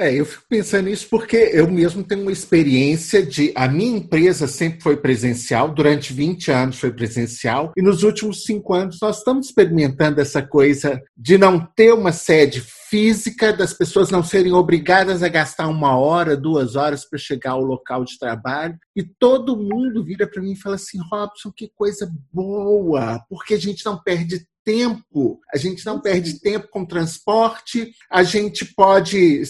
É, 0.00 0.14
eu 0.14 0.24
fico 0.24 0.44
pensando 0.48 0.84
nisso 0.84 1.08
porque 1.10 1.36
eu 1.52 1.68
mesmo 1.68 2.04
tenho 2.04 2.22
uma 2.22 2.30
experiência 2.30 3.20
de. 3.20 3.52
A 3.56 3.66
minha 3.66 3.98
empresa 3.98 4.46
sempre 4.46 4.80
foi 4.80 4.96
presencial, 4.96 5.74
durante 5.74 6.12
20 6.12 6.52
anos 6.52 6.78
foi 6.78 6.92
presencial, 6.92 7.72
e 7.76 7.82
nos 7.82 8.04
últimos 8.04 8.44
cinco 8.44 8.74
anos 8.74 8.98
nós 9.02 9.18
estamos 9.18 9.46
experimentando 9.46 10.20
essa 10.20 10.40
coisa 10.40 11.02
de 11.16 11.36
não 11.36 11.58
ter 11.58 11.92
uma 11.92 12.12
sede 12.12 12.60
física, 12.60 13.52
das 13.52 13.72
pessoas 13.72 14.08
não 14.08 14.22
serem 14.22 14.52
obrigadas 14.52 15.20
a 15.24 15.28
gastar 15.28 15.66
uma 15.66 15.98
hora, 15.98 16.36
duas 16.36 16.76
horas 16.76 17.04
para 17.04 17.18
chegar 17.18 17.52
ao 17.52 17.64
local 17.64 18.04
de 18.04 18.16
trabalho. 18.20 18.78
E 18.94 19.02
todo 19.02 19.56
mundo 19.56 20.04
vira 20.04 20.28
para 20.28 20.40
mim 20.40 20.52
e 20.52 20.60
fala 20.60 20.76
assim: 20.76 20.98
Robson, 21.10 21.50
que 21.50 21.72
coisa 21.74 22.08
boa, 22.32 23.20
porque 23.28 23.54
a 23.54 23.60
gente 23.60 23.84
não 23.84 24.00
perde 24.00 24.46
tempo, 24.64 25.40
a 25.52 25.58
gente 25.58 25.84
não 25.84 26.00
perde 26.00 26.40
tempo 26.40 26.68
com 26.70 26.84
transporte, 26.84 27.90
a 28.08 28.22
gente 28.22 28.64
pode 28.76 29.42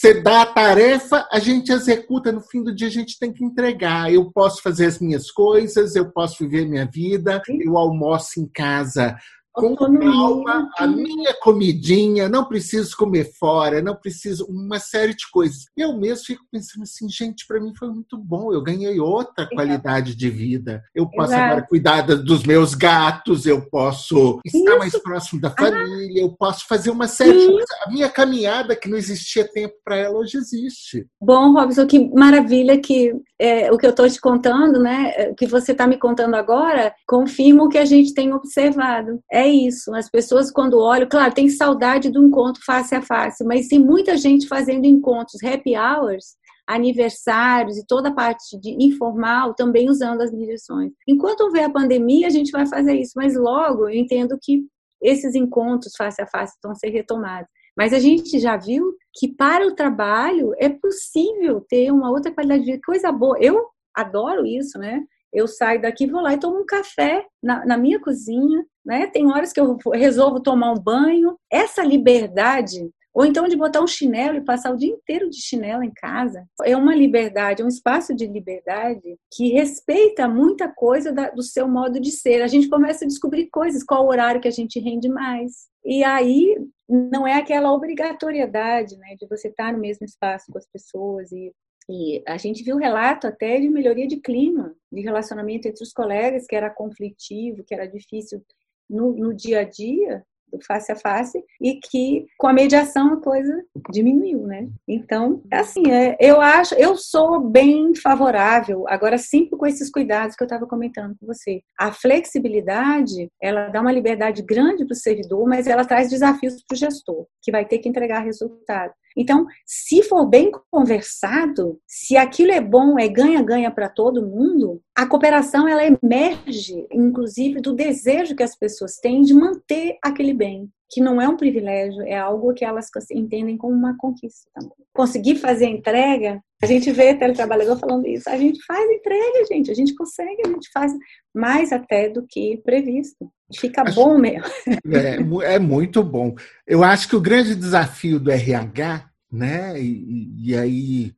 você 0.00 0.14
dá 0.14 0.40
a 0.40 0.46
tarefa, 0.46 1.28
a 1.30 1.38
gente 1.38 1.70
executa, 1.70 2.32
no 2.32 2.40
fim 2.40 2.62
do 2.64 2.74
dia 2.74 2.88
a 2.88 2.90
gente 2.90 3.18
tem 3.18 3.30
que 3.30 3.44
entregar. 3.44 4.10
Eu 4.10 4.32
posso 4.32 4.62
fazer 4.62 4.86
as 4.86 4.98
minhas 4.98 5.30
coisas, 5.30 5.94
eu 5.94 6.10
posso 6.10 6.38
viver 6.38 6.66
minha 6.66 6.86
vida, 6.86 7.42
eu 7.46 7.76
almoço 7.76 8.40
em 8.40 8.46
casa 8.46 9.14
com 9.52 9.74
calma, 9.74 10.70
a 10.78 10.86
minha 10.86 11.34
comidinha, 11.34 12.28
não 12.28 12.44
preciso 12.44 12.96
comer 12.96 13.30
fora, 13.38 13.82
não 13.82 13.96
preciso 13.96 14.46
uma 14.46 14.78
série 14.78 15.14
de 15.14 15.28
coisas. 15.30 15.66
Eu 15.76 15.96
mesmo 15.96 16.24
fico 16.24 16.44
pensando 16.50 16.82
assim, 16.82 17.08
gente, 17.08 17.46
para 17.46 17.60
mim 17.60 17.72
foi 17.76 17.88
muito 17.88 18.16
bom, 18.16 18.52
eu 18.52 18.62
ganhei 18.62 18.98
outra 19.00 19.48
qualidade 19.48 20.14
de 20.14 20.30
vida. 20.30 20.82
Eu 20.94 21.08
posso 21.08 21.32
Exato. 21.32 21.42
agora 21.42 21.66
cuidar 21.68 22.02
dos 22.02 22.44
meus 22.44 22.74
gatos, 22.74 23.46
eu 23.46 23.68
posso 23.68 24.40
estar 24.44 24.58
Isso. 24.58 24.78
mais 24.78 25.02
próximo 25.02 25.40
da 25.40 25.48
ah. 25.48 25.54
família, 25.56 26.22
ah. 26.22 26.26
eu 26.26 26.30
posso 26.30 26.66
fazer 26.66 26.90
uma 26.90 27.08
série 27.08 27.40
Sim. 27.40 27.46
de 27.46 27.52
coisas. 27.52 27.70
A 27.84 27.90
minha 27.90 28.08
caminhada 28.08 28.76
que 28.76 28.88
não 28.88 28.96
existia 28.96 29.46
tempo 29.46 29.74
para 29.84 29.96
ela 29.96 30.18
hoje 30.18 30.36
existe. 30.38 31.06
Bom, 31.20 31.52
Robson, 31.52 31.86
que 31.86 32.08
maravilha 32.14 32.80
que 32.80 33.12
é, 33.38 33.72
o 33.72 33.78
que 33.78 33.86
eu 33.86 33.90
estou 33.90 34.08
te 34.08 34.20
contando, 34.20 34.80
né, 34.80 35.30
o 35.30 35.34
que 35.34 35.46
você 35.46 35.72
está 35.72 35.86
me 35.86 35.96
contando 35.96 36.34
agora, 36.34 36.94
confirma 37.06 37.64
o 37.64 37.68
que 37.68 37.78
a 37.78 37.84
gente 37.84 38.12
tem 38.12 38.32
observado. 38.32 39.20
É 39.32 39.39
isso. 39.46 39.94
As 39.94 40.10
pessoas, 40.10 40.50
quando 40.50 40.78
olham, 40.78 41.08
claro, 41.08 41.32
tem 41.32 41.48
saudade 41.48 42.10
do 42.10 42.24
encontro 42.24 42.62
face 42.64 42.94
a 42.94 43.02
face, 43.02 43.44
mas 43.44 43.68
tem 43.68 43.78
muita 43.78 44.16
gente 44.16 44.48
fazendo 44.48 44.84
encontros, 44.84 45.42
happy 45.42 45.76
hours, 45.76 46.36
aniversários 46.66 47.76
e 47.76 47.86
toda 47.86 48.10
a 48.10 48.14
parte 48.14 48.58
de 48.58 48.76
informal 48.82 49.54
também 49.54 49.88
usando 49.88 50.20
as 50.20 50.32
mediações. 50.32 50.92
Enquanto 51.06 51.42
houver 51.42 51.64
a 51.64 51.70
pandemia, 51.70 52.26
a 52.26 52.30
gente 52.30 52.52
vai 52.52 52.66
fazer 52.66 52.94
isso, 52.94 53.12
mas 53.16 53.36
logo 53.36 53.88
eu 53.88 53.94
entendo 53.94 54.38
que 54.40 54.64
esses 55.02 55.34
encontros 55.34 55.94
face 55.96 56.20
a 56.22 56.26
face 56.26 56.56
vão 56.62 56.74
ser 56.74 56.90
retomados. 56.90 57.48
Mas 57.76 57.92
a 57.92 57.98
gente 57.98 58.38
já 58.38 58.56
viu 58.56 58.94
que 59.14 59.28
para 59.28 59.66
o 59.66 59.74
trabalho 59.74 60.52
é 60.58 60.68
possível 60.68 61.64
ter 61.68 61.90
uma 61.90 62.10
outra 62.10 62.32
qualidade 62.32 62.64
de 62.64 62.72
vida, 62.72 62.82
coisa 62.84 63.10
boa. 63.10 63.36
Eu 63.40 63.66
adoro 63.94 64.44
isso, 64.44 64.78
né? 64.78 65.02
Eu 65.32 65.46
saio 65.46 65.80
daqui, 65.80 66.06
vou 66.06 66.20
lá 66.20 66.34
e 66.34 66.40
tomo 66.40 66.60
um 66.60 66.66
café 66.66 67.24
na, 67.42 67.64
na 67.64 67.76
minha 67.76 68.00
cozinha, 68.00 68.64
né? 68.84 69.06
Tem 69.06 69.26
horas 69.30 69.52
que 69.52 69.60
eu 69.60 69.76
resolvo 69.92 70.40
tomar 70.40 70.72
um 70.72 70.78
banho. 70.78 71.36
Essa 71.50 71.82
liberdade 71.82 72.90
ou 73.12 73.24
então 73.26 73.48
de 73.48 73.56
botar 73.56 73.80
um 73.80 73.86
chinelo 73.86 74.36
e 74.38 74.44
passar 74.44 74.72
o 74.72 74.76
dia 74.76 74.88
inteiro 74.88 75.28
de 75.28 75.40
chinelo 75.40 75.82
em 75.82 75.90
casa. 75.90 76.46
É 76.64 76.76
uma 76.76 76.94
liberdade, 76.94 77.60
é 77.60 77.64
um 77.64 77.68
espaço 77.68 78.14
de 78.14 78.26
liberdade 78.26 79.16
que 79.32 79.48
respeita 79.48 80.28
muita 80.28 80.68
coisa 80.68 81.12
da, 81.12 81.30
do 81.30 81.42
seu 81.42 81.68
modo 81.68 82.00
de 82.00 82.10
ser. 82.12 82.42
A 82.42 82.46
gente 82.46 82.68
começa 82.68 83.04
a 83.04 83.08
descobrir 83.08 83.48
coisas, 83.50 83.82
qual 83.82 84.06
horário 84.06 84.40
que 84.40 84.48
a 84.48 84.52
gente 84.52 84.78
rende 84.78 85.08
mais. 85.08 85.68
E 85.84 86.04
aí 86.04 86.56
não 86.88 87.26
é 87.26 87.34
aquela 87.34 87.72
obrigatoriedade 87.72 88.96
né, 88.96 89.16
de 89.18 89.26
você 89.26 89.48
estar 89.48 89.72
no 89.72 89.80
mesmo 89.80 90.04
espaço 90.04 90.50
com 90.52 90.58
as 90.58 90.66
pessoas 90.66 91.32
e 91.32 91.52
e 91.90 92.22
a 92.26 92.36
gente 92.36 92.62
viu 92.62 92.76
relato 92.76 93.26
até 93.26 93.58
de 93.58 93.68
melhoria 93.68 94.06
de 94.06 94.16
clima, 94.20 94.74
de 94.92 95.00
relacionamento 95.00 95.66
entre 95.66 95.82
os 95.82 95.92
colegas, 95.92 96.46
que 96.46 96.54
era 96.54 96.70
conflitivo, 96.70 97.64
que 97.64 97.74
era 97.74 97.86
difícil 97.86 98.42
no, 98.88 99.12
no 99.12 99.34
dia 99.34 99.60
a 99.60 99.64
dia, 99.64 100.24
do 100.50 100.62
face 100.64 100.90
a 100.90 100.96
face 100.96 101.42
e 101.60 101.74
que 101.76 102.26
com 102.36 102.48
a 102.48 102.52
mediação 102.52 103.14
a 103.14 103.20
coisa 103.20 103.64
diminuiu, 103.90 104.46
né? 104.46 104.68
Então, 104.86 105.42
assim, 105.50 105.90
é, 105.90 106.16
eu 106.20 106.40
acho, 106.40 106.74
eu 106.74 106.96
sou 106.96 107.40
bem 107.40 107.94
favorável, 107.94 108.84
agora 108.88 109.16
sempre 109.16 109.56
com 109.56 109.66
esses 109.66 109.90
cuidados 109.90 110.36
que 110.36 110.42
eu 110.42 110.46
estava 110.46 110.66
comentando 110.66 111.16
com 111.18 111.26
você. 111.26 111.62
A 111.78 111.92
flexibilidade, 111.92 113.30
ela 113.40 113.68
dá 113.68 113.80
uma 113.80 113.92
liberdade 113.92 114.42
grande 114.42 114.84
para 114.84 114.92
o 114.92 114.96
servidor, 114.96 115.46
mas 115.46 115.66
ela 115.66 115.84
traz 115.84 116.10
desafios 116.10 116.62
para 116.64 116.74
o 116.74 116.78
gestor, 116.78 117.26
que 117.42 117.52
vai 117.52 117.64
ter 117.64 117.78
que 117.78 117.88
entregar 117.88 118.20
resultado. 118.20 118.92
Então, 119.16 119.46
se 119.66 120.02
for 120.02 120.26
bem 120.26 120.50
conversado, 120.70 121.78
se 121.86 122.16
aquilo 122.16 122.52
é 122.52 122.60
bom, 122.60 122.98
é 122.98 123.08
ganha-ganha 123.08 123.70
para 123.70 123.88
todo 123.88 124.26
mundo, 124.26 124.80
a 124.94 125.06
cooperação 125.06 125.68
ela 125.68 125.82
emerge, 125.84 126.86
inclusive, 126.92 127.60
do 127.60 127.74
desejo 127.74 128.36
que 128.36 128.42
as 128.42 128.56
pessoas 128.56 128.96
têm 128.96 129.22
de 129.22 129.34
manter 129.34 129.98
aquele 130.02 130.32
bem, 130.32 130.68
que 130.88 131.00
não 131.00 131.20
é 131.20 131.28
um 131.28 131.36
privilégio, 131.36 132.02
é 132.02 132.18
algo 132.18 132.52
que 132.52 132.64
elas 132.64 132.88
entendem 133.12 133.56
como 133.56 133.74
uma 133.74 133.96
conquista. 133.96 134.50
Conseguir 134.92 135.36
fazer 135.36 135.66
a 135.66 135.70
entrega, 135.70 136.42
a 136.62 136.66
gente 136.66 136.92
vê 136.92 137.14
teletrabalhador 137.14 137.78
falando 137.78 138.06
isso, 138.06 138.28
a 138.28 138.36
gente 138.36 138.62
faz 138.64 138.90
entrega, 138.90 139.46
gente, 139.50 139.70
a 139.70 139.74
gente 139.74 139.94
consegue, 139.94 140.42
a 140.44 140.48
gente 140.48 140.70
faz 140.72 140.92
mais 141.34 141.72
até 141.72 142.08
do 142.08 142.26
que 142.26 142.60
previsto. 142.64 143.30
Fica 143.56 143.82
acho, 143.82 143.94
bom 143.94 144.18
mesmo. 144.18 144.44
É, 145.44 145.54
é, 145.54 145.58
muito 145.58 146.02
bom. 146.02 146.34
Eu 146.66 146.84
acho 146.84 147.08
que 147.08 147.16
o 147.16 147.20
grande 147.20 147.54
desafio 147.54 148.20
do 148.20 148.30
RH, 148.30 149.08
né, 149.32 149.80
e, 149.80 150.50
e 150.50 150.56
aí 150.56 151.14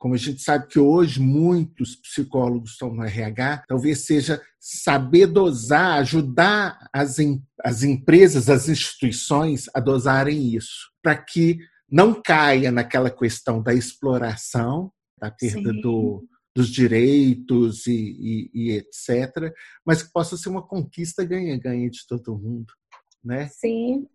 como 0.00 0.14
a 0.14 0.16
gente 0.16 0.40
sabe 0.40 0.66
que 0.66 0.78
hoje 0.78 1.20
muitos 1.20 1.94
psicólogos 1.94 2.70
estão 2.70 2.90
no 2.90 3.04
RH, 3.04 3.64
talvez 3.68 4.06
seja 4.06 4.40
saber 4.58 5.26
dosar, 5.26 5.98
ajudar 5.98 6.88
as, 6.90 7.18
as 7.62 7.82
empresas, 7.82 8.48
as 8.48 8.66
instituições 8.66 9.66
a 9.74 9.78
dosarem 9.78 10.56
isso, 10.56 10.90
para 11.02 11.14
que 11.14 11.58
não 11.90 12.20
caia 12.20 12.70
naquela 12.70 13.10
questão 13.10 13.62
da 13.62 13.74
exploração, 13.74 14.92
da 15.18 15.30
perda 15.30 15.72
do, 15.72 16.26
dos 16.54 16.68
direitos 16.68 17.86
e, 17.86 17.92
e, 17.92 18.50
e, 18.54 18.70
etc., 18.72 19.52
mas 19.84 20.02
que 20.02 20.12
possa 20.12 20.36
ser 20.36 20.48
uma 20.48 20.66
conquista 20.66 21.24
ganha-ganha 21.24 21.90
de 21.90 22.06
todo 22.06 22.38
mundo. 22.38 22.72
Né? 23.22 23.48
Sim, 23.48 24.06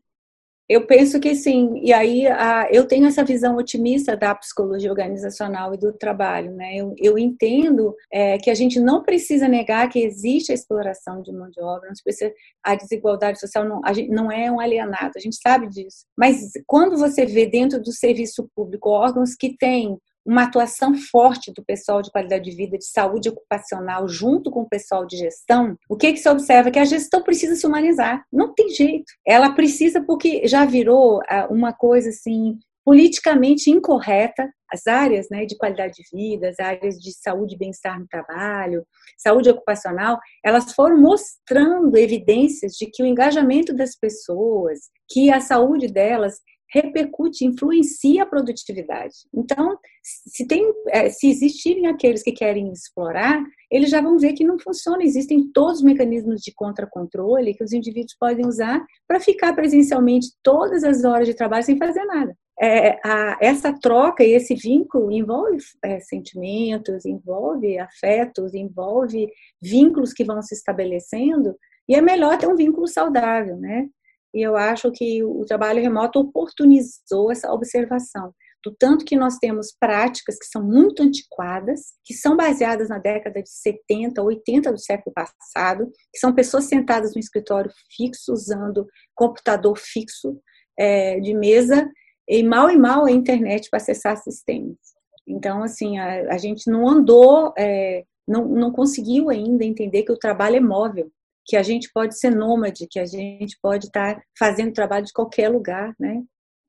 eu 0.68 0.88
penso 0.88 1.20
que 1.20 1.36
sim, 1.36 1.80
e 1.84 1.94
aí 1.94 2.26
a, 2.28 2.68
eu 2.72 2.88
tenho 2.88 3.06
essa 3.06 3.24
visão 3.24 3.56
otimista 3.56 4.18
da 4.18 4.34
psicologia 4.34 4.90
organizacional 4.90 5.74
e 5.74 5.78
do 5.78 5.94
trabalho, 5.94 6.52
né? 6.56 6.76
Eu, 6.76 6.96
eu 6.98 7.20
entendo 7.20 7.96
é, 8.12 8.38
que 8.40 8.50
a 8.50 8.56
gente 8.56 8.80
não 8.80 9.04
precisa 9.04 9.48
negar 9.48 9.88
que 9.90 10.00
existe 10.00 10.52
a 10.52 10.56
exploração 10.56 11.22
de 11.22 11.32
mão 11.32 11.50
de 11.52 11.62
obra, 11.62 11.90
não 11.90 11.96
precisa, 12.04 12.34
a 12.64 12.76
desigualdade 12.76 13.40
social 13.40 13.64
não, 13.64 13.80
a 13.86 13.94
gente, 13.94 14.10
não 14.10 14.32
é 14.32 14.52
um 14.52 14.60
alienado, 14.60 15.12
a 15.16 15.20
gente 15.20 15.38
sabe 15.40 15.70
disso. 15.70 16.06
Mas 16.18 16.40
quando 16.66 16.98
você 16.98 17.26
vê 17.26 17.46
dentro 17.46 17.80
do 17.80 17.92
serviço 17.92 18.50
público 18.56 18.90
órgãos 18.90 19.36
que 19.36 19.56
têm 19.56 19.98
uma 20.26 20.44
atuação 20.44 20.96
forte 20.96 21.54
do 21.54 21.64
pessoal 21.64 22.02
de 22.02 22.12
qualidade 22.12 22.44
de 22.44 22.56
vida, 22.56 22.78
de 22.78 22.86
saúde 22.86 23.30
ocupacional, 23.30 24.08
junto 24.08 24.50
com 24.50 24.62
o 24.62 24.70
pessoal 24.70 25.06
de 25.06 25.18
gestão, 25.18 25.78
o 25.90 25.96
que, 25.96 26.14
que 26.14 26.20
se 26.20 26.30
observa? 26.30 26.72
Que 26.72 26.80
a 26.80 26.86
gestão 26.86 27.22
precisa 27.22 27.56
se 27.56 27.68
humanizar. 27.68 28.24
Não 28.32 28.54
tem 28.54 28.70
jeito. 28.70 29.06
Ela 29.26 29.52
precisa, 29.52 30.02
porque 30.02 30.48
já 30.48 30.66
virou 30.66 31.22
ah, 31.30 31.48
uma 31.50 31.72
coisa 31.72 32.10
assim 32.10 32.58
politicamente 32.84 33.72
incorreta 33.72 34.48
as 34.72 34.86
áreas 34.88 35.28
né, 35.32 35.46
de 35.46 35.58
qualidade 35.58 35.94
de 35.96 36.04
vida, 36.16 36.50
as 36.50 36.60
áreas 36.60 36.96
de 36.96 37.12
saúde 37.14 37.56
e 37.56 37.58
bem-estar 37.58 38.00
no 38.00 38.08
trabalho, 38.08 38.86
saúde 39.18 39.50
ocupacional, 39.50 40.20
elas 40.44 40.74
foram 40.74 41.00
mostrando 41.00 41.98
evidências 41.98 42.74
de 42.74 42.86
que 42.88 43.02
o 43.02 43.06
engajamento 43.06 43.74
das 43.74 43.96
pessoas, 43.96 44.80
que 45.10 45.32
a 45.32 45.40
saúde 45.40 45.88
delas 45.88 46.40
repercute, 46.76 47.46
influencia 47.46 48.24
a 48.24 48.26
produtividade. 48.26 49.14
Então, 49.34 49.78
se, 50.04 50.46
tem, 50.46 50.70
é, 50.90 51.10
se 51.10 51.30
existirem 51.30 51.88
aqueles 51.88 52.22
que 52.22 52.34
querem 52.34 52.70
explorar, 52.72 53.42
eles 53.72 53.90
já 53.90 54.02
vão 54.02 54.18
ver 54.18 54.34
que 54.34 54.44
não 54.44 54.60
funciona. 54.60 55.04
Existem 55.04 55.50
todos 55.54 55.78
os 55.78 55.84
mecanismos 55.84 56.42
de 56.42 56.54
contra-controle 56.54 57.54
que 57.54 57.64
os 57.64 57.72
indivíduos 57.72 58.16
podem 58.20 58.46
usar 58.46 58.86
para 59.08 59.22
ficar 59.22 59.54
presencialmente 59.54 60.28
todas 60.44 60.84
as 60.84 61.06
horas 61.06 61.28
de 61.28 61.34
trabalho 61.34 61.64
sem 61.64 61.78
fazer 61.78 62.04
nada. 62.04 62.36
É, 62.62 63.00
a, 63.06 63.38
essa 63.42 63.74
troca 63.74 64.24
e 64.24 64.32
esse 64.32 64.56
vínculo 64.56 65.12
envolve 65.12 65.58
é, 65.84 66.00
sentimentos, 66.00 67.06
envolve 67.06 67.78
afetos, 67.80 68.54
envolve 68.54 69.30
vínculos 69.62 70.14
que 70.14 70.24
vão 70.24 70.42
se 70.42 70.56
estabelecendo, 70.56 71.56
e 71.88 71.96
é 71.96 72.02
melhor 72.02 72.38
ter 72.38 72.48
um 72.48 72.56
vínculo 72.56 72.88
saudável, 72.88 73.58
né? 73.58 73.88
E 74.36 74.42
eu 74.46 74.58
acho 74.58 74.92
que 74.92 75.24
o 75.24 75.46
trabalho 75.46 75.82
remoto 75.82 76.20
oportunizou 76.20 77.32
essa 77.32 77.52
observação 77.54 78.34
do 78.66 78.76
tanto 78.78 79.06
que 79.06 79.16
nós 79.16 79.38
temos 79.38 79.72
práticas 79.80 80.38
que 80.40 80.48
são 80.48 80.62
muito 80.62 81.04
antiquadas, 81.04 81.94
que 82.04 82.16
são 82.16 82.36
baseadas 82.36 82.90
na 82.90 82.98
década 82.98 83.42
de 83.42 83.50
70, 83.50 84.22
80 84.22 84.72
do 84.72 84.80
século 84.80 85.14
passado, 85.14 85.86
que 86.12 86.20
são 86.20 86.34
pessoas 86.34 86.64
sentadas 86.66 87.14
no 87.14 87.20
escritório 87.20 87.72
fixo, 87.96 88.34
usando 88.34 88.88
computador 89.14 89.78
fixo 89.78 90.42
é, 90.78 91.20
de 91.20 91.36
mesa, 91.36 91.88
e 92.28 92.42
mal 92.42 92.72
e 92.72 92.78
mal 92.78 93.06
a 93.06 93.12
internet 93.12 93.70
para 93.70 93.78
acessar 93.78 94.18
sistemas. 94.18 94.78
Então, 95.28 95.62
assim, 95.62 96.00
a, 96.00 96.34
a 96.34 96.38
gente 96.40 96.70
não 96.70 96.88
andou, 96.90 97.54
é, 97.56 98.04
não, 98.28 98.48
não 98.48 98.72
conseguiu 98.72 99.30
ainda 99.30 99.64
entender 99.64 100.04
que 100.04 100.12
o 100.12 100.18
trabalho 100.18 100.56
é 100.56 100.60
móvel, 100.60 101.12
que 101.46 101.56
a 101.56 101.64
gente 101.64 101.90
pode 101.94 102.18
ser 102.18 102.32
nômade, 102.32 102.88
que 102.90 103.00
a 103.00 103.06
gente 103.06 103.58
pode 103.62 103.86
estar 103.86 104.22
fazendo 104.38 104.74
trabalho 104.74 105.06
de 105.06 105.14
qualquer 105.14 105.50
lugar, 105.50 105.94
né? 106.00 106.24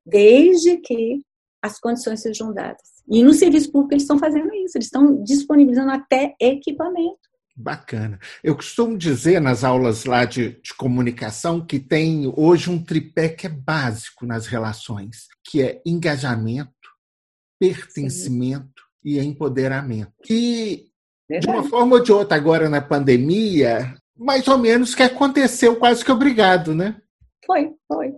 Desde 0.05 0.77
que 0.77 1.21
as 1.61 1.79
condições 1.79 2.21
sejam 2.21 2.53
dadas. 2.53 2.97
E 3.09 3.23
no 3.23 3.33
serviço 3.33 3.71
público 3.71 3.93
eles 3.93 4.03
estão 4.03 4.19
fazendo 4.19 4.53
isso, 4.53 4.77
eles 4.77 4.87
estão 4.87 5.23
disponibilizando 5.23 5.91
até 5.91 6.35
equipamento. 6.39 7.27
Bacana. 7.59 8.19
Eu 8.43 8.55
costumo 8.55 8.95
dizer 8.95 9.41
nas 9.41 9.63
aulas 9.63 10.05
lá 10.05 10.25
de, 10.25 10.61
de, 10.61 10.75
comunicação 10.75 11.65
que 11.65 11.79
tem 11.79 12.31
hoje 12.37 12.69
um 12.69 12.81
tripé 12.81 13.29
que 13.29 13.47
é 13.47 13.49
básico 13.49 14.27
nas 14.27 14.45
relações, 14.45 15.25
que 15.43 15.63
é 15.63 15.81
engajamento, 15.83 16.71
pertencimento 17.59 18.83
Sim. 19.03 19.09
e 19.09 19.19
empoderamento. 19.19 20.13
E, 20.29 20.85
Verdade. 21.27 21.51
de 21.51 21.59
uma 21.59 21.67
forma 21.67 21.95
ou 21.95 22.03
de 22.03 22.11
outra, 22.11 22.37
agora 22.37 22.69
na 22.69 22.79
pandemia, 22.79 23.97
mais 24.17 24.47
ou 24.47 24.57
menos 24.57 24.95
que 24.95 25.03
aconteceu 25.03 25.75
quase 25.75 26.03
que 26.03 26.11
obrigado, 26.11 26.73
né? 26.73 26.95
Foi, 27.45 27.73
foi. 27.87 28.13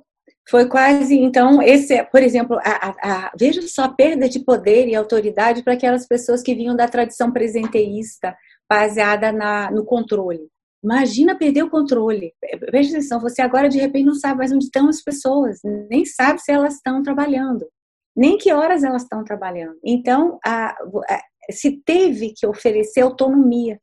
Foi 0.50 0.68
quase, 0.68 1.16
então, 1.16 1.62
esse, 1.62 2.04
por 2.06 2.24
exemplo, 2.24 2.58
a, 2.64 2.90
a, 2.90 2.96
a, 3.04 3.32
veja 3.38 3.62
só 3.62 3.84
a 3.84 3.94
perda 3.94 4.28
de 4.28 4.40
poder 4.40 4.88
e 4.88 4.96
autoridade 4.96 5.62
para 5.62 5.74
aquelas 5.74 6.08
pessoas 6.08 6.42
que 6.42 6.56
vinham 6.56 6.76
da 6.76 6.88
tradição 6.88 7.32
presenteísta, 7.32 8.36
baseada 8.68 9.32
na, 9.32 9.70
no 9.70 9.86
controle. 9.86 10.50
Imagina 10.84 11.38
perder 11.38 11.64
o 11.64 11.70
controle. 11.70 12.34
Veja 12.72 12.92
atenção, 12.92 13.20
você 13.20 13.44
agora 13.44 13.70
de 13.70 13.78
repente 13.78 14.06
não 14.06 14.16
sabe 14.16 14.40
mais 14.40 14.52
onde 14.52 14.66
estão 14.66 14.90
as 14.90 15.04
pessoas, 15.04 15.60
nem 15.90 16.04
sabe 16.06 16.42
se 16.42 16.52
elas 16.52 16.76
estão 16.76 17.04
trabalhando, 17.04 17.68
nem 18.16 18.38
que 18.38 18.52
horas 18.52 18.84
elas 18.84 19.04
estão 19.04 19.24
trabalhando. 19.24 19.78
Então, 19.84 20.40
a, 20.44 20.76
se 21.52 21.82
teve 21.86 22.34
que 22.36 22.48
oferecer 22.48 23.02
autonomia 23.02 23.80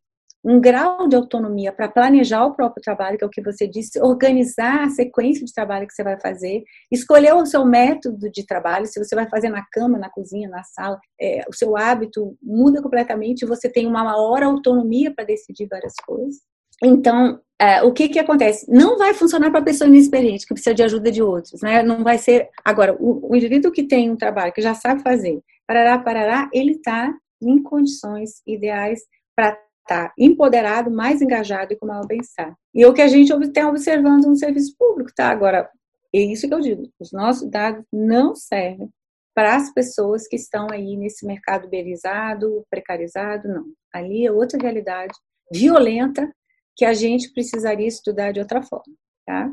um 0.46 0.60
grau 0.60 1.08
de 1.08 1.16
autonomia 1.16 1.72
para 1.72 1.88
planejar 1.88 2.46
o 2.46 2.54
próprio 2.54 2.80
trabalho, 2.80 3.18
que 3.18 3.24
é 3.24 3.26
o 3.26 3.30
que 3.30 3.42
você 3.42 3.66
disse, 3.66 4.00
organizar 4.00 4.84
a 4.84 4.90
sequência 4.90 5.44
de 5.44 5.52
trabalho 5.52 5.88
que 5.88 5.92
você 5.92 6.04
vai 6.04 6.20
fazer, 6.20 6.62
escolher 6.90 7.34
o 7.34 7.44
seu 7.44 7.64
método 7.64 8.30
de 8.30 8.46
trabalho, 8.46 8.86
se 8.86 9.02
você 9.02 9.16
vai 9.16 9.28
fazer 9.28 9.48
na 9.48 9.66
cama, 9.72 9.98
na 9.98 10.08
cozinha, 10.08 10.48
na 10.48 10.62
sala, 10.62 11.00
é, 11.20 11.40
o 11.48 11.52
seu 11.52 11.76
hábito 11.76 12.36
muda 12.40 12.80
completamente, 12.80 13.44
você 13.44 13.68
tem 13.68 13.88
uma 13.88 14.04
maior 14.04 14.44
autonomia 14.44 15.12
para 15.12 15.24
decidir 15.24 15.66
várias 15.66 15.94
coisas. 16.06 16.36
Então, 16.80 17.40
é, 17.60 17.82
o 17.82 17.92
que 17.92 18.08
que 18.08 18.18
acontece? 18.20 18.70
Não 18.70 18.96
vai 18.96 19.14
funcionar 19.14 19.50
para 19.50 19.62
pessoa 19.62 19.88
inexperiente, 19.88 20.46
que 20.46 20.54
precisa 20.54 20.74
de 20.74 20.82
ajuda 20.84 21.10
de 21.10 21.22
outros, 21.22 21.60
né? 21.60 21.82
Não 21.82 22.04
vai 22.04 22.18
ser. 22.18 22.50
Agora, 22.64 22.94
o, 23.00 23.32
o 23.32 23.34
indivíduo 23.34 23.72
que 23.72 23.82
tem 23.82 24.10
um 24.10 24.16
trabalho, 24.16 24.52
que 24.52 24.62
já 24.62 24.74
sabe 24.74 25.02
fazer, 25.02 25.40
parará, 25.66 25.98
parará, 25.98 26.48
ele 26.52 26.72
está 26.72 27.12
em 27.42 27.60
condições 27.62 28.42
ideais 28.46 29.00
para 29.34 29.58
estar 29.86 30.08
tá 30.08 30.14
empoderado, 30.18 30.90
mais 30.90 31.22
engajado 31.22 31.72
e 31.72 31.76
com 31.76 31.86
maior 31.86 32.06
bem-estar. 32.06 32.54
E 32.74 32.82
é 32.82 32.88
o 32.88 32.92
que 32.92 33.00
a 33.00 33.08
gente 33.08 33.32
está 33.32 33.68
observando 33.68 34.26
no 34.26 34.36
serviço 34.36 34.74
público, 34.76 35.12
tá? 35.14 35.30
Agora, 35.30 35.70
é 36.14 36.18
isso 36.18 36.48
que 36.48 36.54
eu 36.54 36.60
digo, 36.60 36.90
os 36.98 37.12
nossos 37.12 37.48
dados 37.48 37.84
não 37.92 38.34
servem 38.34 38.90
para 39.34 39.54
as 39.54 39.72
pessoas 39.72 40.26
que 40.26 40.36
estão 40.36 40.68
aí 40.70 40.96
nesse 40.96 41.26
mercado 41.26 41.68
berizado, 41.68 42.64
precarizado, 42.70 43.48
não. 43.48 43.64
Ali 43.92 44.26
é 44.26 44.32
outra 44.32 44.58
realidade 44.60 45.12
violenta 45.52 46.30
que 46.74 46.84
a 46.84 46.92
gente 46.92 47.32
precisaria 47.32 47.86
estudar 47.86 48.32
de 48.32 48.40
outra 48.40 48.62
forma, 48.62 48.94
tá? 49.24 49.50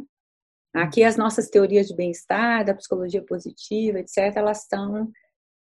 Aqui 0.74 1.04
as 1.04 1.16
nossas 1.16 1.50
teorias 1.50 1.88
de 1.88 1.96
bem-estar, 1.96 2.66
da 2.66 2.74
psicologia 2.74 3.24
positiva, 3.24 4.00
etc., 4.00 4.36
elas 4.36 4.64
estão 4.64 5.12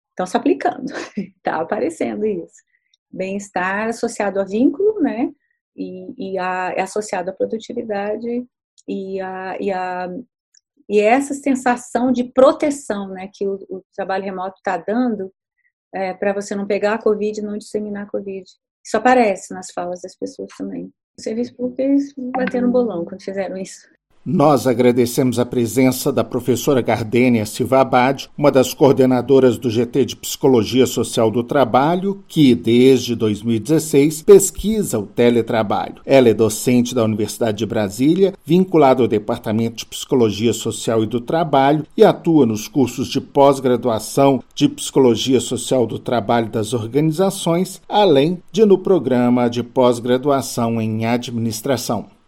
estão 0.09 0.25
se 0.25 0.35
aplicando, 0.35 0.91
está 1.17 1.55
aparecendo 1.61 2.25
isso 2.25 2.68
bem-estar 3.11 3.89
associado 3.89 4.39
a 4.39 4.43
vínculo, 4.43 5.01
né? 5.01 5.31
E, 5.75 6.33
e 6.33 6.37
a, 6.37 6.73
é 6.75 6.81
associado 6.81 7.29
à 7.29 7.33
produtividade 7.33 8.45
e 8.87 9.21
a, 9.21 9.57
e 9.59 9.71
a 9.71 10.09
e 10.89 10.99
essa 10.99 11.35
sensação 11.35 12.11
de 12.11 12.23
proteção, 12.23 13.09
né, 13.09 13.29
que 13.31 13.47
o, 13.47 13.59
o 13.69 13.83
trabalho 13.95 14.23
remoto 14.23 14.55
está 14.57 14.75
dando 14.75 15.31
é, 15.93 16.15
para 16.15 16.33
você 16.33 16.55
não 16.55 16.65
pegar 16.65 16.95
a 16.95 17.01
Covid 17.01 17.39
e 17.39 17.43
não 17.43 17.57
disseminar 17.57 18.03
a 18.07 18.09
Covid. 18.09 18.43
Isso 18.83 18.97
aparece 18.97 19.53
nas 19.53 19.71
falas 19.71 20.01
das 20.01 20.15
pessoas 20.15 20.49
também. 20.57 20.91
O 21.17 21.21
serviço 21.21 21.55
público 21.55 21.81
eles 21.81 22.13
bateram 22.17 22.71
bolão 22.71 23.05
quando 23.05 23.21
fizeram 23.21 23.55
isso. 23.55 23.87
Nós 24.25 24.67
agradecemos 24.67 25.39
a 25.39 25.45
presença 25.45 26.11
da 26.11 26.25
professora 26.25 26.81
Gardênia 26.81 27.45
Silva 27.45 27.79
Abad, 27.79 28.29
uma 28.37 28.51
das 28.51 28.73
coordenadoras 28.73 29.57
do 29.57 29.69
GT 29.69 30.03
de 30.03 30.15
Psicologia 30.17 30.85
Social 30.85 31.31
do 31.31 31.41
Trabalho, 31.41 32.21
que, 32.27 32.53
desde 32.53 33.15
2016, 33.15 34.23
pesquisa 34.23 34.99
o 34.99 35.05
teletrabalho. 35.05 36.01
Ela 36.05 36.29
é 36.29 36.33
docente 36.33 36.93
da 36.93 37.03
Universidade 37.03 37.59
de 37.59 37.65
Brasília, 37.65 38.33
vinculada 38.45 39.01
ao 39.01 39.07
Departamento 39.07 39.77
de 39.77 39.85
Psicologia 39.85 40.51
Social 40.51 41.01
e 41.01 41.07
do 41.07 41.21
Trabalho 41.21 41.85
e 41.95 42.03
atua 42.03 42.45
nos 42.45 42.67
cursos 42.67 43.07
de 43.07 43.21
pós-graduação 43.21 44.43
de 44.53 44.67
Psicologia 44.67 45.39
Social 45.39 45.87
do 45.87 45.97
Trabalho 45.97 46.49
das 46.49 46.73
organizações, 46.73 47.81
além 47.87 48.39
de 48.51 48.65
no 48.65 48.77
programa 48.77 49.49
de 49.49 49.63
pós-graduação 49.63 50.81
em 50.81 51.05
Administração. 51.05 52.18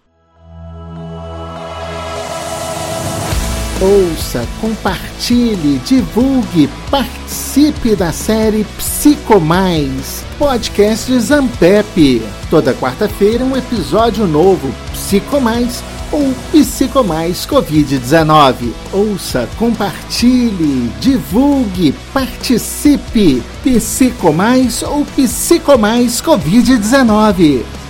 Ouça, 3.82 4.48
compartilhe, 4.62 5.80
divulgue, 5.80 6.70
participe 6.92 7.96
da 7.96 8.12
série 8.12 8.64
Psico 8.78 9.40
Mais, 9.40 10.24
podcast 10.38 11.20
Zampep. 11.20 12.22
Toda 12.48 12.76
quarta-feira 12.76 13.44
um 13.44 13.58
episódio 13.58 14.28
novo, 14.28 14.72
Psico 14.94 15.42
Mais 15.42 15.84
ou 16.12 16.32
Psico 16.52 17.04
Mais 17.04 17.44
Covid-19. 17.48 18.72
Ouça, 18.94 19.50
compartilhe, 19.58 20.92
divulgue, 21.00 21.92
participe. 22.14 23.42
Psico 23.64 24.32
Mais 24.32 24.84
ou 24.84 25.04
Psico 25.16 25.76
Mais 25.80 26.22
Covid-19. 26.22 27.81